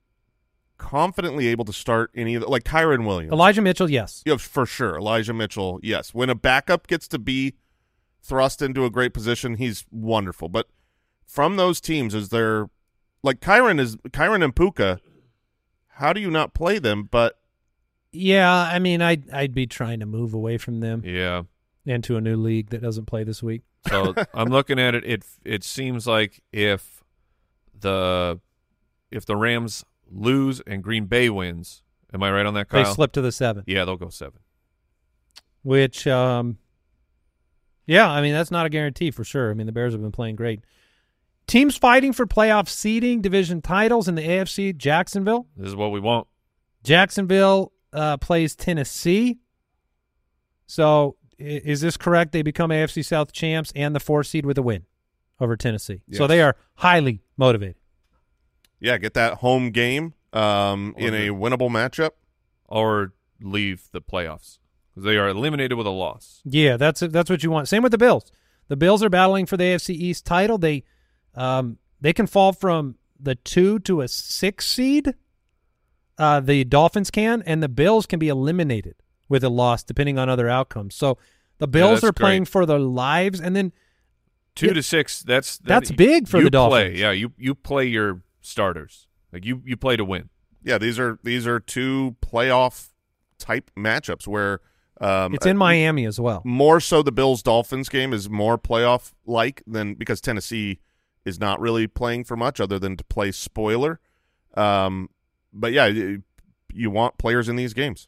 confidently 0.78 1.48
able 1.48 1.64
to 1.64 1.72
start 1.72 2.12
any 2.14 2.36
of 2.36 2.42
the, 2.42 2.50
like 2.50 2.66
Kyren 2.66 3.06
Williams? 3.06 3.32
Elijah 3.32 3.62
Mitchell, 3.62 3.90
yes. 3.90 4.24
Yeah, 4.26 4.36
for 4.36 4.66
sure. 4.66 4.98
Elijah 4.98 5.34
Mitchell, 5.34 5.80
yes. 5.82 6.14
When 6.14 6.30
a 6.30 6.36
backup 6.36 6.88
gets 6.88 7.08
to 7.08 7.18
be 7.18 7.54
thrust 8.22 8.62
into 8.62 8.84
a 8.84 8.90
great 8.90 9.14
position, 9.14 9.56
he's 9.56 9.86
wonderful. 9.90 10.50
But 10.50 10.68
from 11.26 11.56
those 11.56 11.80
teams, 11.80 12.14
is 12.14 12.28
there 12.28 12.68
like 13.28 13.40
Kyren 13.42 13.80
is 13.80 13.96
Kyren 14.10 14.44
and 14.44 14.56
Puka? 14.56 15.00
How 15.88 16.14
do 16.14 16.20
you 16.22 16.32
not 16.32 16.54
play 16.56 16.80
them? 16.80 17.04
But 17.10 17.40
Yeah, 18.12 18.52
I 18.52 18.80
mean, 18.80 19.02
I'd 19.02 19.30
I'd 19.32 19.54
be 19.54 19.68
trying 19.68 20.00
to 20.00 20.06
move 20.08 20.34
away 20.34 20.58
from 20.58 20.80
them 20.80 21.04
Yeah. 21.06 21.44
into 21.86 22.18
a 22.18 22.22
new 22.22 22.36
league 22.38 22.70
that 22.72 22.82
doesn't 22.82 23.06
play 23.06 23.24
this 23.24 23.44
week. 23.44 23.62
So 23.90 24.14
I'm 24.34 24.50
looking 24.50 24.80
at 24.80 24.96
it. 24.96 25.04
It 25.06 25.24
it 25.46 25.64
seems 25.64 26.08
like 26.08 26.42
if 26.52 27.04
the 27.80 28.40
if 29.12 29.26
the 29.26 29.36
Rams 29.36 29.86
lose 30.12 30.60
and 30.62 30.84
Green 30.84 31.06
Bay 31.06 31.30
wins, 31.30 31.84
am 32.14 32.24
I 32.24 32.32
right 32.32 32.46
on 32.46 32.54
that, 32.56 32.70
They 32.70 32.84
Kyle? 32.84 32.94
slip 32.94 33.12
to 33.14 33.22
the 33.22 33.32
seven, 33.32 33.64
Yeah, 33.68 33.86
they'll 33.86 33.98
go 33.98 34.10
seven. 34.10 34.40
which, 35.64 36.08
um, 36.08 36.58
yeah, 37.86 38.10
I 38.10 38.22
mean 38.22 38.34
that's 38.34 38.52
not 38.52 38.66
a 38.66 38.70
guarantee 38.70 39.12
for 39.12 39.24
sure. 39.24 39.50
I 39.52 39.54
mean 39.54 39.66
the 39.66 39.72
Bears 39.74 39.94
have 39.94 40.02
been 40.02 40.12
playing 40.12 40.36
great. 40.36 40.62
Teams 41.48 41.78
fighting 41.78 42.12
for 42.14 42.26
playoff 42.28 42.68
seeding, 42.68 43.22
division 43.22 43.62
titles 43.62 44.08
in 44.08 44.16
the 44.16 44.22
AFC: 44.22 44.76
Jacksonville. 44.76 45.48
This 45.56 45.70
is 45.70 45.76
what 45.76 45.92
we 45.92 46.00
want. 46.00 46.28
Jacksonville 46.84 47.72
uh, 47.94 48.18
plays 48.18 48.56
Tennessee. 48.56 49.38
So 50.66 51.16
is 51.38 51.82
this 51.82 51.98
correct? 51.98 52.32
They 52.34 52.42
become 52.42 52.70
AFC 52.72 53.06
South 53.06 53.32
champs 53.32 53.72
and 53.76 53.96
the 53.96 54.00
four 54.00 54.24
seed 54.24 54.46
with 54.46 54.58
a 54.58 54.62
win 54.62 54.86
over 55.40 55.56
Tennessee. 55.56 56.02
So 56.12 56.28
they 56.28 56.42
are 56.42 56.56
highly 56.76 57.22
motivated. 57.38 57.76
yeah, 58.80 58.98
get 58.98 59.14
that 59.14 59.36
home 59.36 59.72
game 59.72 60.14
um, 60.34 60.94
in 60.98 61.14
a 61.14 61.30
winnable 61.30 61.70
matchup. 61.70 62.12
Or 62.70 63.14
leave 63.40 63.88
the 63.94 64.02
playoffs 64.02 64.58
because 64.90 65.06
they 65.06 65.16
are 65.16 65.30
eliminated 65.30 65.78
with 65.78 65.88
a 65.88 65.92
loss. 65.92 66.42
Yeah, 66.44 66.76
that's 66.76 67.00
that's 67.00 67.30
what 67.30 67.42
you 67.42 67.50
want. 67.50 67.70
Same 67.70 67.82
with 67.82 67.94
the 67.94 67.98
Bills. 67.98 68.30
The 68.68 68.76
Bills 68.76 69.02
are 69.02 69.10
battling 69.10 69.46
for 69.46 69.56
the 69.56 69.64
AFC 69.64 69.92
East 69.92 70.26
title. 70.26 70.58
They 70.58 70.84
um, 71.38 71.78
they 72.02 72.12
can 72.14 72.28
fall 72.28 72.52
from 72.52 72.96
the 73.20 73.36
two 73.36 73.80
to 73.80 74.02
a 74.02 74.08
six 74.08 74.68
seed 74.68 75.14
uh, 76.18 76.40
the 76.40 76.64
Dolphins 76.64 77.12
can, 77.12 77.44
and 77.46 77.62
the 77.62 77.70
Bills 77.70 78.06
can 78.06 78.18
be 78.20 78.28
eliminated 78.28 78.96
with 79.30 79.44
a 79.44 79.50
loss 79.50 79.84
depending 79.84 80.18
on 80.18 80.30
other 80.30 80.50
outcomes. 80.50 80.96
So 80.96 81.18
the 81.60 81.68
Bills 81.68 82.02
that's 82.02 82.10
are 82.10 82.14
playing 82.14 82.44
great. 82.44 82.50
for 82.52 82.66
their 82.66 82.80
lives, 82.80 83.40
and 83.40 83.56
then 83.56 83.72
Two 84.56 84.68
Yeah. 84.68 84.74
to 84.74 84.82
six. 84.84 85.22
That's 85.22 85.60
that- 85.60 85.68
That's 85.68 85.92
big 85.92 86.28
for 86.28 86.40
you 86.40 86.46
the 86.46 86.50
Dolphins. 86.50 86.94
Play, 86.94 87.00
yeah, 87.00 87.12
you 87.12 87.32
you 87.38 87.54
play 87.54 87.86
your 87.86 88.24
starters. 88.42 89.06
Like 89.32 89.46
you 89.46 89.62
you 89.64 89.78
play 89.78 89.96
to 89.98 90.04
win. 90.04 90.30
Yeah, 90.64 90.80
these 90.80 90.98
are 90.98 91.20
these 91.24 91.46
are 91.46 91.60
two 91.60 92.16
playoff 92.22 92.90
type 93.38 93.70
matchups 93.78 94.26
where 94.26 94.62
um, 95.00 95.36
it's 95.36 95.46
in 95.46 95.58
Miami 95.58 96.06
as 96.08 96.20
well. 96.20 96.42
more 96.44 96.80
so 96.80 97.04
the 97.04 97.12
Bills 97.12 97.44
Dolphins 97.44 97.88
game 97.88 98.14
is 98.14 98.32
more 98.32 98.58
playoff 98.58 99.14
like 99.28 99.62
than 99.68 99.94
because 99.94 100.20
Tennessee 100.22 100.80
is 101.28 101.40
not 101.40 101.60
really 101.60 101.88
playing 101.88 102.24
for 102.24 102.38
much 102.38 102.62
other 102.62 102.80
than 102.80 102.96
to 102.96 103.04
play 103.04 103.32
spoiler. 103.32 104.00
Um, 104.56 105.10
but 105.52 105.74
yeah, 105.74 105.88
you, 105.88 106.24
you 106.74 106.90
want 106.90 107.18
players 107.18 107.50
in 107.50 107.58
these 107.58 107.74
games. 107.74 108.08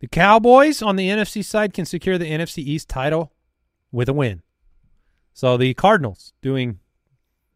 The 0.00 0.06
Cowboys 0.06 0.82
on 0.82 0.96
the 0.96 1.08
NFC 1.08 1.44
side 1.44 1.72
can 1.72 1.86
secure 1.86 2.18
the 2.18 2.30
NFC 2.30 2.58
East 2.58 2.88
title 2.88 3.32
with 3.90 4.08
a 4.08 4.12
win. 4.12 4.42
So 5.32 5.56
the 5.56 5.72
Cardinals 5.74 6.32
doing 6.42 6.78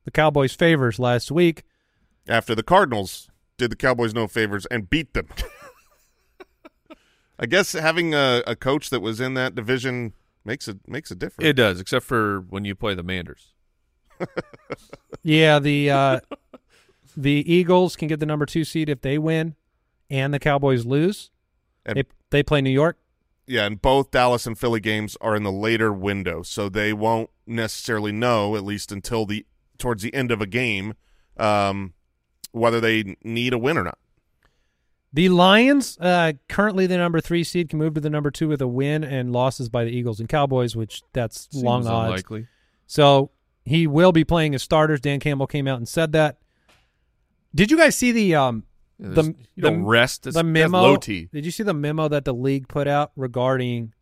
the 0.05 0.11
Cowboys 0.11 0.55
favors 0.55 0.99
last 0.99 1.31
week. 1.31 1.63
After 2.27 2.55
the 2.55 2.63
Cardinals 2.63 3.29
did 3.59 3.71
the 3.71 3.77
Cowboys 3.77 4.15
no 4.15 4.27
favors 4.27 4.67
and 4.67 4.89
beat 4.89 5.13
them. 5.13 5.29
I 7.39 7.47
guess 7.47 7.73
having 7.73 8.15
a, 8.15 8.43
a 8.47 8.57
coach 8.57 8.91
that 8.91 9.01
was 9.01 9.21
in 9.21 9.35
that 9.35 9.55
division 9.55 10.15
makes 10.45 10.69
it 10.69 10.79
makes 10.87 11.11
a 11.11 11.15
difference. 11.15 11.49
It 11.49 11.55
does, 11.55 11.81
except 11.81 12.07
for 12.07 12.41
when 12.41 12.65
you 12.65 12.75
play 12.75 12.95
the 12.95 13.03
Manders. 13.03 13.54
Yeah, 15.23 15.59
the 15.59 15.91
uh, 15.91 16.21
the 17.17 17.51
Eagles 17.51 17.97
can 17.97 18.09
get 18.09 18.21
the 18.21 18.27
number 18.27 18.45
two 18.45 18.63
seed 18.65 18.91
if 18.91 19.01
they 19.01 19.17
win, 19.17 19.55
and 20.11 20.35
the 20.35 20.39
Cowboys 20.39 20.85
lose. 20.85 21.31
And- 21.87 21.97
they 21.97 22.05
they 22.31 22.43
play 22.43 22.61
New 22.61 22.71
York. 22.71 22.99
Yeah, 23.47 23.65
and 23.67 23.81
both 23.81 24.11
Dallas 24.11 24.47
and 24.47 24.59
Philly 24.59 24.81
games 24.81 25.17
are 25.21 25.37
in 25.37 25.43
the 25.43 25.53
later 25.53 25.93
window, 25.93 26.43
so 26.43 26.69
they 26.69 26.93
won't 26.95 27.31
necessarily 27.47 28.11
know, 28.13 28.57
at 28.57 28.65
least 28.65 28.91
until 28.93 29.27
the 29.27 29.47
towards 29.79 30.03
the 30.03 30.13
end 30.15 30.31
of 30.31 30.41
a 30.41 30.47
game, 30.47 30.95
um, 31.37 31.93
whether 32.53 32.81
they 32.81 33.17
need 33.23 33.53
a 33.53 33.59
win 33.59 33.77
or 33.79 33.85
not. 33.85 33.99
The 35.13 35.29
Lions, 35.29 35.97
uh, 36.01 36.33
currently 36.49 36.87
the 36.87 36.97
number 36.97 37.21
three 37.21 37.45
seed, 37.45 37.69
can 37.69 37.79
move 37.79 37.95
to 37.95 38.01
the 38.01 38.11
number 38.11 38.31
two 38.31 38.49
with 38.49 38.61
a 38.61 38.67
win 38.67 39.05
and 39.05 39.33
losses 39.33 39.69
by 39.69 39.85
the 39.85 39.91
Eagles 39.91 40.21
and 40.21 40.29
Cowboys, 40.29 40.75
which 40.75 41.03
that's 41.13 41.49
Seems 41.51 41.63
long 41.65 41.87
odds. 41.87 42.09
unlikely. 42.09 42.47
So 42.87 43.31
he 43.65 43.87
will 43.87 44.13
be 44.13 44.25
playing 44.25 44.55
as 44.55 44.63
starters. 44.63 45.01
Dan 45.01 45.21
Campbell 45.21 45.47
came 45.47 45.67
out 45.67 45.79
and 45.79 45.89
said 45.89 46.13
that. 46.13 46.39
Did 47.55 47.71
you 47.71 47.77
guys 47.77 47.95
see 47.97 48.13
the 48.13 48.35
um 48.35 48.65
Yeah, 48.99 49.09
the 49.11 49.23
you 49.55 49.63
the, 49.63 49.73
rest. 49.73 50.25
That's, 50.25 50.37
the 50.37 50.45
memo? 50.45 50.83
low 50.83 50.97
T. 50.97 51.29
Did 51.33 51.45
you 51.45 51.51
see 51.51 51.63
the 51.63 51.75
memo 51.75 52.09
that 52.09 52.25
the 52.25 52.35
league 52.35 52.69
put 52.69 52.87
out 52.89 53.13
regarding 53.17 53.93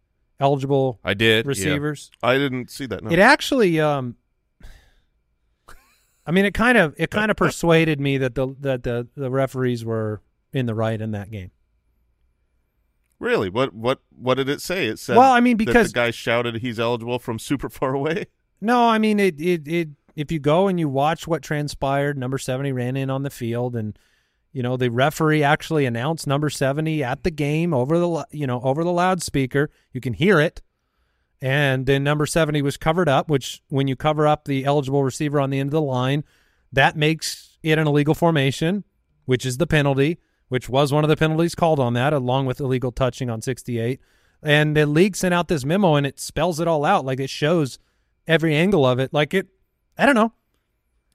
eligible 0.40 0.98
I 1.04 1.14
did. 1.14 1.44
yeah. 1.44 1.48
receivers? 1.48 2.10
I 2.22 2.38
didn't 2.38 2.70
see 2.70 2.86
that. 2.86 3.04
No. 3.04 3.10
It 3.10 3.18
actually 3.18 3.78
um 3.80 4.16
I 6.26 6.30
mean 6.30 6.44
it 6.44 6.54
kind 6.54 6.78
of 6.78 6.94
it 6.96 7.10
kind 7.10 7.30
of 7.30 7.36
persuaded 7.36 8.00
me 8.00 8.16
that 8.18 8.34
the 8.34 8.54
that 8.60 8.82
the 8.84 9.08
the 9.16 9.30
referees 9.30 9.84
were 9.84 10.20
in 10.52 10.66
the 10.66 10.74
right 10.74 11.00
in 11.00 11.10
that 11.12 11.30
game. 11.30 11.50
really? 13.18 13.48
What 13.48 13.74
what 13.74 14.00
what 14.16 14.34
did 14.34 14.48
it 14.48 14.60
say? 14.60 14.86
It 14.86 14.98
said. 14.98 15.16
Well, 15.16 15.32
I 15.32 15.40
mean, 15.40 15.56
that 15.58 15.66
because- 15.66 15.88
the 15.92 15.94
guy 15.94 16.10
shouted 16.10 16.56
he's 16.56 16.78
eligible 16.80 17.18
from 17.18 17.38
super 17.38 17.68
far 17.68 17.94
away. 17.94 18.26
No, 18.62 18.88
I 18.88 18.98
mean 18.98 19.20
it. 19.20 19.40
It. 19.40 19.66
It. 19.66 19.88
If 20.14 20.30
you 20.30 20.38
go 20.38 20.68
and 20.68 20.78
you 20.78 20.88
watch 20.88 21.26
what 21.26 21.42
transpired, 21.42 22.16
number 22.16 22.38
seventy 22.38 22.70
ran 22.70 22.96
in 22.96 23.10
on 23.10 23.22
the 23.22 23.30
field, 23.30 23.74
and 23.74 23.98
you 24.52 24.62
know 24.62 24.76
the 24.76 24.90
referee 24.90 25.42
actually 25.42 25.86
announced 25.86 26.26
number 26.26 26.50
seventy 26.50 27.02
at 27.02 27.24
the 27.24 27.30
game 27.30 27.74
over 27.74 27.98
the 27.98 28.26
you 28.30 28.46
know 28.46 28.60
over 28.60 28.84
the 28.84 28.92
loudspeaker. 28.92 29.70
You 29.92 30.00
can 30.00 30.12
hear 30.12 30.38
it, 30.38 30.62
and 31.40 31.86
then 31.86 32.04
number 32.04 32.26
seventy 32.26 32.62
was 32.62 32.76
covered 32.76 33.08
up. 33.08 33.28
Which 33.28 33.62
when 33.68 33.88
you 33.88 33.96
cover 33.96 34.26
up 34.26 34.44
the 34.44 34.64
eligible 34.64 35.02
receiver 35.02 35.40
on 35.40 35.50
the 35.50 35.58
end 35.58 35.68
of 35.68 35.72
the 35.72 35.80
line, 35.80 36.24
that 36.72 36.96
makes 36.96 37.58
it 37.62 37.78
an 37.78 37.86
illegal 37.86 38.14
formation, 38.14 38.84
which 39.24 39.46
is 39.46 39.56
the 39.56 39.66
penalty. 39.66 40.18
Which 40.48 40.68
was 40.68 40.92
one 40.92 41.02
of 41.02 41.08
the 41.08 41.16
penalties 41.16 41.54
called 41.54 41.80
on 41.80 41.94
that, 41.94 42.12
along 42.12 42.44
with 42.44 42.60
illegal 42.60 42.92
touching 42.92 43.30
on 43.30 43.40
sixty-eight. 43.40 44.00
And 44.42 44.76
the 44.76 44.84
league 44.84 45.16
sent 45.16 45.32
out 45.32 45.48
this 45.48 45.64
memo, 45.64 45.94
and 45.94 46.06
it 46.06 46.20
spells 46.20 46.60
it 46.60 46.68
all 46.68 46.84
out. 46.84 47.06
Like 47.06 47.18
it 47.18 47.30
shows 47.30 47.78
every 48.26 48.54
angle 48.54 48.84
of 48.86 48.98
it. 48.98 49.12
Like 49.12 49.34
it, 49.34 49.48
I 49.98 50.06
don't 50.06 50.14
know. 50.14 50.32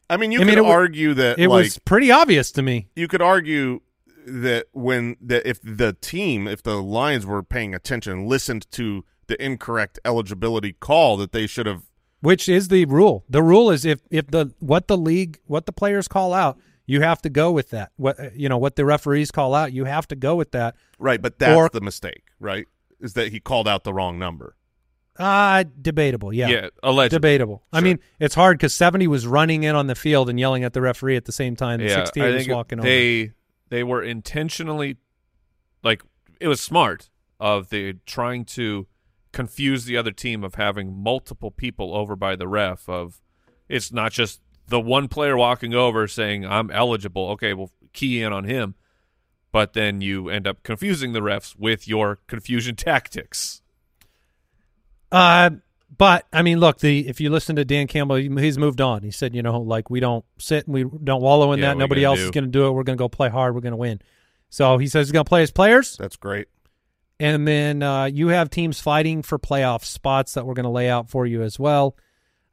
I 0.09 0.17
mean, 0.17 0.31
you 0.31 0.39
I 0.41 0.43
mean, 0.45 0.55
could 0.55 0.63
wa- 0.63 0.71
argue 0.71 1.13
that 1.15 1.37
It 1.39 1.49
like 1.49 1.63
was 1.65 1.79
pretty 1.79 2.11
obvious 2.11 2.51
to 2.53 2.61
me. 2.61 2.87
you 2.95 3.07
could 3.07 3.21
argue 3.21 3.81
that 4.25 4.67
when 4.73 5.17
that 5.21 5.45
if 5.47 5.59
the 5.61 5.93
team, 5.93 6.47
if 6.47 6.63
the 6.63 6.81
Lions 6.81 7.25
were 7.25 7.43
paying 7.43 7.73
attention 7.75 8.25
listened 8.27 8.69
to 8.71 9.03
the 9.27 9.41
incorrect 9.43 9.99
eligibility 10.05 10.73
call, 10.73 11.17
that 11.17 11.31
they 11.33 11.47
should 11.47 11.65
have. 11.65 11.83
Which 12.21 12.49
is 12.49 12.69
the 12.69 12.85
rule? 12.85 13.25
The 13.29 13.43
rule 13.43 13.69
is 13.69 13.85
if 13.85 13.99
if 14.09 14.27
the 14.27 14.53
what 14.59 14.87
the 14.87 14.97
league 14.97 15.39
what 15.45 15.65
the 15.65 15.71
players 15.73 16.07
call 16.07 16.33
out, 16.33 16.57
you 16.85 17.01
have 17.01 17.21
to 17.23 17.29
go 17.29 17.51
with 17.51 17.69
that. 17.71 17.91
What 17.97 18.35
you 18.35 18.49
know 18.49 18.57
what 18.57 18.75
the 18.75 18.85
referees 18.85 19.29
call 19.31 19.53
out, 19.53 19.71
you 19.73 19.85
have 19.85 20.07
to 20.09 20.15
go 20.15 20.35
with 20.35 20.51
that. 20.51 20.75
Right, 20.99 21.21
but 21.21 21.37
that's 21.39 21.55
Or- 21.55 21.69
the 21.69 21.81
mistake, 21.81 22.23
right? 22.39 22.65
Is 22.99 23.13
that 23.13 23.31
he 23.31 23.39
called 23.39 23.67
out 23.67 23.83
the 23.83 23.93
wrong 23.93 24.17
number? 24.17 24.55
Uh 25.17 25.63
debatable. 25.81 26.33
Yeah, 26.33 26.49
Yeah, 26.49 26.69
debatable. 27.11 27.63
I 27.73 27.81
mean, 27.81 27.99
it's 28.19 28.35
hard 28.35 28.57
because 28.57 28.73
seventy 28.73 29.07
was 29.07 29.25
running 29.25 29.63
in 29.63 29.75
on 29.75 29.87
the 29.87 29.95
field 29.95 30.29
and 30.29 30.39
yelling 30.39 30.63
at 30.63 30.73
the 30.73 30.81
referee 30.81 31.15
at 31.15 31.25
the 31.25 31.31
same 31.31 31.55
time. 31.55 31.79
that 31.79 32.15
Yeah, 32.15 32.23
I 32.23 32.29
was 32.31 32.47
walking 32.47 32.79
over. 32.79 32.87
they 32.87 33.31
they 33.69 33.83
were 33.83 34.03
intentionally 34.03 34.97
like 35.83 36.03
it 36.39 36.47
was 36.47 36.61
smart 36.61 37.09
of 37.39 37.69
the 37.69 37.93
trying 38.05 38.45
to 38.45 38.87
confuse 39.31 39.85
the 39.85 39.97
other 39.97 40.11
team 40.11 40.43
of 40.43 40.55
having 40.55 41.01
multiple 41.01 41.51
people 41.51 41.95
over 41.95 42.15
by 42.15 42.35
the 42.35 42.47
ref 42.47 42.87
of 42.89 43.21
it's 43.69 43.91
not 43.91 44.11
just 44.11 44.41
the 44.67 44.79
one 44.79 45.07
player 45.07 45.37
walking 45.37 45.73
over 45.73 46.07
saying 46.07 46.45
I'm 46.45 46.71
eligible. 46.71 47.29
Okay, 47.31 47.53
we'll 47.53 47.71
key 47.93 48.21
in 48.21 48.33
on 48.33 48.43
him. 48.45 48.75
But 49.51 49.73
then 49.73 50.01
you 50.01 50.29
end 50.29 50.45
up 50.45 50.61
confusing 50.63 51.13
the 51.13 51.21
refs 51.21 51.55
with 51.57 51.87
your 51.87 52.19
confusion 52.27 52.75
tactics. 52.89 53.61
Uh, 55.11 55.51
but 55.97 56.25
I 56.33 56.41
mean, 56.41 56.59
look, 56.59 56.79
the 56.79 57.07
if 57.07 57.19
you 57.21 57.29
listen 57.29 57.55
to 57.55 57.65
Dan 57.65 57.87
Campbell, 57.87 58.15
he's 58.17 58.57
moved 58.57 58.81
on. 58.81 59.03
He 59.03 59.11
said, 59.11 59.33
you 59.35 59.41
know, 59.41 59.59
like 59.61 59.89
we 59.89 59.99
don't 59.99 60.25
sit 60.37 60.65
and 60.67 60.73
we 60.73 60.83
don't 60.83 61.21
wallow 61.21 61.53
in 61.53 61.59
Yeah, 61.59 61.67
that. 61.67 61.75
what 61.75 61.75
are 61.75 61.75
you 61.75 61.79
Nobody 61.87 62.03
else 62.05 62.19
do? 62.19 62.25
is 62.25 62.31
going 62.31 62.43
to 62.43 62.49
do 62.51 62.67
it. 62.67 62.71
We're 62.71 62.83
going 62.83 62.97
to 62.97 63.01
go 63.01 63.09
play 63.09 63.29
hard. 63.29 63.55
We're 63.55 63.61
going 63.61 63.71
to 63.71 63.77
win. 63.77 64.01
So 64.49 64.77
he 64.77 64.87
says 64.87 65.07
he's 65.07 65.11
going 65.11 65.25
to 65.25 65.29
play 65.29 65.41
his 65.41 65.51
players, 65.51 65.97
That's 65.97 66.15
great. 66.15 66.47
and 67.19 67.47
then 67.47 67.83
uh, 67.83 68.05
you 68.05 68.29
have 68.29 68.49
teams 68.49 68.79
fighting 68.79 69.21
for 69.21 69.37
playoff 69.39 69.83
spots 69.83 70.33
that 70.35 70.45
we're 70.45 70.53
going 70.53 70.63
to 70.65 70.69
lay 70.69 70.89
out 70.89 71.09
for 71.09 71.25
you 71.25 71.41
as 71.41 71.59
well. 71.59 71.95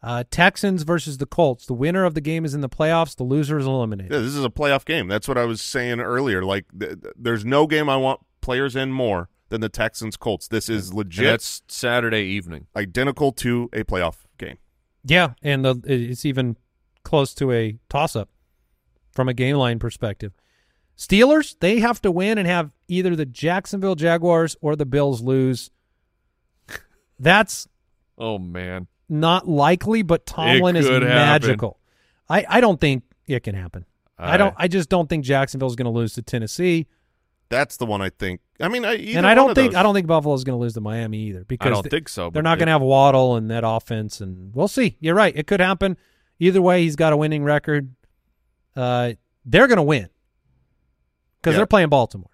Uh, 0.03 0.23
Texans 0.31 0.83
versus 0.83 1.19
the 1.19 1.25
Colts. 1.27 1.67
The 1.67 1.73
winner 1.73 2.05
of 2.05 2.15
the 2.15 2.21
game 2.21 2.45
is 2.45 2.53
in 2.53 2.61
the 2.63 2.69
playoffs. 2.69 3.17
The 3.17 3.23
loser 3.25 3.59
is 3.59 3.67
eliminated. 3.67 4.13
Yeah, 4.13 4.19
this 4.19 4.35
is 4.35 4.45
a 4.45 4.51
playoff 4.51 4.85
game. 4.85 5.07
That's 5.09 5.27
what 5.29 5.39
I 5.39 5.45
was 5.45 5.61
saying 5.63 6.01
earlier. 6.01 6.43
Like, 6.45 6.67
th- 6.79 7.01
th- 7.01 7.15
there's 7.17 7.45
no 7.45 7.67
game 7.67 7.89
I 7.89 7.97
want 7.97 8.21
players 8.41 8.75
in 8.77 8.91
more 8.93 9.29
than 9.51 9.61
the 9.61 9.69
Texans 9.69 10.17
Colts. 10.17 10.49
This 10.49 10.69
is 10.69 10.89
And 10.89 10.99
legit, 10.99 11.25
that's 11.27 11.63
Saturday 11.69 12.23
evening. 12.25 12.67
identical 12.75 13.33
to 13.33 13.69
a 13.73 13.85
playoff 13.85 14.17
game. 14.39 14.59
Yeah, 15.05 15.35
and 15.43 15.65
the, 15.65 15.81
it's 15.85 16.25
even 16.25 16.57
close 17.03 17.35
to 17.35 17.53
a 17.53 17.79
toss-up 17.89 18.31
from 19.13 19.29
a 19.29 19.35
game 19.35 19.57
line 19.57 19.79
perspective. 19.79 20.33
Steelers, 20.97 21.57
they 21.61 21.81
have 21.81 22.01
to 22.03 22.11
win 22.11 22.39
and 22.39 22.47
have 22.47 22.71
either 22.89 23.15
the 23.17 23.27
Jacksonville 23.27 23.95
Jaguars 23.97 24.57
or 24.61 24.77
the 24.77 24.87
Bills 24.87 25.21
lose. 25.21 25.71
That's 27.19 27.69
Oh 28.17 28.39
man. 28.39 28.87
not 29.09 29.49
likely, 29.49 30.03
but 30.03 30.25
Tomlin 30.27 30.77
is 30.77 30.87
could 30.87 31.03
happen. 31.03 31.09
magical. 31.17 31.79
I, 32.29 32.47
I 32.49 32.61
don't 32.61 32.81
think 32.81 33.03
it 33.27 33.43
can 33.43 33.55
happen. 33.55 33.85
I 34.19 34.37
don't. 34.37 34.55
I- 34.57 34.65
I 34.65 34.69
just 34.69 34.89
don't 34.89 35.09
think 35.09 35.25
Jacksonville's 35.25 35.75
going 35.77 35.93
to 35.93 35.99
lose 35.99 36.15
to 36.15 36.23
Tennessee, 36.23 36.87
That's 37.51 37.77
the 37.77 37.87
one 37.87 38.01
I 38.03 38.11
think. 38.11 38.41
I 38.61 38.69
mean, 38.69 38.85
I, 38.85 38.95
and 38.95 39.27
I 39.27 39.35
don't 39.35 39.55
think 39.55 39.73
those. 39.73 39.79
I 39.79 39.83
don't 39.83 39.95
think 39.95 40.07
Buffalo's 40.07 40.45
going 40.45 40.57
to 40.57 40.61
lose 40.61 40.75
to 40.75 40.81
Miami 40.81 41.19
either 41.19 41.45
because 41.45 41.67
I 41.67 41.71
don't 41.71 41.83
th- 41.83 41.91
think 41.91 42.09
so. 42.09 42.31
they're 42.31 42.43
not 42.43 42.59
going 42.59 42.67
to 42.67 42.73
have 42.73 42.83
Waddle 42.83 43.37
and 43.37 43.51
that 43.51 43.65
offense, 43.67 44.21
and 44.21 44.55
we'll 44.55 44.69
see. 44.69 44.97
You're 45.01 45.15
right; 45.15 45.35
it 45.37 45.47
could 45.47 45.61
happen. 45.61 45.97
Either 46.39 46.61
way, 46.63 46.83
he's 46.83 46.97
got 46.97 47.13
a 47.13 47.17
winning 47.17 47.45
record. 47.45 47.95
Uh, 48.75 49.13
they're 49.45 49.67
going 49.69 49.77
to 49.77 49.83
win 49.83 50.09
because 51.41 51.53
Yeah. 51.53 51.59
they're 51.59 51.67
playing 51.67 51.89
Baltimore. 51.91 52.31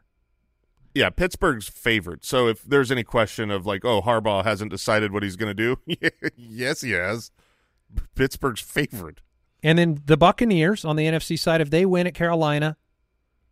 Yeah, 0.95 1.11
Pittsburgh's 1.11 1.69
favorite. 1.69 2.25
So 2.25 2.49
if 2.49 2.63
there's 2.63 2.91
any 2.91 3.05
question 3.05 3.51
of 3.51 3.65
like, 3.67 3.85
oh, 3.85 4.03
Harbaugh 4.03 4.43
hasn't 4.45 4.71
decided 4.71 5.13
what 5.13 5.23
he's 5.23 5.37
going 5.37 5.55
to 5.55 5.77
do, 5.87 6.11
yes, 6.37 6.81
he 6.81 6.93
has. 6.93 7.31
Pittsburgh's 8.15 8.61
favorite. 8.61 9.21
And 9.63 9.79
then 9.79 10.01
the 10.07 10.17
Buccaneers 10.17 10.85
on 10.85 10.97
the 10.97 11.05
NFC 11.05 11.39
side, 11.39 11.61
if 11.61 11.71
they 11.71 11.85
win 11.87 12.07
at 12.07 12.15
Carolina, 12.15 12.77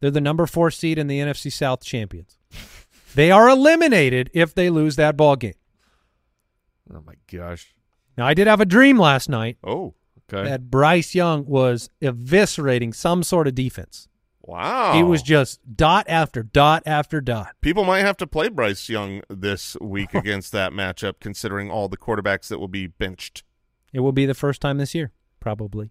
they're 0.01 0.11
the 0.11 0.20
number 0.20 0.46
four 0.46 0.70
seed 0.70 0.99
in 0.99 1.07
the 1.07 1.18
NFC 1.20 1.51
South 1.53 1.82
champions. 1.84 2.36
they 3.14 3.30
are 3.30 3.49
eliminated 3.49 4.30
if 4.34 4.55
they 4.55 4.70
lose 4.70 4.96
that 4.96 5.16
ball 5.16 5.36
game. 5.36 5.55
Oh 6.94 7.03
my 7.07 7.14
gosh. 7.30 7.74
Now, 8.16 8.26
I 8.26 8.34
did 8.34 8.46
have 8.46 8.61
a 8.61 8.66
dream 8.66 8.99
last 8.99 9.28
night 9.28 9.59
Oh, 9.62 9.94
Okay. 10.32 10.49
that 10.49 10.70
Bryce 10.70 11.14
Young 11.14 11.46
was 11.46 11.88
eviscerating 12.03 12.94
some 12.94 13.22
sort 13.22 13.46
of 13.46 13.55
defense. 13.55 14.09
Wow. 14.42 14.94
He 14.94 15.03
was 15.03 15.22
just 15.22 15.61
dot 15.76 16.07
after 16.09 16.42
dot 16.42 16.82
after 16.86 17.20
dot. 17.20 17.55
People 17.61 17.84
might 17.84 18.01
have 18.01 18.16
to 18.18 18.26
play 18.26 18.49
Bryce 18.49 18.88
Young 18.88 19.22
this 19.28 19.76
week 19.80 20.14
against 20.14 20.53
that 20.53 20.72
matchup, 20.72 21.14
considering 21.20 21.70
all 21.70 21.88
the 21.88 21.96
quarterbacks 21.99 22.49
that 22.49 22.59
will 22.59 22.68
be 22.68 22.86
benched. 22.86 23.42
It 23.92 24.01
will 24.01 24.12
be 24.12 24.26
the 24.26 24.34
first 24.34 24.61
time 24.62 24.78
this 24.78 24.94
year, 24.94 25.12
probably. 25.40 25.90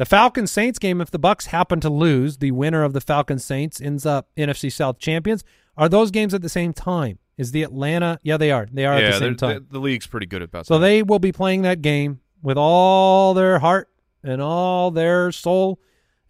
The 0.00 0.06
Falcons 0.06 0.50
Saints 0.50 0.78
game, 0.78 1.02
if 1.02 1.10
the 1.10 1.18
Bucks 1.18 1.44
happen 1.44 1.78
to 1.80 1.90
lose, 1.90 2.38
the 2.38 2.52
winner 2.52 2.84
of 2.84 2.94
the 2.94 3.02
Falcons 3.02 3.44
Saints 3.44 3.82
ends 3.82 4.06
up 4.06 4.30
NFC 4.34 4.72
South 4.72 4.98
champions. 4.98 5.44
Are 5.76 5.90
those 5.90 6.10
games 6.10 6.32
at 6.32 6.40
the 6.40 6.48
same 6.48 6.72
time? 6.72 7.18
Is 7.36 7.52
the 7.52 7.62
Atlanta? 7.62 8.18
Yeah, 8.22 8.38
they 8.38 8.50
are. 8.50 8.66
They 8.72 8.86
are 8.86 8.98
yeah, 8.98 9.08
at 9.08 9.12
the 9.12 9.18
same 9.18 9.36
time. 9.36 9.66
The, 9.68 9.74
the 9.74 9.78
league's 9.78 10.06
pretty 10.06 10.24
good 10.24 10.40
about 10.40 10.64
So 10.64 10.72
that. 10.72 10.78
So 10.78 10.80
they 10.80 11.02
will 11.02 11.18
be 11.18 11.32
playing 11.32 11.60
that 11.62 11.82
game 11.82 12.20
with 12.40 12.56
all 12.56 13.34
their 13.34 13.58
heart 13.58 13.90
and 14.22 14.40
all 14.40 14.90
their 14.90 15.32
soul, 15.32 15.78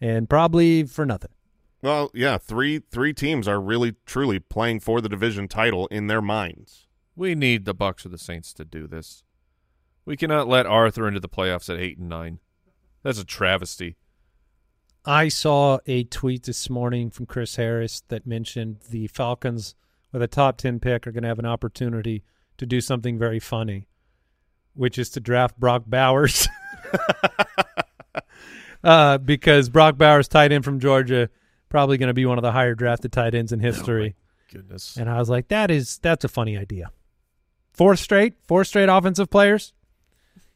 and 0.00 0.28
probably 0.28 0.82
for 0.82 1.06
nothing. 1.06 1.30
Well, 1.80 2.10
yeah, 2.12 2.38
three 2.38 2.80
three 2.90 3.12
teams 3.12 3.46
are 3.46 3.60
really 3.60 3.94
truly 4.04 4.40
playing 4.40 4.80
for 4.80 5.00
the 5.00 5.08
division 5.08 5.46
title 5.46 5.86
in 5.92 6.08
their 6.08 6.20
minds. 6.20 6.88
We 7.14 7.36
need 7.36 7.66
the 7.66 7.74
Bucks 7.74 8.04
or 8.04 8.08
the 8.08 8.18
Saints 8.18 8.52
to 8.54 8.64
do 8.64 8.88
this. 8.88 9.22
We 10.04 10.16
cannot 10.16 10.48
let 10.48 10.66
Arthur 10.66 11.06
into 11.06 11.20
the 11.20 11.28
playoffs 11.28 11.72
at 11.72 11.78
eight 11.78 11.98
and 11.98 12.08
nine. 12.08 12.40
That's 13.03 13.18
a 13.18 13.24
travesty. 13.24 13.96
I 15.05 15.28
saw 15.28 15.78
a 15.86 16.05
tweet 16.05 16.42
this 16.42 16.68
morning 16.68 17.11
from 17.11 17.26
Chris 17.26 17.57
Harris 17.57 18.03
that 18.09 18.26
mentioned 18.26 18.80
the 18.90 19.07
Falcons 19.07 19.74
with 20.12 20.22
a 20.22 20.28
top 20.28 20.59
10 20.59 20.80
pick 20.80 21.07
are 21.07 21.12
going 21.12 21.22
to 21.22 21.28
have 21.28 21.38
an 21.38 21.46
opportunity 21.46 22.22
to 22.59 22.66
do 22.66 22.80
something 22.80 23.18
very 23.18 23.40
funny, 23.40 23.86
which 24.74 24.98
is 24.98 25.09
to 25.11 25.20
draft 25.20 25.59
Brock 25.59 25.84
Bowers. 25.86 26.46
uh, 28.84 29.16
because 29.18 29.70
Brock 29.70 29.96
Bowers, 29.96 30.28
tight 30.28 30.53
end 30.53 30.64
from 30.64 30.80
Georgia, 30.80 31.30
probably 31.70 31.96
going 31.96 32.09
to 32.09 32.14
be 32.14 32.26
one 32.26 32.36
of 32.36 32.42
the 32.42 32.53
higher 32.53 32.74
drafted 32.74 33.12
tight 33.12 33.34
ends 33.34 33.53
in 33.53 33.61
history. 33.61 34.16
Goodness. 34.53 34.96
and 34.96 35.09
I 35.09 35.18
was 35.18 35.30
like, 35.30 35.48
that 35.48 35.70
is 35.70 35.98
that's 35.98 36.24
a 36.24 36.28
funny 36.28 36.59
idea. 36.59 36.90
Fourth 37.72 38.01
straight, 38.01 38.34
four 38.46 38.64
straight 38.64 38.88
offensive 38.88 39.30
players. 39.30 39.72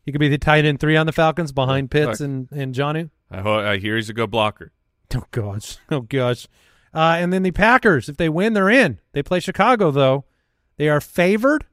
He 0.04 0.12
could 0.12 0.18
be 0.20 0.28
the 0.28 0.38
tight 0.38 0.64
end 0.64 0.80
three 0.80 0.96
on 0.96 1.06
the 1.06 1.12
Falcons 1.12 1.50
behind 1.52 1.90
Pitts 1.90 2.20
Look. 2.20 2.28
and 2.28 2.48
and 2.52 2.74
Jonnu. 2.74 3.10
I, 3.30 3.40
ho- 3.40 3.58
I 3.66 3.78
hear 3.78 3.96
he's 3.96 4.10
a 4.10 4.14
good 4.14 4.30
blocker. 4.30 4.72
Oh 5.16 5.24
gosh, 5.30 5.76
oh 5.90 6.00
gosh. 6.00 6.48
Uh, 6.92 7.16
and 7.18 7.32
then 7.32 7.42
the 7.44 7.52
Packers, 7.52 8.08
if 8.08 8.16
they 8.16 8.28
win, 8.28 8.52
they're 8.52 8.70
in. 8.70 8.98
They 9.12 9.22
play 9.22 9.38
Chicago 9.40 9.90
though. 9.92 10.24
They 10.76 10.88
are 10.88 11.00
favored, 11.00 11.66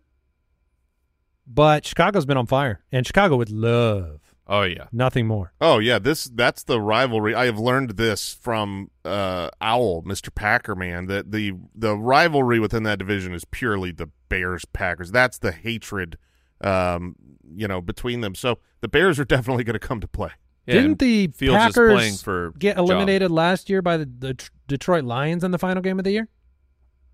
but 1.48 1.86
Chicago's 1.86 2.26
been 2.26 2.38
on 2.38 2.46
fire, 2.46 2.82
and 2.92 3.06
Chicago 3.06 3.36
would 3.38 3.50
love 3.50 4.20
Oh 4.48 4.64
yeah. 4.64 4.88
nothing 4.92 5.28
more. 5.28 5.54
Oh 5.62 5.80
yeah, 5.80 5.98
this 5.98 6.26
that's 6.26 6.64
the 6.64 6.80
rivalry. 6.82 7.34
I 7.34 7.46
have 7.46 7.58
learned 7.60 7.92
this 7.92 8.34
from 8.34 8.92
uh, 9.06 9.50
Owl, 9.62 10.04
Mr. 10.04 10.34
Packer 10.34 10.76
man, 10.76 11.08
that 11.08 11.32
the 11.32 11.54
the 11.74 11.96
rivalry 11.98 12.60
within 12.60 12.84
that 12.84 13.00
division 13.00 13.34
is 13.34 13.46
purely 13.46 13.92
the 13.92 14.10
Bears 14.30 14.66
Packers. 14.66 15.12
That's 15.12 15.38
the 15.40 15.52
hatred 15.52 16.18
um, 16.62 17.16
you 17.56 17.68
know, 17.68 17.82
between 17.82 18.22
them. 18.22 18.36
So 18.36 18.60
the 18.82 18.88
Bears 18.88 19.20
are 19.20 19.26
definitely 19.26 19.64
going 19.64 19.74
to 19.74 19.80
come 19.88 20.00
to 20.02 20.08
play. 20.08 20.32
Yeah, 20.68 20.76
Didn't 20.76 21.00
the 21.00 21.28
Fields 21.28 21.58
Packers 21.58 21.94
playing 21.94 22.14
for 22.16 22.52
get 22.60 22.76
job. 22.78 22.86
eliminated 22.90 23.32
last 23.32 23.70
year 23.70 23.82
by 23.82 23.98
the, 23.98 24.06
the 24.20 24.34
Tr- 24.36 24.50
Detroit 24.68 25.04
Lions 25.04 25.44
in 25.44 25.52
the 25.52 25.58
final 25.58 25.82
game 25.82 25.98
of 26.00 26.06
the 26.06 26.12
year? 26.12 26.28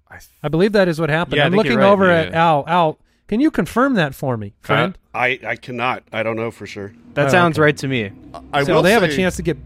I, 0.10 0.20
I 0.44 0.48
believe 0.50 0.74
that 0.74 0.88
is 0.88 1.00
what 1.00 1.10
happened. 1.10 1.38
Yeah, 1.38 1.44
I 1.44 1.46
I'm 1.48 1.54
looking 1.54 1.78
right. 1.78 1.90
over 1.92 2.10
at 2.10 2.30
Yeah. 2.32 2.46
Al. 2.46 2.64
Al, 2.68 3.00
can 3.28 3.40
you 3.40 3.50
confirm 3.52 3.96
that 3.96 4.14
for 4.16 4.38
me, 4.38 4.54
friend? 4.62 4.98
I, 5.14 5.40
I 5.46 5.56
cannot. 5.56 6.04
I 6.14 6.24
don't 6.24 6.36
know 6.36 6.52
for 6.52 6.66
sure. 6.68 6.94
That 7.14 7.28
Oh, 7.28 7.30
sounds 7.30 7.58
okay. 7.58 7.64
right 7.64 7.78
to 7.78 7.88
me. 7.88 8.12
I 8.54 8.64
so 8.64 8.76
will 8.76 8.82
they 8.84 8.92
have 8.92 9.04
a 9.04 9.14
chance 9.14 9.36
to 9.38 9.42
get 9.42 9.58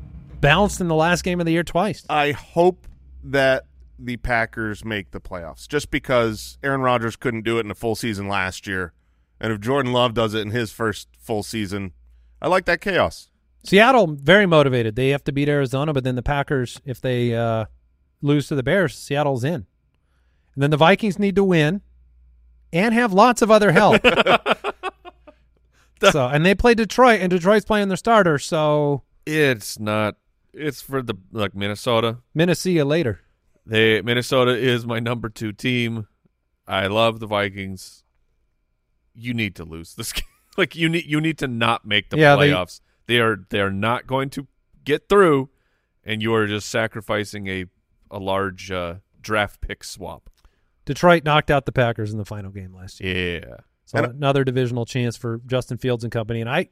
bounced 0.42 0.80
in 0.82 0.88
the 0.88 0.96
last 0.96 1.24
game 1.24 1.40
of 1.40 1.46
the 1.46 1.52
year 1.52 1.64
twice. 1.64 2.06
I 2.10 2.32
hope 2.32 2.88
that 3.24 3.66
the 4.00 4.18
Packers 4.18 4.84
make 4.84 5.12
the 5.12 5.22
playoffs 5.22 5.68
just 5.68 5.92
because 5.92 6.58
Aaron 6.64 6.82
Rodgers 6.82 7.16
couldn't 7.16 7.44
do 7.44 7.58
it 7.58 7.66
in 7.66 7.72
a 7.72 7.76
full 7.76 7.96
season 7.96 8.28
last 8.28 8.66
year. 8.66 8.94
And 9.42 9.52
if 9.52 9.60
Jordan 9.60 9.92
Love 9.92 10.14
does 10.14 10.36
it 10.36 10.42
in 10.42 10.52
his 10.52 10.72
first 10.72 11.08
full 11.20 11.42
season, 11.42 11.94
I 12.40 12.48
like 12.48 12.66
that 12.66 12.80
chaos. 12.80 13.30
Seattle 13.64 14.08
very 14.08 14.46
motivated. 14.46 14.96
They 14.96 15.10
have 15.10 15.24
to 15.24 15.32
beat 15.32 15.50
Arizona, 15.50 15.94
but 15.94 16.04
then 16.04 16.16
the 16.16 16.22
Packers, 16.22 16.80
if 16.86 17.02
they 17.02 17.36
uh, 17.36 17.66
lose 18.22 18.48
to 18.48 18.56
the 18.56 18.64
Bears, 18.64 18.96
Seattle's 18.96 19.44
in. 19.44 19.66
And 20.54 20.64
then 20.64 20.70
the 20.70 20.78
Vikings 20.78 21.18
need 21.18 21.36
to 21.36 21.44
win 21.44 21.82
and 22.72 22.94
have 22.94 23.14
lots 23.14 23.42
of 23.42 23.50
other 23.50 23.72
help. 23.72 24.02
so 26.12 26.28
and 26.28 26.46
they 26.46 26.54
play 26.54 26.76
Detroit, 26.76 27.22
and 27.22 27.32
Detroit's 27.32 27.66
playing 27.66 27.88
their 27.88 27.98
starter. 27.98 28.38
So 28.38 29.04
it's 29.26 29.80
not. 29.80 30.18
It's 30.54 30.82
for 30.82 31.02
the 31.02 31.16
like 31.32 31.56
Minnesota. 31.56 32.18
Minnesota 32.36 32.86
later. 32.86 33.22
They 33.66 34.02
Minnesota 34.02 34.52
is 34.52 34.86
my 34.86 35.00
number 35.00 35.30
two 35.30 35.52
team. 35.52 36.08
I 36.68 36.88
love 36.88 37.20
the 37.20 37.28
Vikings. 37.28 38.04
You 39.14 39.34
need 39.34 39.56
to 39.56 39.64
lose 39.64 39.96
this 39.96 40.12
game. 40.14 40.24
like 40.58 40.76
you 40.76 40.90
need 40.90 41.06
you 41.06 41.20
need 41.22 41.38
to 41.40 41.48
not 41.48 41.86
make 41.86 42.10
the 42.10 42.18
Yeah, 42.18 42.36
playoffs. 42.36 42.82
They, 43.08 43.20
are 43.20 43.38
they 43.50 43.60
are 43.60 43.72
not 43.72 44.08
going 44.08 44.30
to 44.32 44.48
get 44.84 45.10
through, 45.10 45.50
and 46.04 46.22
you 46.22 46.34
are 46.34 46.48
just 46.48 46.70
sacrificing 46.70 47.48
a 47.48 47.66
a 48.10 48.20
large 48.20 48.72
uh, 48.72 48.96
draft 49.22 49.62
pick 49.62 49.84
swap. 49.84 50.30
Detroit 50.86 51.24
knocked 51.24 51.50
out 51.52 51.66
the 51.66 51.72
Packers 51.72 52.12
in 52.12 52.18
the 52.18 52.26
final 52.26 52.52
game 52.52 52.74
last 52.74 53.00
year. 53.00 53.40
Yeah. 53.48 53.56
So 53.86 53.98
And- 54.00 54.14
another 54.16 54.44
divisional 54.44 54.86
chance 54.86 55.16
for 55.18 55.40
Justin 55.46 55.78
Fields 55.78 56.04
and 56.04 56.12
company. 56.12 56.42
And 56.42 56.50
I, 56.50 56.70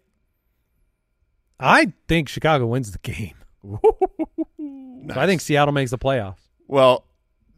I 1.59 1.93
think 2.07 2.27
Chicago 2.29 2.65
wins 2.67 2.91
the 2.91 2.99
game. 2.99 3.35
So 5.11 5.19
I 5.19 5.25
think 5.25 5.41
Seattle 5.41 5.73
makes 5.73 5.89
the 5.91 5.97
playoffs. 5.97 6.41
Well, 6.67 7.03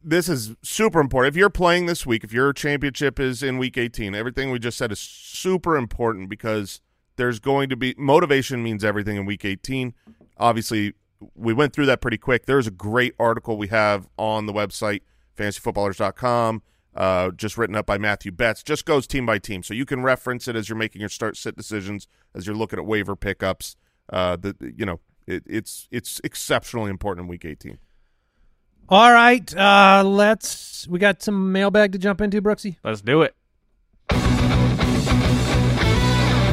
this 0.04 0.30
is 0.30 0.56
super 0.64 1.00
important. 1.00 1.34
If 1.34 1.38
you're 1.38 1.50
playing 1.50 1.86
this 1.86 2.06
week, 2.06 2.24
if 2.24 2.34
your 2.34 2.54
championship 2.54 3.20
is 3.20 3.44
in 3.44 3.58
week 3.58 3.78
18, 3.78 4.16
everything 4.16 4.52
we 4.52 4.60
just 4.60 4.78
said 4.78 4.92
is 4.92 5.00
super 5.00 5.78
important 5.78 6.30
because 6.30 6.82
there's 7.16 7.40
going 7.40 7.70
to 7.70 7.76
be 7.76 7.94
motivation 7.98 8.64
means 8.64 8.84
everything 8.84 9.18
in 9.18 9.26
week 9.26 9.46
18. 9.46 9.94
Obviously, 10.38 10.94
we 11.36 11.54
went 11.54 11.74
through 11.74 11.86
that 11.86 12.02
pretty 12.02 12.18
quick. 12.18 12.46
There's 12.46 12.68
a 12.68 12.72
great 12.72 13.14
article 13.20 13.58
we 13.58 13.68
have 13.68 14.08
on 14.18 14.46
the 14.46 14.54
website, 14.54 15.02
fantasyfootballers.com, 15.38 16.64
uh, 16.96 17.32
just 17.32 17.58
written 17.58 17.76
up 17.76 17.86
by 17.86 17.98
Matthew 17.98 18.32
Betz. 18.32 18.64
Just 18.64 18.86
goes 18.86 19.06
team 19.06 19.26
by 19.26 19.38
team. 19.38 19.64
So 19.64 19.74
you 19.74 19.86
can 19.86 20.02
reference 20.02 20.48
it 20.48 20.56
as 20.56 20.68
you're 20.68 20.78
making 20.78 21.00
your 21.00 21.10
start 21.10 21.38
sit 21.38 21.56
decisions, 21.56 22.08
as 22.34 22.48
you're 22.48 22.56
looking 22.56 22.80
at 22.80 22.86
waiver 22.86 23.16
pickups. 23.16 23.76
Uh, 24.12 24.36
the, 24.36 24.56
you 24.76 24.86
know, 24.86 25.00
it, 25.28 25.44
it's 25.46 25.88
it's 25.92 26.20
exceptionally 26.24 26.90
important 26.90 27.26
in 27.26 27.30
week 27.30 27.46
18. 27.46 27.78
All 28.92 29.14
right, 29.14 29.56
uh, 29.56 30.04
let's. 30.06 30.86
We 30.86 31.00
got 31.00 31.22
some 31.24 31.54
mailbag 31.54 31.94
to 31.94 31.98
jump 31.98 32.20
into, 32.20 32.42
Brooksy. 32.42 32.76
Let's 32.84 33.00
do 33.00 33.22
it. 33.22 33.34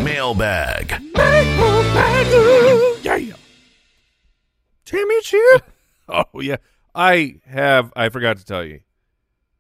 Mailbag. 0.05 1.03
Mailbag. 1.16 2.26
Yeah. 3.05 3.34
Championship. 4.84 5.62
Oh 6.11 6.41
yeah. 6.41 6.57
I 6.95 7.41
have. 7.45 7.93
I 7.95 8.09
forgot 8.09 8.39
to 8.39 8.45
tell 8.47 8.64
you. 8.64 8.80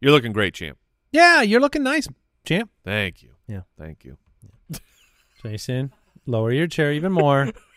You're 0.00 0.12
looking 0.12 0.32
great, 0.32 0.54
champ. 0.54 0.78
yeah, 1.12 1.42
you're 1.42 1.60
looking 1.60 1.82
nice, 1.82 2.08
champ. 2.46 2.70
Thank 2.86 3.22
you. 3.22 3.32
Yeah. 3.46 3.62
Thank 3.78 4.02
you. 4.06 4.16
Jason, 5.42 5.92
lower 6.24 6.52
your 6.52 6.68
chair 6.68 6.90
even 6.92 7.12
more. 7.12 7.52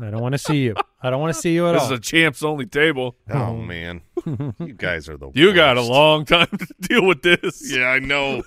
I 0.00 0.10
don't 0.10 0.20
want 0.20 0.32
to 0.34 0.38
see 0.38 0.58
you. 0.58 0.74
I 1.02 1.10
don't 1.10 1.20
want 1.20 1.34
to 1.34 1.40
see 1.40 1.54
you 1.54 1.68
at 1.68 1.72
This 1.72 1.82
all. 1.84 1.92
is 1.92 1.98
a 1.98 2.02
champs 2.02 2.42
only 2.42 2.66
table. 2.66 3.16
Oh 3.30 3.54
man, 3.56 4.02
you 4.58 4.74
guys 4.76 5.08
are 5.08 5.16
the 5.16 5.30
You 5.34 5.54
got 5.54 5.76
a 5.76 5.82
long 5.82 6.24
time 6.24 6.48
to 6.48 6.66
deal 6.80 7.04
with 7.06 7.22
this. 7.22 7.72
Yeah, 7.74 7.86
I 7.86 7.98
know. 7.98 8.42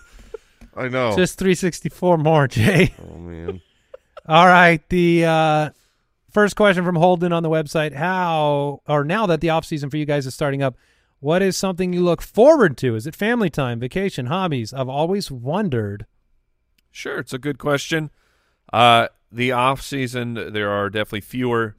I 0.76 0.88
know. 0.88 1.16
Just 1.16 1.40
364 1.40 2.18
more, 2.20 2.48
Jay. 2.48 2.94
oh 3.12 3.18
man. 3.18 3.62
All 4.28 4.46
right. 4.46 4.88
The 4.90 5.26
uh, 5.26 5.70
first 6.32 6.56
question 6.56 6.86
from 6.86 6.96
Holden 6.96 7.34
on 7.34 7.42
the 7.44 7.50
website: 7.50 7.94
How 7.96 8.82
or 8.88 9.04
now 9.04 9.26
that 9.26 9.42
the 9.42 9.50
off 9.50 9.66
season 9.66 9.90
for 9.90 9.98
you 9.98 10.06
guys 10.06 10.28
is 10.28 10.34
starting 10.36 10.62
up, 10.62 10.76
what 11.20 11.42
is 11.42 11.58
something 11.58 11.94
you 11.94 12.02
look 12.02 12.22
forward 12.22 12.78
to? 12.78 12.96
Is 12.96 13.08
it 13.08 13.16
family 13.16 13.50
time, 13.50 13.80
vacation, 13.80 14.28
hobbies? 14.28 14.72
I've 14.74 14.90
always 14.90 15.32
wondered. 15.32 16.06
Sure, 16.92 17.18
it's 17.20 17.34
a 17.34 17.40
good 17.40 17.58
question. 17.58 18.12
Uh, 18.72 19.08
the 19.32 19.52
off 19.52 19.82
season, 19.82 20.34
there 20.34 20.70
are 20.70 20.90
definitely 20.90 21.22
fewer 21.22 21.76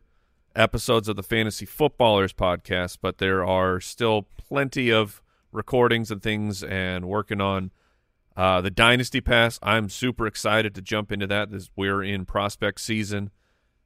episodes 0.55 1.09
of 1.09 1.17
the 1.17 1.23
Fantasy 1.23 1.67
Footballers 1.67 2.33
podcast, 2.33 2.99
but 3.01 3.19
there 3.19 3.45
are 3.45 3.81
still 3.81 4.23
plenty 4.37 4.91
of 4.91 5.23
recordings 5.53 6.11
and 6.11 6.23
things 6.23 6.63
and 6.63 7.07
working 7.09 7.41
on 7.41 7.71
uh, 8.37 8.61
the 8.61 8.71
Dynasty 8.71 9.21
Pass. 9.21 9.59
I'm 9.63 9.89
super 9.89 10.27
excited 10.27 10.75
to 10.77 10.83
jump 10.83 11.11
into 11.13 11.27
that. 11.27 11.51
This 11.51 11.71
we're 11.77 12.03
in 12.03 12.25
prospect 12.25 12.81
season. 12.81 13.31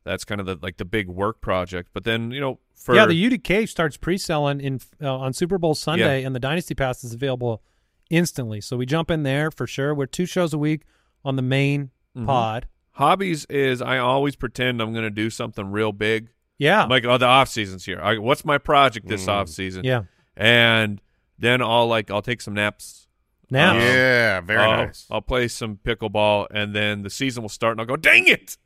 That's 0.05 0.25
kind 0.25 0.41
of 0.41 0.47
the 0.47 0.59
like 0.61 0.77
the 0.77 0.85
big 0.85 1.09
work 1.09 1.41
project. 1.41 1.91
But 1.95 2.05
then 2.05 2.31
you 2.31 2.41
know, 2.41 2.59
for 2.75 2.95
yeah, 2.95 3.07
the 3.07 3.15
UDK 3.39 3.67
starts 3.69 3.97
pre-selling 3.97 4.61
in 4.61 4.81
uh, 5.03 5.17
on 5.17 5.33
Super 5.33 5.57
Bowl 5.59 5.75
Sunday, 5.75 6.23
and 6.25 6.35
the 6.35 6.41
Dynasty 6.41 6.75
Pass 6.75 7.03
is 7.05 7.15
available 7.15 7.63
instantly. 8.11 8.61
So 8.61 8.77
we 8.77 8.85
jump 8.85 9.11
in 9.11 9.23
there 9.23 9.51
for 9.51 9.67
sure. 9.67 9.95
We're 9.95 10.07
two 10.07 10.27
shows 10.27 10.53
a 10.53 10.59
week 10.59 10.83
on 11.25 11.37
the 11.37 11.43
main 11.43 11.91
Mhm. 12.15 12.27
pod. 12.27 12.67
Hobbies 12.95 13.45
is 13.47 13.81
I 13.83 13.99
always 13.99 14.35
pretend 14.37 14.81
I'm 14.81 14.93
going 14.93 15.05
to 15.05 15.11
do 15.11 15.31
something 15.31 15.71
real 15.71 15.93
big 15.93 16.29
Yeah. 16.59 16.83
I'm 16.85 16.89
like, 16.89 17.05
oh, 17.05 17.19
the 17.19 17.27
off 17.27 17.49
season's 17.49 17.85
here. 17.85 18.01
I, 18.01 18.19
what's 18.19 18.45
my 18.45 18.59
project 18.59 19.07
this 19.09 19.29
off 19.29 19.49
season? 19.49 19.83
Mm. 19.83 19.87
Yeah. 19.87 20.03
and 20.37 21.01
then 21.39 21.61
I'll 21.63 21.87
like 21.89 22.11
I'll 22.11 22.23
take 22.23 22.41
some 22.41 22.55
naps. 22.55 23.07
Now. 23.51 23.75
Yeah, 23.77 24.41
very 24.41 24.59
I'll, 24.61 24.87
nice. 24.87 25.07
I'll 25.11 25.21
play 25.21 25.49
some 25.49 25.79
pickleball, 25.85 26.47
and 26.51 26.75
then 26.75 27.03
the 27.03 27.11
season 27.11 27.43
will 27.43 27.49
start, 27.51 27.73
and 27.73 27.81
I'll 27.81 27.87
go, 27.87 27.97
dang 27.97 28.27
it, 28.27 28.57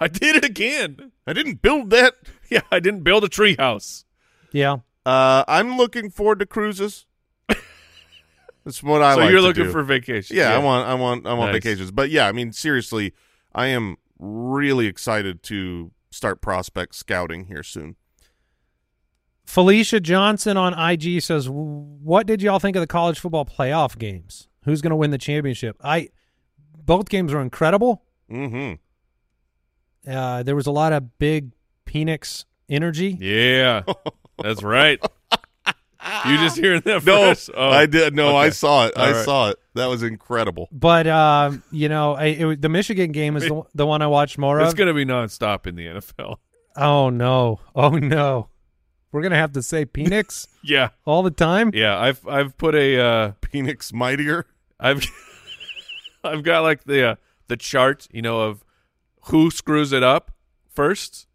I 0.00 0.08
did 0.08 0.34
it 0.36 0.44
again. 0.44 1.12
I 1.26 1.32
didn't 1.32 1.62
build 1.62 1.90
that. 1.90 2.14
Yeah, 2.50 2.60
I 2.70 2.78
didn't 2.78 3.02
build 3.04 3.24
a 3.24 3.28
treehouse. 3.28 4.04
Yeah. 4.52 4.78
Uh, 5.06 5.44
I'm 5.48 5.76
looking 5.78 6.10
forward 6.10 6.38
to 6.40 6.46
cruises. 6.46 7.06
That's 8.64 8.82
what 8.82 9.02
I 9.02 9.14
so 9.14 9.20
like 9.20 9.30
you're 9.30 9.40
to 9.40 9.46
looking 9.46 9.64
do. 9.64 9.72
for 9.72 9.82
vacation? 9.82 10.36
Yeah, 10.36 10.54
I 10.54 10.58
want, 10.58 10.86
I 10.86 10.94
want, 10.94 11.26
I 11.26 11.34
want 11.34 11.52
Nice. 11.52 11.62
vacations. 11.62 11.90
But 11.90 12.10
yeah, 12.10 12.26
I 12.26 12.32
mean, 12.32 12.52
seriously, 12.52 13.12
I 13.54 13.66
am 13.68 13.96
really 14.18 14.86
excited 14.86 15.42
to 15.44 15.92
start 16.10 16.40
prospect 16.40 16.94
scouting 16.94 17.46
here 17.46 17.62
soon. 17.62 17.96
Felicia 19.44 20.00
Johnson 20.00 20.56
on 20.56 20.72
IG 20.78 21.22
says, 21.22 21.48
"What 21.50 22.26
did 22.26 22.42
y'all 22.42 22.58
think 22.58 22.76
of 22.76 22.80
the 22.80 22.86
college 22.86 23.18
football 23.18 23.44
playoff 23.44 23.98
games? 23.98 24.48
Who's 24.64 24.80
going 24.80 24.90
to 24.90 24.96
win 24.96 25.10
the 25.10 25.18
championship? 25.18 25.76
I 25.84 26.08
both 26.76 27.08
games 27.08 27.32
were 27.32 27.42
incredible. 27.42 28.02
Mm-hmm. 28.30 28.74
Uh, 30.10 30.42
there 30.42 30.56
was 30.56 30.66
a 30.66 30.70
lot 30.70 30.92
of 30.92 31.18
big 31.18 31.52
Phoenix 31.86 32.46
energy. 32.68 33.16
Yeah, 33.20 33.82
that's 34.42 34.62
right. 34.62 35.00
you 36.26 36.36
just 36.38 36.56
hearing 36.58 36.82
that 36.84 37.04
No, 37.04 37.22
first? 37.30 37.50
Oh, 37.54 37.70
I 37.70 37.86
did. 37.86 38.14
No, 38.14 38.36
I 38.36 38.50
saw 38.50 38.86
it. 38.86 38.96
All 38.96 39.04
I 39.04 39.12
right. 39.12 39.24
saw 39.24 39.48
it. 39.50 39.58
That 39.74 39.86
was 39.86 40.02
incredible. 40.02 40.68
But 40.70 41.06
um, 41.06 41.62
you 41.70 41.88
know, 41.88 42.14
I, 42.14 42.24
it, 42.26 42.60
the 42.62 42.68
Michigan 42.68 43.10
game 43.12 43.36
is 43.36 43.44
the, 43.44 43.62
the 43.74 43.86
one 43.86 44.02
I 44.02 44.06
watched 44.06 44.38
more 44.38 44.60
It's 44.60 44.72
of. 44.72 44.76
going 44.76 44.88
to 44.88 44.94
be 44.94 45.04
nonstop 45.04 45.66
in 45.66 45.74
the 45.76 45.86
NFL. 45.86 46.36
Oh 46.76 47.08
no! 47.10 47.60
Oh 47.74 47.90
no! 47.90 48.48
We're 49.12 49.22
gonna 49.22 49.36
have 49.36 49.52
to 49.52 49.62
say 49.62 49.84
Penix 49.86 50.48
Yeah, 50.62 50.88
all 51.04 51.22
the 51.22 51.30
time. 51.30 51.70
yeah. 51.72 51.98
I've 51.98 52.26
I've 52.26 52.56
put 52.58 52.74
a 52.74 53.00
uh, 53.00 53.32
Phoenix 53.50 53.92
mightier. 53.92 54.46
I've 54.80 55.04
I've 56.24 56.42
got 56.42 56.60
like 56.62 56.84
the 56.84 57.10
uh, 57.10 57.14
the 57.48 57.56
chart, 57.56 58.08
you 58.10 58.22
know, 58.22 58.40
of 58.40 58.64
who 59.26 59.50
screws 59.50 59.92
it 59.92 60.02
up 60.02 60.32
first 60.68 61.26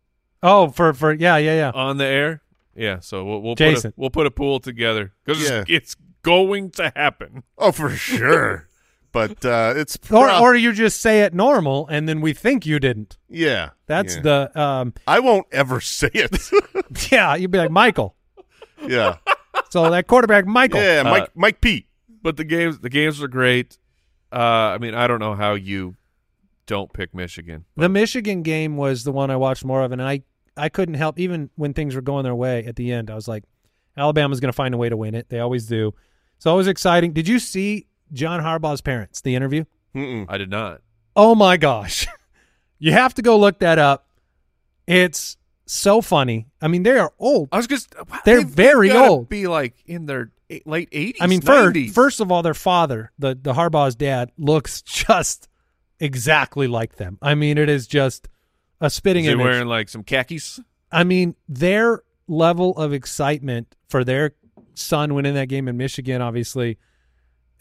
Oh, 0.43 0.69
for 0.69 0.93
for 0.93 1.13
yeah 1.13 1.37
yeah 1.37 1.55
yeah. 1.55 1.71
on 1.73 1.97
the 1.97 2.05
air. 2.05 2.41
Yeah, 2.79 2.99
so 3.01 3.23
we'll 3.25 3.41
we'll 3.41 3.55
Jason. 3.55 3.91
put 3.91 3.97
a, 3.97 4.01
we'll 4.01 4.09
put 4.09 4.25
a 4.27 4.31
pool 4.31 4.59
together 4.59 5.13
because 5.25 5.41
Yeah. 5.43 5.59
it's, 5.67 5.69
it's 5.69 5.95
going 6.23 6.71
to 6.71 6.91
happen. 6.95 7.43
Oh, 7.57 7.71
for 7.71 7.89
sure. 7.89 8.67
but 9.11 9.43
uh, 9.43 9.73
it's 9.75 9.95
Or 10.11 10.27
prob- 10.27 10.41
or 10.41 10.55
you 10.55 10.71
just 10.71 11.01
say 11.01 11.21
it 11.21 11.33
normal 11.33 11.87
and 11.87 12.07
then 12.07 12.21
we 12.21 12.33
think 12.33 12.65
you 12.65 12.79
didn't. 12.79 13.17
yeah. 13.29 13.69
That's 13.87 14.15
yeah. 14.15 14.21
the 14.21 14.59
um 14.61 14.93
I 15.07 15.19
won't 15.19 15.47
ever 15.51 15.81
say 15.81 16.09
it. 16.13 16.37
yeah. 17.11 17.35
You'd 17.35 17.51
be 17.51 17.57
like 17.57 17.71
Michael. 17.71 18.15
yeah. 18.87 19.17
So 19.71 19.89
that 19.89 20.07
quarterback 20.07 20.45
Michael. 20.45 20.79
Yeah, 20.81 21.03
Mike 21.03 21.23
Uh, 21.23 21.27
Mike 21.35 21.61
Pete. 21.61 21.87
But 22.21 22.37
the 22.37 22.43
games 22.43 22.79
the 22.79 22.89
games 22.89 23.21
are 23.23 23.27
great. 23.27 23.77
Uh, 24.31 24.37
I 24.75 24.77
mean, 24.77 24.93
I 24.93 25.07
don't 25.07 25.19
know 25.19 25.33
how 25.35 25.53
you 25.55 25.95
don't 26.67 26.93
pick 26.93 27.13
Michigan. 27.15 27.65
The 27.75 27.89
Michigan 27.89 28.43
game 28.43 28.77
was 28.77 29.03
the 29.03 29.11
one 29.11 29.31
I 29.31 29.37
watched 29.37 29.65
more 29.65 29.81
of, 29.83 29.91
and 29.91 30.01
I 30.01 30.21
I 30.59 30.69
couldn't 30.69 30.95
help 30.95 31.19
even 31.19 31.49
when 31.55 31.73
things 31.73 31.95
were 31.95 32.01
going 32.01 32.23
their 32.23 32.35
way 32.35 32.65
at 32.65 32.75
the 32.75 32.91
end. 32.91 33.09
I 33.09 33.15
was 33.15 33.27
like, 33.27 33.43
Alabama's 33.97 34.39
going 34.39 34.49
to 34.49 34.55
find 34.55 34.73
a 34.73 34.77
way 34.77 34.89
to 34.89 34.97
win 34.97 35.15
it. 35.15 35.29
They 35.29 35.39
always 35.39 35.65
do. 35.65 35.93
So 36.37 36.53
it 36.53 36.57
was 36.57 36.67
exciting. 36.67 37.13
Did 37.13 37.27
you 37.27 37.39
see 37.39 37.87
John 38.13 38.41
Harbaugh's 38.41 38.81
parents? 38.81 39.21
The 39.21 39.35
interview. 39.35 39.65
Mm-mm. 39.95 40.25
I 40.29 40.37
did 40.37 40.49
not. 40.49 40.81
Oh 41.15 41.35
my 41.35 41.57
gosh, 41.57 42.07
you 42.79 42.91
have 42.91 43.13
to 43.15 43.21
go 43.21 43.37
look 43.37 43.59
that 43.59 43.79
up. 43.79 44.07
It's 44.87 45.37
so 45.65 46.01
funny. 46.01 46.47
I 46.61 46.67
mean, 46.67 46.83
they 46.83 46.97
are 46.97 47.11
old. 47.19 47.49
I 47.51 47.57
was 47.57 47.67
just 47.67 47.93
uh, 47.95 48.05
They're 48.25 48.37
they've 48.37 48.47
very 48.47 48.89
gotta 48.89 49.09
old. 49.09 49.29
Be 49.29 49.47
like 49.47 49.75
in 49.85 50.05
their 50.05 50.31
late 50.65 50.89
eighties. 50.91 51.21
I 51.21 51.27
mean, 51.27 51.41
first, 51.41 51.93
first 51.93 52.19
of 52.19 52.31
all, 52.31 52.41
their 52.41 52.53
father, 52.53 53.11
the 53.19 53.37
the 53.39 53.53
Harbaugh's 53.53 53.95
dad, 53.95 54.31
looks 54.37 54.81
just 54.83 55.49
exactly 55.99 56.67
like 56.67 56.95
them. 56.95 57.17
I 57.21 57.35
mean, 57.35 57.57
it 57.57 57.69
is 57.69 57.87
just 57.87 58.29
a 58.81 58.89
spitting 58.89 59.25
is 59.25 59.29
he 59.29 59.33
image. 59.33 59.43
wearing 59.43 59.67
like 59.67 59.89
some 59.89 60.03
khakis? 60.03 60.59
I 60.91 61.03
mean, 61.03 61.35
their 61.47 62.03
level 62.27 62.75
of 62.77 62.93
excitement 62.93 63.75
for 63.89 64.03
their 64.03 64.33
son 64.73 65.13
winning 65.13 65.33
that 65.35 65.47
game 65.49 65.67
in 65.67 65.77
Michigan, 65.77 66.21
obviously, 66.21 66.77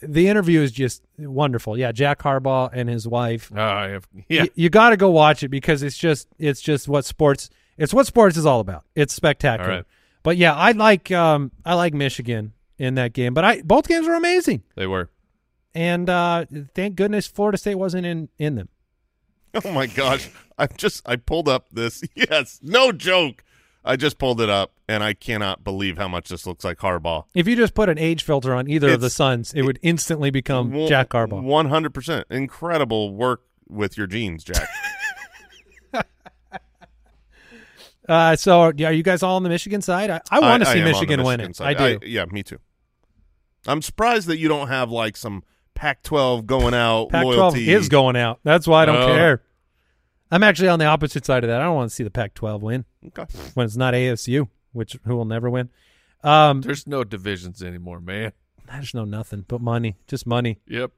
the 0.00 0.28
interview 0.28 0.60
is 0.60 0.70
just 0.72 1.02
wonderful. 1.18 1.76
Yeah, 1.76 1.90
Jack 1.92 2.20
Harbaugh 2.20 2.70
and 2.72 2.88
his 2.88 3.08
wife. 3.08 3.50
Have, 3.54 4.06
yeah. 4.28 4.42
Y- 4.42 4.50
you 4.54 4.70
got 4.70 4.90
to 4.90 4.96
go 4.96 5.10
watch 5.10 5.42
it 5.42 5.48
because 5.48 5.82
it's 5.82 5.98
just 5.98 6.28
it's 6.38 6.60
just 6.60 6.86
what 6.88 7.04
sports 7.04 7.50
it's 7.76 7.92
what 7.92 8.06
sports 8.06 8.36
is 8.36 8.46
all 8.46 8.60
about. 8.60 8.84
It's 8.94 9.12
spectacular. 9.14 9.68
Right. 9.78 9.84
But 10.22 10.36
yeah, 10.36 10.54
I 10.54 10.72
like 10.72 11.10
um 11.10 11.50
I 11.64 11.74
like 11.74 11.94
Michigan 11.94 12.52
in 12.78 12.94
that 12.94 13.12
game. 13.12 13.34
But 13.34 13.44
I 13.44 13.62
both 13.62 13.88
games 13.88 14.06
were 14.06 14.14
amazing. 14.14 14.62
they 14.76 14.86
were. 14.86 15.10
And 15.74 16.08
uh 16.08 16.44
thank 16.74 16.94
goodness 16.96 17.26
Florida 17.26 17.58
State 17.58 17.74
wasn't 17.76 18.06
in 18.06 18.28
in 18.38 18.54
them. 18.54 18.68
Oh 19.64 19.72
my 19.72 19.86
gosh. 19.86 20.28
I 20.58 20.66
just 20.66 21.08
I 21.08 21.16
pulled 21.16 21.48
up 21.48 21.66
this. 21.70 22.02
Yes. 22.14 22.60
No 22.62 22.92
joke. 22.92 23.44
I 23.84 23.96
just 23.96 24.18
pulled 24.18 24.40
it 24.40 24.50
up 24.50 24.72
and 24.88 25.02
I 25.02 25.14
cannot 25.14 25.64
believe 25.64 25.96
how 25.96 26.08
much 26.08 26.28
this 26.28 26.46
looks 26.46 26.64
like 26.64 26.78
Harbaugh. 26.78 27.24
If 27.34 27.48
you 27.48 27.56
just 27.56 27.74
put 27.74 27.88
an 27.88 27.98
age 27.98 28.22
filter 28.22 28.54
on 28.54 28.68
either 28.68 28.90
of 28.90 29.00
the 29.00 29.08
sons, 29.10 29.54
it 29.54 29.62
would 29.62 29.78
instantly 29.82 30.30
become 30.30 30.72
One- 30.72 30.88
Jack 30.88 31.10
Harbaugh. 31.10 31.42
100%. 31.42 32.24
Incredible 32.30 33.14
work 33.14 33.42
with 33.68 33.96
your 33.96 34.06
genes, 34.06 34.44
Jack. 34.44 34.68
Uh, 38.08 38.34
so 38.34 38.72
yeah, 38.74 38.88
are 38.88 38.92
you 38.92 39.02
guys 39.02 39.22
all 39.22 39.36
on 39.36 39.42
the 39.42 39.50
Michigan 39.50 39.82
side? 39.82 40.08
I, 40.08 40.20
I 40.30 40.40
want 40.40 40.62
to 40.64 40.70
see 40.72 40.78
am 40.78 40.84
Michigan 40.86 41.22
win 41.22 41.40
it. 41.40 41.54
side. 41.54 41.76
I 41.76 41.96
do. 41.98 42.06
yeah, 42.06 42.24
me 42.24 42.42
too. 42.42 42.58
I'm 43.66 43.82
surprised 43.82 44.28
that 44.28 44.38
you 44.38 44.48
don't 44.48 44.68
have 44.68 44.90
like 44.90 45.14
some 45.14 45.42
Pac-12 45.78 46.44
going 46.44 46.74
out 46.74 47.10
Pac-12 47.10 47.36
loyalty. 47.36 47.70
is 47.72 47.88
going 47.88 48.16
out. 48.16 48.40
That's 48.42 48.66
why 48.66 48.82
I 48.82 48.86
don't 48.86 48.96
Oh. 49.02 49.06
care. 49.14 49.42
I'm 50.30 50.42
actually 50.42 50.68
on 50.68 50.80
the 50.80 50.86
opposite 50.86 51.24
side 51.24 51.44
of 51.44 51.48
that. 51.48 51.60
I 51.60 51.64
don't 51.64 51.76
want 51.76 51.88
to 51.90 51.94
see 51.94 52.02
the 52.02 52.10
Pac-12 52.10 52.60
win 52.60 52.84
Okay. 53.06 53.24
when 53.54 53.64
it's 53.64 53.76
not 53.76 53.94
ASU, 53.94 54.48
which 54.72 54.98
who 55.04 55.14
will 55.16 55.24
never 55.24 55.48
win. 55.48 55.70
Um, 56.24 56.62
There's 56.62 56.88
no 56.88 57.04
divisions 57.04 57.62
anymore, 57.62 58.00
man. 58.00 58.32
I 58.68 58.80
just 58.80 58.92
know 58.92 59.04
nothing 59.04 59.44
but 59.46 59.60
money, 59.60 59.96
just 60.08 60.26
money. 60.26 60.58
Yep. 60.66 60.90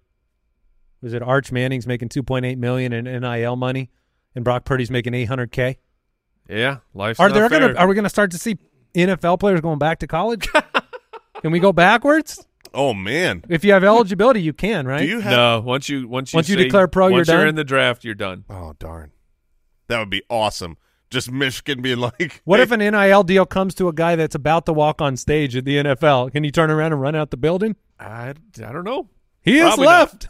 Was 1.02 1.12
it 1.12 1.22
Arch 1.22 1.52
Manning's 1.52 1.86
making 1.86 2.08
2.8 2.08 2.56
million 2.58 2.92
in 2.94 3.04
NIL 3.04 3.56
money, 3.56 3.90
and 4.34 4.44
Brock 4.44 4.64
Purdy's 4.64 4.90
making 4.90 5.12
800k? 5.12 5.76
Yeah. 6.48 6.78
Life's 6.94 7.20
Are 7.20 7.28
not 7.28 7.34
there 7.34 7.48
fair. 7.50 7.60
gonna 7.60 7.74
are 7.74 7.86
we 7.86 7.94
gonna 7.94 8.08
start 8.08 8.30
to 8.30 8.38
see 8.38 8.56
NFL 8.94 9.38
players 9.38 9.60
going 9.60 9.78
back 9.78 9.98
to 10.00 10.06
college? 10.06 10.48
can 11.42 11.52
we 11.52 11.60
go 11.60 11.72
backwards? 11.72 12.46
Oh 12.72 12.94
man. 12.94 13.44
If 13.48 13.64
you 13.64 13.72
have 13.72 13.82
eligibility, 13.84 14.42
you 14.42 14.52
can, 14.52 14.86
right? 14.86 15.00
Do 15.00 15.06
you 15.06 15.20
have 15.20 15.32
no, 15.32 15.60
once 15.60 15.88
you 15.88 16.06
once 16.08 16.32
you 16.32 16.36
Once 16.38 16.48
you 16.48 16.56
declare 16.56 16.86
pro, 16.88 17.08
you're 17.08 17.18
once 17.18 17.28
done? 17.28 17.48
in 17.48 17.54
the 17.56 17.64
draft, 17.64 18.04
you're 18.04 18.14
done. 18.14 18.44
Oh 18.48 18.74
darn. 18.78 19.12
That 19.88 19.98
would 19.98 20.10
be 20.10 20.22
awesome. 20.30 20.76
Just 21.10 21.30
Michigan 21.32 21.82
being 21.82 21.98
like 21.98 22.40
What 22.44 22.58
hey, 22.60 22.62
if 22.62 22.70
an 22.70 22.78
NIL 22.78 23.24
deal 23.24 23.44
comes 23.44 23.74
to 23.76 23.88
a 23.88 23.92
guy 23.92 24.14
that's 24.14 24.36
about 24.36 24.66
to 24.66 24.72
walk 24.72 25.02
on 25.02 25.16
stage 25.16 25.56
at 25.56 25.64
the 25.64 25.76
NFL? 25.78 26.30
Can 26.32 26.44
he 26.44 26.52
turn 26.52 26.70
around 26.70 26.92
and 26.92 27.00
run 27.00 27.16
out 27.16 27.30
the 27.30 27.36
building? 27.36 27.74
I, 27.98 28.28
I 28.30 28.72
don't 28.72 28.84
know. 28.84 29.08
He 29.42 29.58
is 29.58 29.64
Probably 29.64 29.86
not. 29.86 29.98
left. 29.98 30.28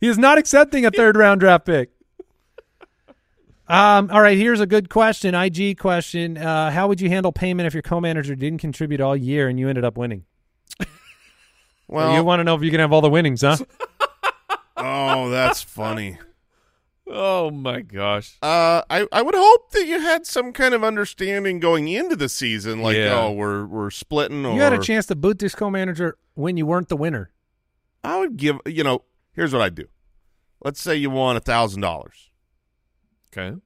He 0.00 0.08
is 0.08 0.16
not 0.16 0.38
accepting 0.38 0.86
a 0.86 0.90
third 0.96 1.16
round 1.16 1.40
draft 1.40 1.66
pick. 1.66 1.90
Um, 3.66 4.10
all 4.10 4.20
right, 4.20 4.36
here's 4.36 4.60
a 4.60 4.66
good 4.66 4.90
question. 4.90 5.34
IG 5.34 5.78
question. 5.78 6.36
Uh, 6.36 6.70
how 6.70 6.86
would 6.88 7.00
you 7.00 7.08
handle 7.08 7.32
payment 7.32 7.66
if 7.66 7.72
your 7.74 7.82
co 7.82 8.00
manager 8.00 8.34
didn't 8.34 8.58
contribute 8.58 9.00
all 9.00 9.16
year 9.16 9.48
and 9.48 9.58
you 9.58 9.68
ended 9.68 9.84
up 9.84 9.96
winning? 9.96 10.24
Well, 11.94 12.14
you 12.14 12.22
want 12.24 12.40
to 12.40 12.44
know 12.44 12.54
if 12.54 12.62
you 12.62 12.70
can 12.70 12.80
have 12.80 12.92
all 12.92 13.00
the 13.00 13.10
winnings, 13.10 13.40
huh? 13.42 13.56
Oh, 14.76 15.30
that's 15.30 15.62
funny. 15.62 16.18
Oh 17.06 17.50
my 17.50 17.80
gosh. 17.80 18.36
Uh, 18.42 18.82
I 18.90 19.06
I 19.12 19.22
would 19.22 19.34
hope 19.34 19.70
that 19.72 19.86
you 19.86 20.00
had 20.00 20.26
some 20.26 20.52
kind 20.52 20.74
of 20.74 20.82
understanding 20.82 21.60
going 21.60 21.86
into 21.88 22.16
the 22.16 22.28
season, 22.28 22.80
like 22.82 22.96
Yeah. 22.96 23.14
oh 23.20 23.32
we're 23.32 23.64
we're 23.66 23.90
splitting. 23.90 24.44
Or 24.44 24.54
You 24.54 24.60
had 24.60 24.72
a 24.72 24.78
chance 24.82 25.06
to 25.06 25.14
boot 25.14 25.38
this 25.38 25.54
co 25.54 25.70
manager 25.70 26.18
when 26.34 26.56
you 26.56 26.66
weren't 26.66 26.88
the 26.88 26.96
winner. 26.96 27.30
I 28.02 28.18
would 28.18 28.36
give 28.36 28.56
you 28.66 28.82
know. 28.84 29.04
Here's 29.32 29.52
what 29.52 29.62
I'd 29.62 29.74
do. 29.74 29.86
Let's 30.62 30.80
say 30.80 30.96
you 30.96 31.08
won 31.10 31.36
a 31.36 31.40
thousand 31.40 31.80
dollars. 31.82 32.30
Okay. 33.32 33.56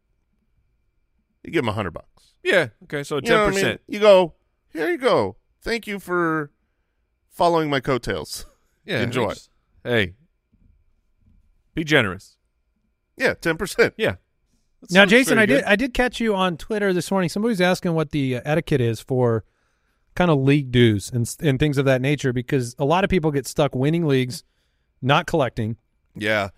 You 1.44 1.50
give 1.52 1.62
them 1.62 1.68
a 1.68 1.72
hundred 1.72 1.92
bucks. 1.92 2.32
Yeah. 2.44 2.68
Okay. 2.84 3.02
So 3.02 3.16
You 3.16 3.22
know 3.22 3.28
ten 3.28 3.36
what 3.38 3.42
I 3.44 3.46
mean? 3.50 3.54
percent. 3.54 3.80
You 3.88 4.00
go 4.00 4.34
here. 4.72 4.90
You 4.90 4.98
go. 4.98 5.36
Thank 5.62 5.86
you 5.86 5.98
for 5.98 6.50
following 7.30 7.70
my 7.70 7.80
coattails. 7.80 8.46
Yeah. 8.84 9.02
Enjoy. 9.02 9.30
just- 9.30 9.50
Hey. 9.84 10.14
Be 11.74 11.84
generous. 11.84 12.36
Yeah, 13.16 13.34
ten 13.34 13.56
percent. 13.56 13.94
Yeah. 13.96 14.16
That 14.82 14.92
Now, 14.92 15.06
Jason, 15.06 15.36
pretty 15.36 15.54
I 15.54 15.56
did. 15.56 15.64
I 15.64 15.76
did 15.76 15.94
catch 15.94 16.20
you 16.20 16.34
on 16.34 16.56
Twitter 16.56 16.92
this 16.92 17.10
morning. 17.10 17.28
Somebody's 17.28 17.60
asking 17.60 17.94
what 17.94 18.10
the 18.10 18.36
uh, 18.36 18.40
etiquette 18.44 18.80
is 18.80 19.00
for 19.00 19.44
kind 20.14 20.30
of 20.30 20.38
league 20.38 20.70
dues 20.72 21.10
and 21.10 21.32
and 21.40 21.58
things 21.58 21.78
of 21.78 21.84
that 21.84 22.00
nature 22.00 22.32
because 22.32 22.74
a 22.78 22.84
lot 22.84 23.04
of 23.04 23.10
people 23.10 23.30
get 23.30 23.46
stuck 23.46 23.74
winning 23.74 24.06
leagues, 24.06 24.44
not 25.02 25.26
collecting. 25.26 25.76
Yeah. 26.14 26.50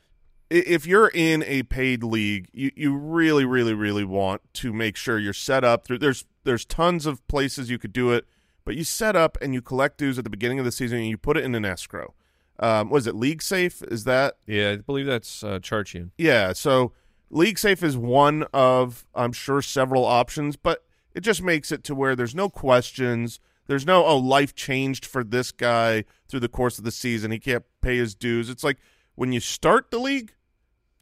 If 0.51 0.85
you're 0.87 1.11
in 1.15 1.45
a 1.45 1.63
paid 1.63 2.03
league, 2.03 2.49
you, 2.53 2.73
you 2.75 2.97
really, 2.97 3.45
really, 3.45 3.73
really 3.73 4.05
want 4.05 4.43
to 4.55 4.73
make 4.73 4.97
sure 4.97 5.17
you're 5.19 5.33
set 5.33 5.63
up. 5.65 5.87
There's 5.87 6.25
there's 6.45 6.65
tons 6.65 7.07
of 7.07 7.27
places 7.29 7.71
you 7.71 7.79
could 7.79 7.93
do 7.93 8.11
it, 8.11 8.27
but 8.65 8.77
you 8.77 8.85
set 8.85 9.17
up 9.17 9.37
and 9.43 9.55
you 9.55 9.63
collect 9.63 9.99
dues 9.99 10.19
at 10.19 10.25
the 10.25 10.31
beginning 10.31 10.59
of 10.59 10.65
the 10.65 10.73
season 10.73 10.99
and 10.99 11.09
you 11.09 11.17
put 11.17 11.37
it 11.37 11.45
in 11.45 11.55
an 11.55 11.65
escrow. 11.65 12.15
Um, 12.59 12.91
was 12.91 13.07
it 13.07 13.15
League 13.15 13.41
Safe? 13.43 13.83
Is 13.85 14.05
that 14.05 14.37
Yeah, 14.47 14.71
I 14.73 14.77
believe 14.77 15.07
that's 15.07 15.43
uh, 15.43 15.59
Charchian. 15.61 16.11
yeah? 16.19 16.53
So 16.53 16.93
League 17.31 17.59
Safe 17.59 17.83
is 17.83 17.97
one 17.97 18.45
of 18.53 19.07
I'm 19.15 19.33
sure 19.33 19.63
several 19.63 20.05
options, 20.05 20.57
but 20.57 20.85
it 21.15 21.21
just 21.21 21.43
makes 21.43 21.73
it 21.73 21.83
to 21.85 21.95
where 21.95 22.15
there's 22.15 22.35
no 22.35 22.49
questions. 22.51 23.41
There's 23.67 23.87
no 23.87 24.05
oh 24.05 24.19
life 24.19 24.55
changed 24.55 25.07
for 25.07 25.25
this 25.25 25.53
guy 25.53 26.05
through 26.29 26.41
the 26.41 26.49
course 26.49 26.77
of 26.79 26.85
the 26.85 26.91
season. 26.91 27.31
He 27.31 27.39
can't 27.39 27.65
pay 27.81 27.97
his 27.97 28.15
dues. 28.15 28.51
It's 28.51 28.65
like 28.65 28.79
when 29.15 29.33
you 29.33 29.41
start 29.41 29.91
the 29.91 29.99
league, 29.99 30.33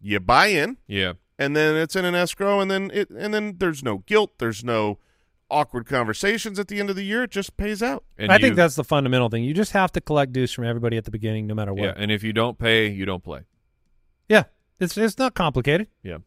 you 0.01 0.21
buy 0.21 0.47
in 0.49 0.77
Yeah. 0.87 1.15
and 1.39 1.57
then 1.57 1.75
it's 1.77 1.97
in 1.97 2.05
an 2.05 2.15
escrow 2.15 2.61
and 2.61 2.71
then 2.71 2.91
it 2.95 3.11
and 3.11 3.35
then 3.35 3.57
there's 3.59 3.83
no 3.83 3.99
guilt 4.07 4.39
there's 4.39 4.63
no 4.63 4.99
awkward 5.51 5.87
conversations 5.87 6.59
at 6.59 6.69
the 6.69 6.79
end 6.79 6.91
of 6.91 6.97
the 6.97 7.05
year 7.05 7.23
it 7.23 7.31
just 7.31 7.57
pays 7.57 7.83
out 7.83 8.05
And 8.19 8.31
I 8.31 8.37
you- 8.37 8.43
think 8.43 8.57
that's 8.57 8.75
the 8.77 8.85
fundamental 8.85 9.29
thing. 9.31 9.45
You 9.45 9.55
just 9.55 9.73
have 9.73 9.91
to 9.93 10.01
collect 10.01 10.33
dues 10.33 10.53
from 10.53 10.65
everybody 10.65 10.97
at 10.99 11.05
the 11.05 11.11
beginning, 11.11 11.47
no 11.47 11.55
matter 11.55 11.73
what. 11.73 11.83
yeah. 11.85 11.95
And 11.97 12.11
if 12.13 12.23
you 12.23 12.33
don't 12.33 12.59
pay, 12.59 12.89
you 12.89 13.05
don't 13.07 13.23
play. 13.25 13.43
Yeah, 14.29 14.45
it's 14.79 14.97
it's 14.99 15.17
not 15.19 15.35
complicated. 15.35 15.89
Yeah. 16.03 16.19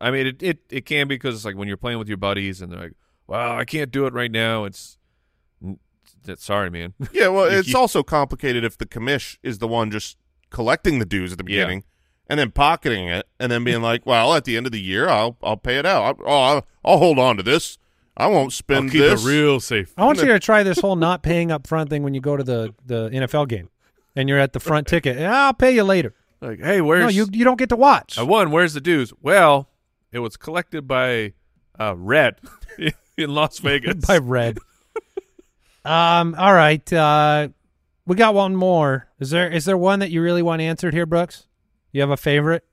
I 0.00 0.10
mean, 0.10 0.26
it, 0.28 0.42
it, 0.42 0.58
it 0.70 0.86
can 0.86 1.08
be 1.08 1.14
because 1.16 1.34
it's 1.36 1.44
like 1.44 1.56
when 1.56 1.68
you're 1.68 1.76
playing 1.76 1.98
with 1.98 2.08
your 2.08 2.16
buddies 2.16 2.60
and 2.62 2.72
they're 2.72 2.80
like, 2.80 2.94
well, 3.26 3.52
I 3.56 3.64
can't 3.64 3.90
do 3.92 4.06
it 4.06 4.12
right 4.14 4.30
now. 4.32 4.64
It's, 4.64 4.98
that- 6.24 6.40
sorry, 6.40 6.70
man. 6.70 6.94
yeah 7.12 7.28
well 7.28 7.44
it's 7.44 7.68
you- 7.68 7.78
also 7.78 8.02
complicated 8.02 8.64
if 8.64 8.78
the 8.78 8.86
commish 8.86 9.38
is 9.42 9.58
the 9.58 9.68
one 9.68 9.90
just 9.90 10.16
collecting 10.50 10.98
the 10.98 11.04
dues 11.04 11.32
at 11.32 11.38
the 11.38 11.44
Yeah. 11.44 11.64
beginning 11.64 11.84
and 12.28 12.38
then 12.38 12.50
pocketing 12.50 13.08
it 13.08 13.26
and 13.40 13.50
then 13.50 13.64
being 13.64 13.82
like 13.82 14.06
well 14.06 14.34
at 14.34 14.44
the 14.44 14.56
end 14.56 14.66
of 14.66 14.72
the 14.72 14.80
year 14.80 15.08
i'll 15.08 15.36
i'll 15.42 15.56
pay 15.56 15.78
it 15.78 15.86
out 15.86 16.04
I'll, 16.20 16.26
oh, 16.26 16.42
I'll, 16.42 16.66
I'll 16.84 16.98
hold 16.98 17.18
on 17.18 17.36
to 17.38 17.42
this 17.42 17.78
i 18.16 18.26
won't 18.26 18.52
spend 18.52 18.86
I'll 18.86 18.90
keep 18.90 19.00
this 19.00 19.24
it 19.24 19.28
real 19.28 19.60
safe. 19.60 19.92
I 19.96 20.04
want 20.04 20.18
you 20.18 20.26
to 20.26 20.38
try 20.38 20.62
this 20.62 20.78
whole 20.80 20.96
not 20.96 21.22
paying 21.22 21.50
up 21.50 21.66
front 21.66 21.90
thing 21.90 22.02
when 22.02 22.14
you 22.14 22.20
go 22.20 22.36
to 22.36 22.44
the 22.44 22.74
the 22.84 23.08
NFL 23.10 23.48
game, 23.48 23.70
and 24.14 24.28
you're 24.28 24.38
at 24.38 24.52
the 24.52 24.60
front 24.60 24.86
ticket. 24.86 25.18
I'll 25.18 25.54
pay 25.54 25.74
you 25.74 25.84
later. 25.84 26.14
Like, 26.40 26.60
hey, 26.60 26.80
where's 26.80 27.04
no, 27.04 27.08
you 27.08 27.26
you 27.32 27.44
don't 27.44 27.58
get 27.58 27.68
to 27.70 27.76
watch. 27.76 28.18
I 28.18 28.22
won. 28.22 28.50
Where's 28.50 28.74
the 28.74 28.80
dues? 28.80 29.12
Well, 29.22 29.68
it 30.10 30.18
was 30.18 30.36
collected 30.36 30.86
by 30.86 31.34
uh, 31.78 31.94
Red 31.96 32.36
in 33.16 33.34
Las 33.34 33.58
Vegas. 33.60 34.04
by 34.06 34.18
red. 34.18 34.58
um. 35.84 36.34
All 36.36 36.52
right. 36.52 36.92
Uh, 36.92 37.48
we 38.06 38.16
got 38.16 38.34
one 38.34 38.56
more. 38.56 39.08
Is 39.20 39.30
there 39.30 39.50
is 39.50 39.64
there 39.64 39.78
one 39.78 40.00
that 40.00 40.10
you 40.10 40.20
really 40.20 40.42
want 40.42 40.60
answered 40.60 40.94
here, 40.94 41.06
Brooks? 41.06 41.46
You 41.92 42.00
have 42.00 42.10
a 42.10 42.16
favorite? 42.16 42.64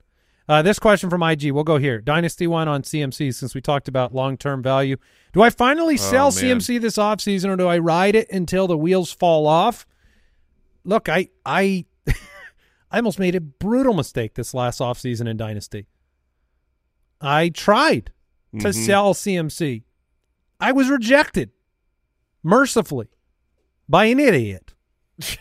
Uh, 0.47 0.63
this 0.63 0.79
question 0.79 1.11
from 1.11 1.21
IG. 1.21 1.51
We'll 1.51 1.63
go 1.63 1.77
here. 1.77 2.01
Dynasty 2.01 2.47
one 2.47 2.67
on 2.67 2.81
CMC 2.81 3.35
since 3.35 3.53
we 3.53 3.61
talked 3.61 3.87
about 3.87 4.15
long 4.15 4.35
term 4.35 4.63
value. 4.63 4.97
Do 5.33 5.41
I 5.41 5.49
finally 5.49 5.95
sell 5.97 6.27
Oh. 6.27 6.31
CMC 6.31 6.79
this 6.81 6.97
offseason 6.97 7.49
or 7.49 7.55
do 7.55 7.67
I 7.67 7.77
ride 7.77 8.15
it 8.15 8.29
until 8.31 8.67
the 8.67 8.77
wheels 8.77 9.11
fall 9.11 9.45
off? 9.47 9.85
Look, 10.83 11.07
I 11.09 11.29
I 11.45 11.85
I 12.91 12.97
almost 12.97 13.19
made 13.19 13.35
a 13.35 13.41
brutal 13.41 13.93
mistake 13.93 14.33
this 14.35 14.53
last 14.53 14.79
offseason 14.79 15.27
in 15.27 15.37
Dynasty. 15.37 15.87
I 17.21 17.49
tried 17.49 18.11
to 18.59 18.67
Mhm. 18.69 18.73
sell 18.85 19.13
CMC. 19.13 19.83
I 20.59 20.71
was 20.71 20.89
rejected 20.89 21.51
mercifully 22.43 23.07
by 23.87 24.05
an 24.05 24.19
idiot. 24.19 24.73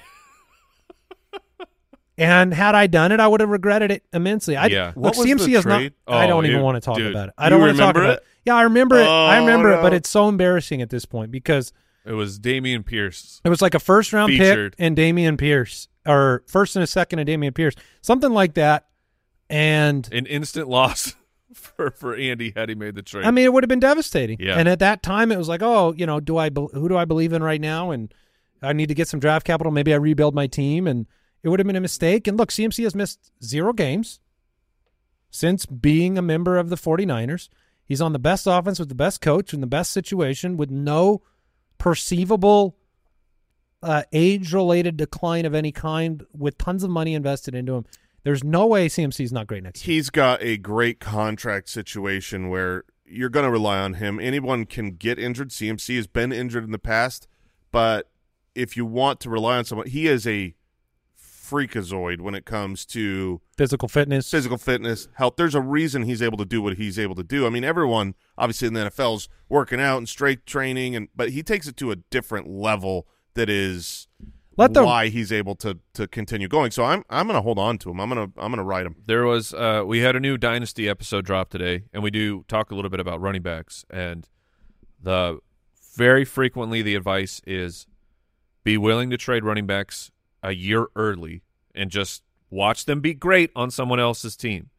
and 2.19 2.53
had 2.53 2.75
I 2.75 2.87
done 2.89 3.13
it, 3.13 3.21
I 3.21 3.29
would 3.29 3.41
have 3.41 3.49
regretted 3.49 3.91
it 3.93 4.03
immensely. 4.13 4.57
I, 4.57 4.67
Yeah. 4.67 4.87
Look, 4.89 4.97
What 4.97 5.17
was 5.19 5.27
CMC 5.27 5.47
the 5.47 5.59
is 5.59 5.67
not. 5.67 5.79
trade? 5.79 5.93
I 6.07 6.25
Oh, 6.25 6.29
don't 6.29 6.47
even 6.47 6.63
want 6.63 6.75
to 6.77 6.81
talk 6.81 6.97
dude, 6.97 7.11
about 7.13 7.29
it. 7.29 7.35
I 7.39 7.49
don't 7.49 7.61
want 7.61 7.73
to 7.73 7.79
talk 7.79 7.97
about 7.97 8.11
it? 8.11 8.25
Yeah, 8.45 8.55
I 8.57 8.63
remember 8.63 8.97
it. 8.99 9.05
I 9.07 9.39
Oh, 9.39 9.41
remember 9.41 9.73
it, 9.73 9.83
but 9.83 9.93
it's 9.93 10.09
so 10.09 10.29
embarrassing 10.29 10.81
at 10.83 10.91
this 10.91 11.05
point 11.05 11.31
because 11.31 11.73
it 12.07 12.13
was 12.13 12.39
Dameon 12.39 12.85
Pierce. 12.87 13.41
it 13.45 13.49
was 13.51 13.61
like 13.61 13.75
a 13.75 13.79
first 13.79 14.13
round 14.13 14.33
Featured. 14.33 14.73
pick 14.77 14.85
and 14.85 14.97
Dameon 14.97 15.37
Pierce, 15.39 15.89
or 16.07 16.43
first 16.47 16.75
and 16.77 16.83
a 16.83 16.87
second 16.87 17.19
and 17.19 17.29
Dameon 17.29 17.55
Pierce, 17.55 17.75
something 18.01 18.31
like 18.33 18.55
that. 18.55 18.87
And 19.51 20.09
An 20.13 20.27
instant 20.27 20.69
loss 20.69 21.15
for, 21.55 21.91
for 21.91 22.15
Andy 22.15 22.53
had 22.55 22.69
he 22.69 22.75
made 22.75 22.95
the 22.95 23.03
trade. 23.03 23.25
I 23.25 23.31
mean, 23.31 23.45
it 23.45 23.53
would 23.53 23.63
have 23.65 23.69
been 23.69 23.81
devastating. 23.81 24.37
Yeah. 24.41 24.57
And 24.59 24.69
at 24.69 24.79
that 24.81 25.03
time, 25.03 25.33
it 25.33 25.39
was 25.39 25.49
like, 25.49 25.63
oh, 25.63 25.95
you 25.97 26.05
know, 26.07 26.21
do 26.21 26.37
I 26.37 26.51
who 26.51 26.89
do 26.89 26.97
I 26.97 27.05
believe 27.05 27.33
in 27.33 27.43
right 27.43 27.61
now? 27.61 27.91
And 27.91 28.13
I 28.63 28.73
need 28.73 28.89
to 28.89 28.95
get 28.95 29.09
some 29.09 29.21
draft 29.21 29.47
capital. 29.47 29.73
Maybe 29.73 29.93
I 29.93 29.97
rebuild 29.97 30.35
my 30.35 30.47
team, 30.47 30.87
and 30.87 31.07
it 31.43 31.49
would 31.49 31.61
have 31.61 31.67
been 31.67 31.77
a 31.77 31.81
mistake. 31.81 32.27
And 32.27 32.37
look, 32.37 32.51
CMC 32.51 32.85
has 32.85 32.95
missed 32.95 33.31
zero 33.43 33.73
games 33.73 34.21
since 35.31 35.67
being 35.67 36.17
a 36.19 36.23
member 36.23 36.57
of 36.59 36.69
the 36.71 36.77
49ers. 36.77 37.49
He's 37.89 38.03
on 38.03 38.13
the 38.13 38.19
best 38.19 38.47
offense 38.47 38.79
with 38.79 38.91
the 38.91 38.95
best 38.95 39.23
coach 39.23 39.55
in 39.55 39.63
the 39.63 39.67
best 39.67 39.91
situation 39.93 40.59
with 40.59 40.71
no 40.71 41.23
perceivable 41.79 42.77
uh, 43.83 44.03
age-related 44.13 44.99
decline 44.99 45.47
of 45.47 45.55
any 45.55 45.73
kind, 45.73 46.27
with 46.37 46.59
tons 46.59 46.85
of 46.85 46.91
money 46.91 47.15
invested 47.15 47.55
into 47.55 47.75
him. 47.75 47.87
There's 48.25 48.45
no 48.45 48.67
way 48.67 48.89
CMC 48.89 49.25
is 49.25 49.33
not 49.33 49.47
great 49.47 49.63
next 49.63 49.87
year. 49.87 49.95
he's 49.95 50.11
got 50.11 50.43
a 50.43 50.59
great 50.59 51.01
contract 51.01 51.71
situation 51.71 52.51
where 52.51 52.85
you're 53.07 53.31
going 53.31 53.45
to 53.45 53.51
rely 53.51 53.79
on 53.79 53.95
him. 53.95 54.21
Anyone 54.21 54.67
can 54.67 54.97
get 54.97 55.19
injured. 55.19 55.49
CMC 55.49 55.97
has 55.97 56.07
been 56.07 56.31
injured 56.31 56.65
in 56.65 56.73
the 56.73 56.79
past, 56.79 57.27
but 57.71 58.11
if 58.55 58.77
you 58.77 58.85
want 58.85 59.21
to 59.21 59.31
rely 59.31 59.57
on 59.57 59.65
someone, 59.65 59.87
he 59.87 60.09
is 60.09 60.27
a 60.27 60.55
freakazoid 61.49 62.21
when 62.21 62.35
it 62.35 62.45
comes 62.45 62.85
to 62.87 63.41
Physical 63.57 63.89
fitness. 63.89 64.31
physical 64.31 64.59
fitness, 64.59 65.09
health. 65.15 65.35
There's 65.37 65.55
a 65.55 65.61
reason 65.61 66.03
he's 66.03 66.23
able 66.23 66.39
to 66.39 66.45
do 66.45 66.61
what 66.63 66.77
he's 66.77 66.99
able 66.99 67.15
to 67.17 67.23
do. 67.25 67.47
I 67.47 67.51
mean, 67.51 67.65
everyone 67.65 68.15
obviously 68.37 68.69
in 68.69 68.75
the 68.75 68.81
NFL's 68.91 69.29
working 69.49 69.81
out 69.81 69.99
and 69.99 70.09
strength 70.09 70.45
training, 70.45 70.95
and 70.97 71.09
but 71.17 71.31
he 71.31 71.43
takes 71.43 71.67
it 71.67 71.77
to 71.79 71.91
a 71.91 71.97
different 71.97 72.49
level 72.49 73.07
that 73.35 73.49
is 73.49 74.09
Let 74.57 74.75
the- 74.75 74.85
why 74.85 75.09
he's 75.09 75.33
able 75.33 75.55
to 75.57 75.79
to 75.95 76.07
continue 76.09 76.49
going. 76.49 76.71
So 76.71 76.85
I'm 76.85 77.05
I'm 77.09 77.27
going 77.27 77.37
to 77.39 77.43
hold 77.43 77.59
on 77.59 77.79
to 77.79 77.91
him. 77.91 78.01
I'm 78.01 78.09
going 78.11 78.27
to 78.33 78.41
I'm 78.41 78.51
going 78.53 78.59
to 78.59 78.65
ride 78.65 78.87
him. 78.87 78.97
there 79.07 79.25
was 79.25 79.55
uh, 79.55 79.83
we 79.87 80.01
had 80.01 80.17
a 80.17 80.21
new 80.21 80.37
dynasty 80.37 80.89
episode 80.89 81.25
drop 81.25 81.51
today 81.51 81.85
and 81.93 82.03
we 82.03 82.11
do 82.11 82.45
talk 82.49 82.71
a 82.71 82.75
little 82.75 82.91
bit 82.91 83.01
about 83.01 83.21
running 83.21 83.43
backs 83.43 83.85
and 83.91 84.29
the 85.03 85.39
very 85.97 86.25
frequently 86.25 86.83
the 86.83 86.95
advice 86.95 87.41
is 87.47 87.87
be 88.65 88.77
willing 88.77 89.11
to 89.11 89.17
trade 89.17 89.45
running 89.45 89.67
backs 89.67 90.11
a 90.43 90.53
year 90.53 90.87
early 90.97 91.43
and 91.75 91.91
just 91.91 92.23
watch 92.51 92.85
them 92.85 93.01
be 93.01 93.15
great 93.15 93.51
on 93.55 93.71
someone 93.71 94.01
else's 94.01 94.37
team 94.37 94.71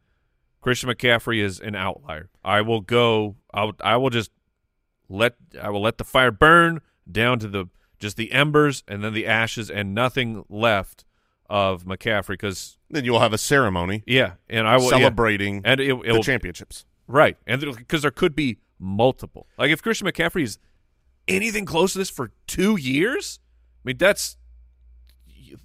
christian 0.60 0.88
mccaffrey 0.90 1.42
is 1.42 1.60
an 1.60 1.74
outlier 1.74 2.28
i 2.44 2.60
will 2.60 2.80
go 2.80 3.36
I'll, 3.54 3.72
i 3.80 3.96
will 3.96 4.10
just 4.10 4.30
let 5.08 5.34
i 5.60 5.70
will 5.70 5.82
let 5.82 5.98
the 5.98 6.04
fire 6.04 6.30
burn 6.30 6.80
down 7.10 7.38
to 7.40 7.48
the 7.48 7.66
just 7.98 8.16
the 8.16 8.32
embers 8.32 8.82
and 8.88 9.04
then 9.04 9.12
the 9.12 9.26
ashes 9.26 9.70
and 9.70 9.94
nothing 9.94 10.44
left 10.48 11.04
of 11.48 11.84
mccaffrey 11.84 12.28
because 12.28 12.78
Then 12.88 13.04
you'll 13.04 13.20
have 13.20 13.32
a 13.32 13.38
ceremony 13.38 14.02
yeah, 14.06 14.34
and 14.48 14.66
I 14.68 14.76
will 14.76 14.84
yeah. 14.84 14.98
celebrating 14.98 15.62
and 15.64 15.80
it, 15.80 16.02
the 16.02 16.20
championships. 16.22 16.84
right, 17.08 17.36
and 17.46 17.60
because 17.76 18.02
there 18.02 18.12
could 18.12 18.36
be 18.36 18.58
multiple. 18.78 19.46
Like 19.58 19.70
if 19.70 19.82
Christian 19.82 20.06
McCaffrey 20.06 20.44
is 20.44 20.58
anything 21.28 21.64
close 21.66 21.92
to 21.92 21.98
this 21.98 22.08
for 22.08 22.30
two 22.46 22.76
years, 22.76 23.40
I 23.84 23.88
mean 23.88 23.98
that's 23.98 24.36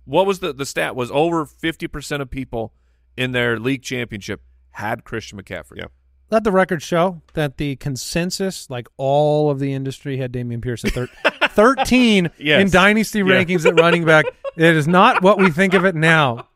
what 0.05 0.25
was 0.25 0.39
the 0.39 0.53
the 0.53 0.65
stat 0.65 0.95
was 0.95 1.11
over 1.11 1.45
fifty 1.45 1.87
percent 1.87 2.21
of 2.21 2.29
people 2.29 2.73
in 3.17 3.31
their 3.31 3.57
league 3.59 3.81
championship 3.81 4.41
had 4.71 5.03
Christian 5.03 5.41
McCaffrey. 5.41 5.77
Yeah. 5.77 5.85
Let 6.31 6.43
the 6.43 6.51
record 6.51 6.81
show 6.81 7.21
that 7.33 7.57
the 7.57 7.75
consensus, 7.75 8.69
like 8.69 8.87
all 8.97 9.49
of 9.51 9.59
the 9.59 9.71
industry, 9.73 10.17
had 10.17 10.33
Dameon 10.33 10.61
Pierce 10.61 10.83
at 10.83 10.91
thir- 10.91 11.07
13 11.49 12.31
Yes. 12.39 12.61
in 12.61 12.69
dynasty 12.71 13.19
Yeah. 13.19 13.25
rankings 13.25 13.65
at 13.65 13.79
running 13.79 14.05
back. 14.05 14.25
It 14.57 14.75
is 14.75 14.87
not 14.87 15.21
what 15.21 15.37
we 15.37 15.51
think 15.51 15.73
of 15.73 15.85
it 15.85 15.93
now. 15.95 16.47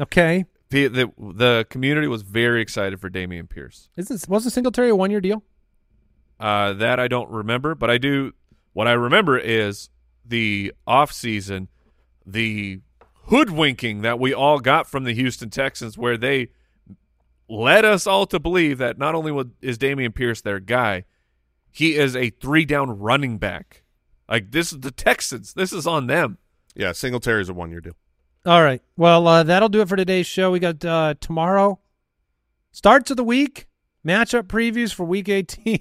Okay, 0.00 0.44
The, 0.70 0.88
the 0.88 1.12
the 1.18 1.66
community 1.70 2.06
was 2.08 2.22
very 2.22 2.60
excited 2.60 3.00
for 3.00 3.08
Dameon 3.08 3.48
Pierce. 3.48 3.88
Isn't 3.96 4.28
wasn't 4.28 4.52
Singletary 4.52 4.90
a 4.90 4.96
one 4.96 5.10
year 5.10 5.20
deal? 5.20 5.42
Uh, 6.38 6.72
that 6.74 7.00
I 7.00 7.08
don't 7.08 7.30
remember, 7.30 7.74
but 7.74 7.90
I 7.90 7.96
do. 7.98 8.32
What 8.74 8.86
I 8.86 8.92
remember 8.92 9.38
is 9.38 9.88
the 10.24 10.72
off 10.86 11.12
season, 11.12 11.68
the 12.26 12.80
hoodwinking 13.26 14.02
that 14.02 14.18
we 14.18 14.34
all 14.34 14.58
got 14.58 14.88
from 14.88 15.04
the 15.04 15.14
Houston 15.14 15.50
Texans, 15.50 15.96
where 15.96 16.16
they 16.16 16.48
led 17.48 17.84
us 17.84 18.06
all 18.06 18.26
to 18.26 18.38
believe 18.40 18.78
that 18.78 18.98
not 18.98 19.14
only 19.14 19.44
is 19.62 19.78
Dameon 19.78 20.14
Pierce 20.14 20.40
their 20.40 20.60
guy, 20.60 21.04
he 21.70 21.94
is 21.94 22.16
a 22.16 22.30
three 22.30 22.64
down 22.64 22.98
running 22.98 23.38
back. 23.38 23.82
Like 24.28 24.50
this 24.50 24.72
is 24.72 24.80
the 24.80 24.90
Texans. 24.90 25.54
This 25.54 25.72
is 25.72 25.86
on 25.86 26.06
them. 26.08 26.38
Yeah, 26.74 26.92
Singletary 26.92 27.42
is 27.42 27.48
a 27.48 27.54
one 27.54 27.70
year 27.70 27.80
deal. 27.80 27.96
All 28.44 28.62
right. 28.62 28.82
Well, 28.96 29.26
uh, 29.26 29.42
that'll 29.42 29.68
do 29.68 29.80
it 29.80 29.88
for 29.88 29.96
today's 29.96 30.26
show. 30.26 30.50
We 30.50 30.58
got 30.60 30.84
uh, 30.84 31.14
tomorrow 31.20 31.80
starts 32.72 33.10
of 33.10 33.16
the 33.16 33.24
week 33.24 33.66
matchup 34.06 34.44
previews 34.44 34.92
for 34.94 35.04
Week 35.04 35.28
18. 35.28 35.76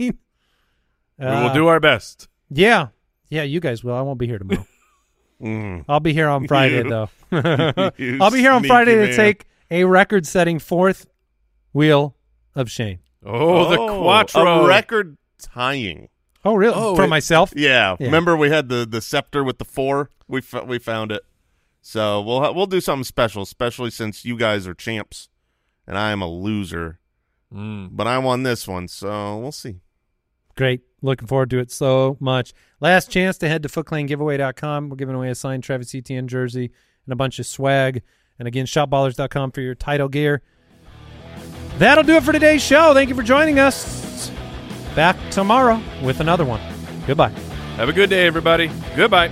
we 1.19 1.25
Uh, 1.25 1.43
will 1.43 1.53
do 1.53 1.67
our 1.67 1.79
best. 1.79 2.27
Yeah, 2.49 2.87
yeah. 3.29 3.43
You 3.43 3.59
guys 3.59 3.83
will. 3.83 3.95
I 3.95 4.01
won't 4.01 4.19
be 4.19 4.27
here 4.27 4.37
tomorrow. 4.39 4.65
Mm. 5.41 5.85
I'll 5.89 5.99
be 5.99 6.13
here 6.13 6.27
on 6.29 6.47
Friday 6.47 6.83
You- 6.83 6.89
though. 6.89 7.09
I'll 7.31 8.31
be 8.31 8.39
here 8.39 8.51
on 8.51 8.61
sneaky 8.61 8.67
Friday 8.67 8.95
to 9.07 9.15
take 9.15 9.45
a 9.71 9.83
record-setting 9.83 10.59
fourth 10.59 11.07
wheel 11.73 12.15
of 12.55 12.69
shame. 12.71 12.99
Oh, 13.25 13.69
the 13.69 13.77
Quattro 13.77 14.67
record 14.67 15.17
tying. 15.39 16.09
Oh, 16.45 16.53
really? 16.55 16.73
Oh, 16.75 16.95
For 16.95 17.05
it- 17.05 17.07
myself? 17.09 17.53
Yeah. 17.55 17.95
Yeah. 17.99 18.05
Remember 18.05 18.37
we 18.37 18.49
had 18.49 18.69
the 18.69 18.85
the 18.85 19.01
scepter 19.01 19.43
with 19.43 19.57
the 19.57 19.65
four. 19.65 20.11
We 20.27 20.39
f- 20.39 20.65
we 20.67 20.77
found 20.79 21.11
it. 21.11 21.23
So 21.81 22.21
we'll 22.21 22.39
ha- 22.41 22.51
we'll 22.51 22.67
do 22.67 22.79
something 22.81 23.03
special, 23.03 23.41
especially 23.43 23.89
since 23.91 24.23
you 24.25 24.37
guys 24.37 24.67
are 24.67 24.73
champs 24.75 25.27
and 25.87 25.97
I 25.97 26.11
am 26.11 26.21
a 26.21 26.27
loser. 26.29 26.99
Mm. 27.53 27.89
But 27.91 28.07
I 28.07 28.17
won 28.19 28.43
this 28.43 28.67
one, 28.67 28.87
so 28.87 29.37
we'll 29.39 29.51
see. 29.51 29.81
Great. 30.55 30.81
Looking 31.01 31.27
forward 31.27 31.49
to 31.51 31.59
it 31.59 31.71
so 31.71 32.17
much. 32.19 32.53
Last 32.79 33.11
chance 33.11 33.37
to 33.39 33.47
head 33.47 33.63
to 33.63 33.69
footclangiveaway.com. 33.69 34.89
We're 34.89 34.95
giving 34.95 35.15
away 35.15 35.29
a 35.29 35.35
signed 35.35 35.63
Travis 35.63 35.93
Etienne 35.93 36.27
jersey 36.27 36.71
and 37.05 37.13
a 37.13 37.15
bunch 37.15 37.39
of 37.39 37.45
swag. 37.45 38.01
And 38.39 38.47
again, 38.47 38.65
shopballers.com 38.65 39.51
for 39.51 39.61
your 39.61 39.75
title 39.75 40.09
gear. 40.09 40.41
That'll 41.77 42.03
do 42.03 42.15
it 42.15 42.23
for 42.23 42.31
today's 42.31 42.63
show. 42.63 42.93
Thank 42.93 43.09
you 43.09 43.15
for 43.15 43.23
joining 43.23 43.59
us. 43.59 44.31
Back 44.95 45.17
tomorrow 45.29 45.81
with 46.01 46.21
another 46.21 46.45
one. 46.45 46.61
Goodbye. 47.05 47.33
Have 47.75 47.89
a 47.89 47.93
good 47.93 48.09
day, 48.09 48.25
everybody. 48.25 48.71
Goodbye. 48.95 49.31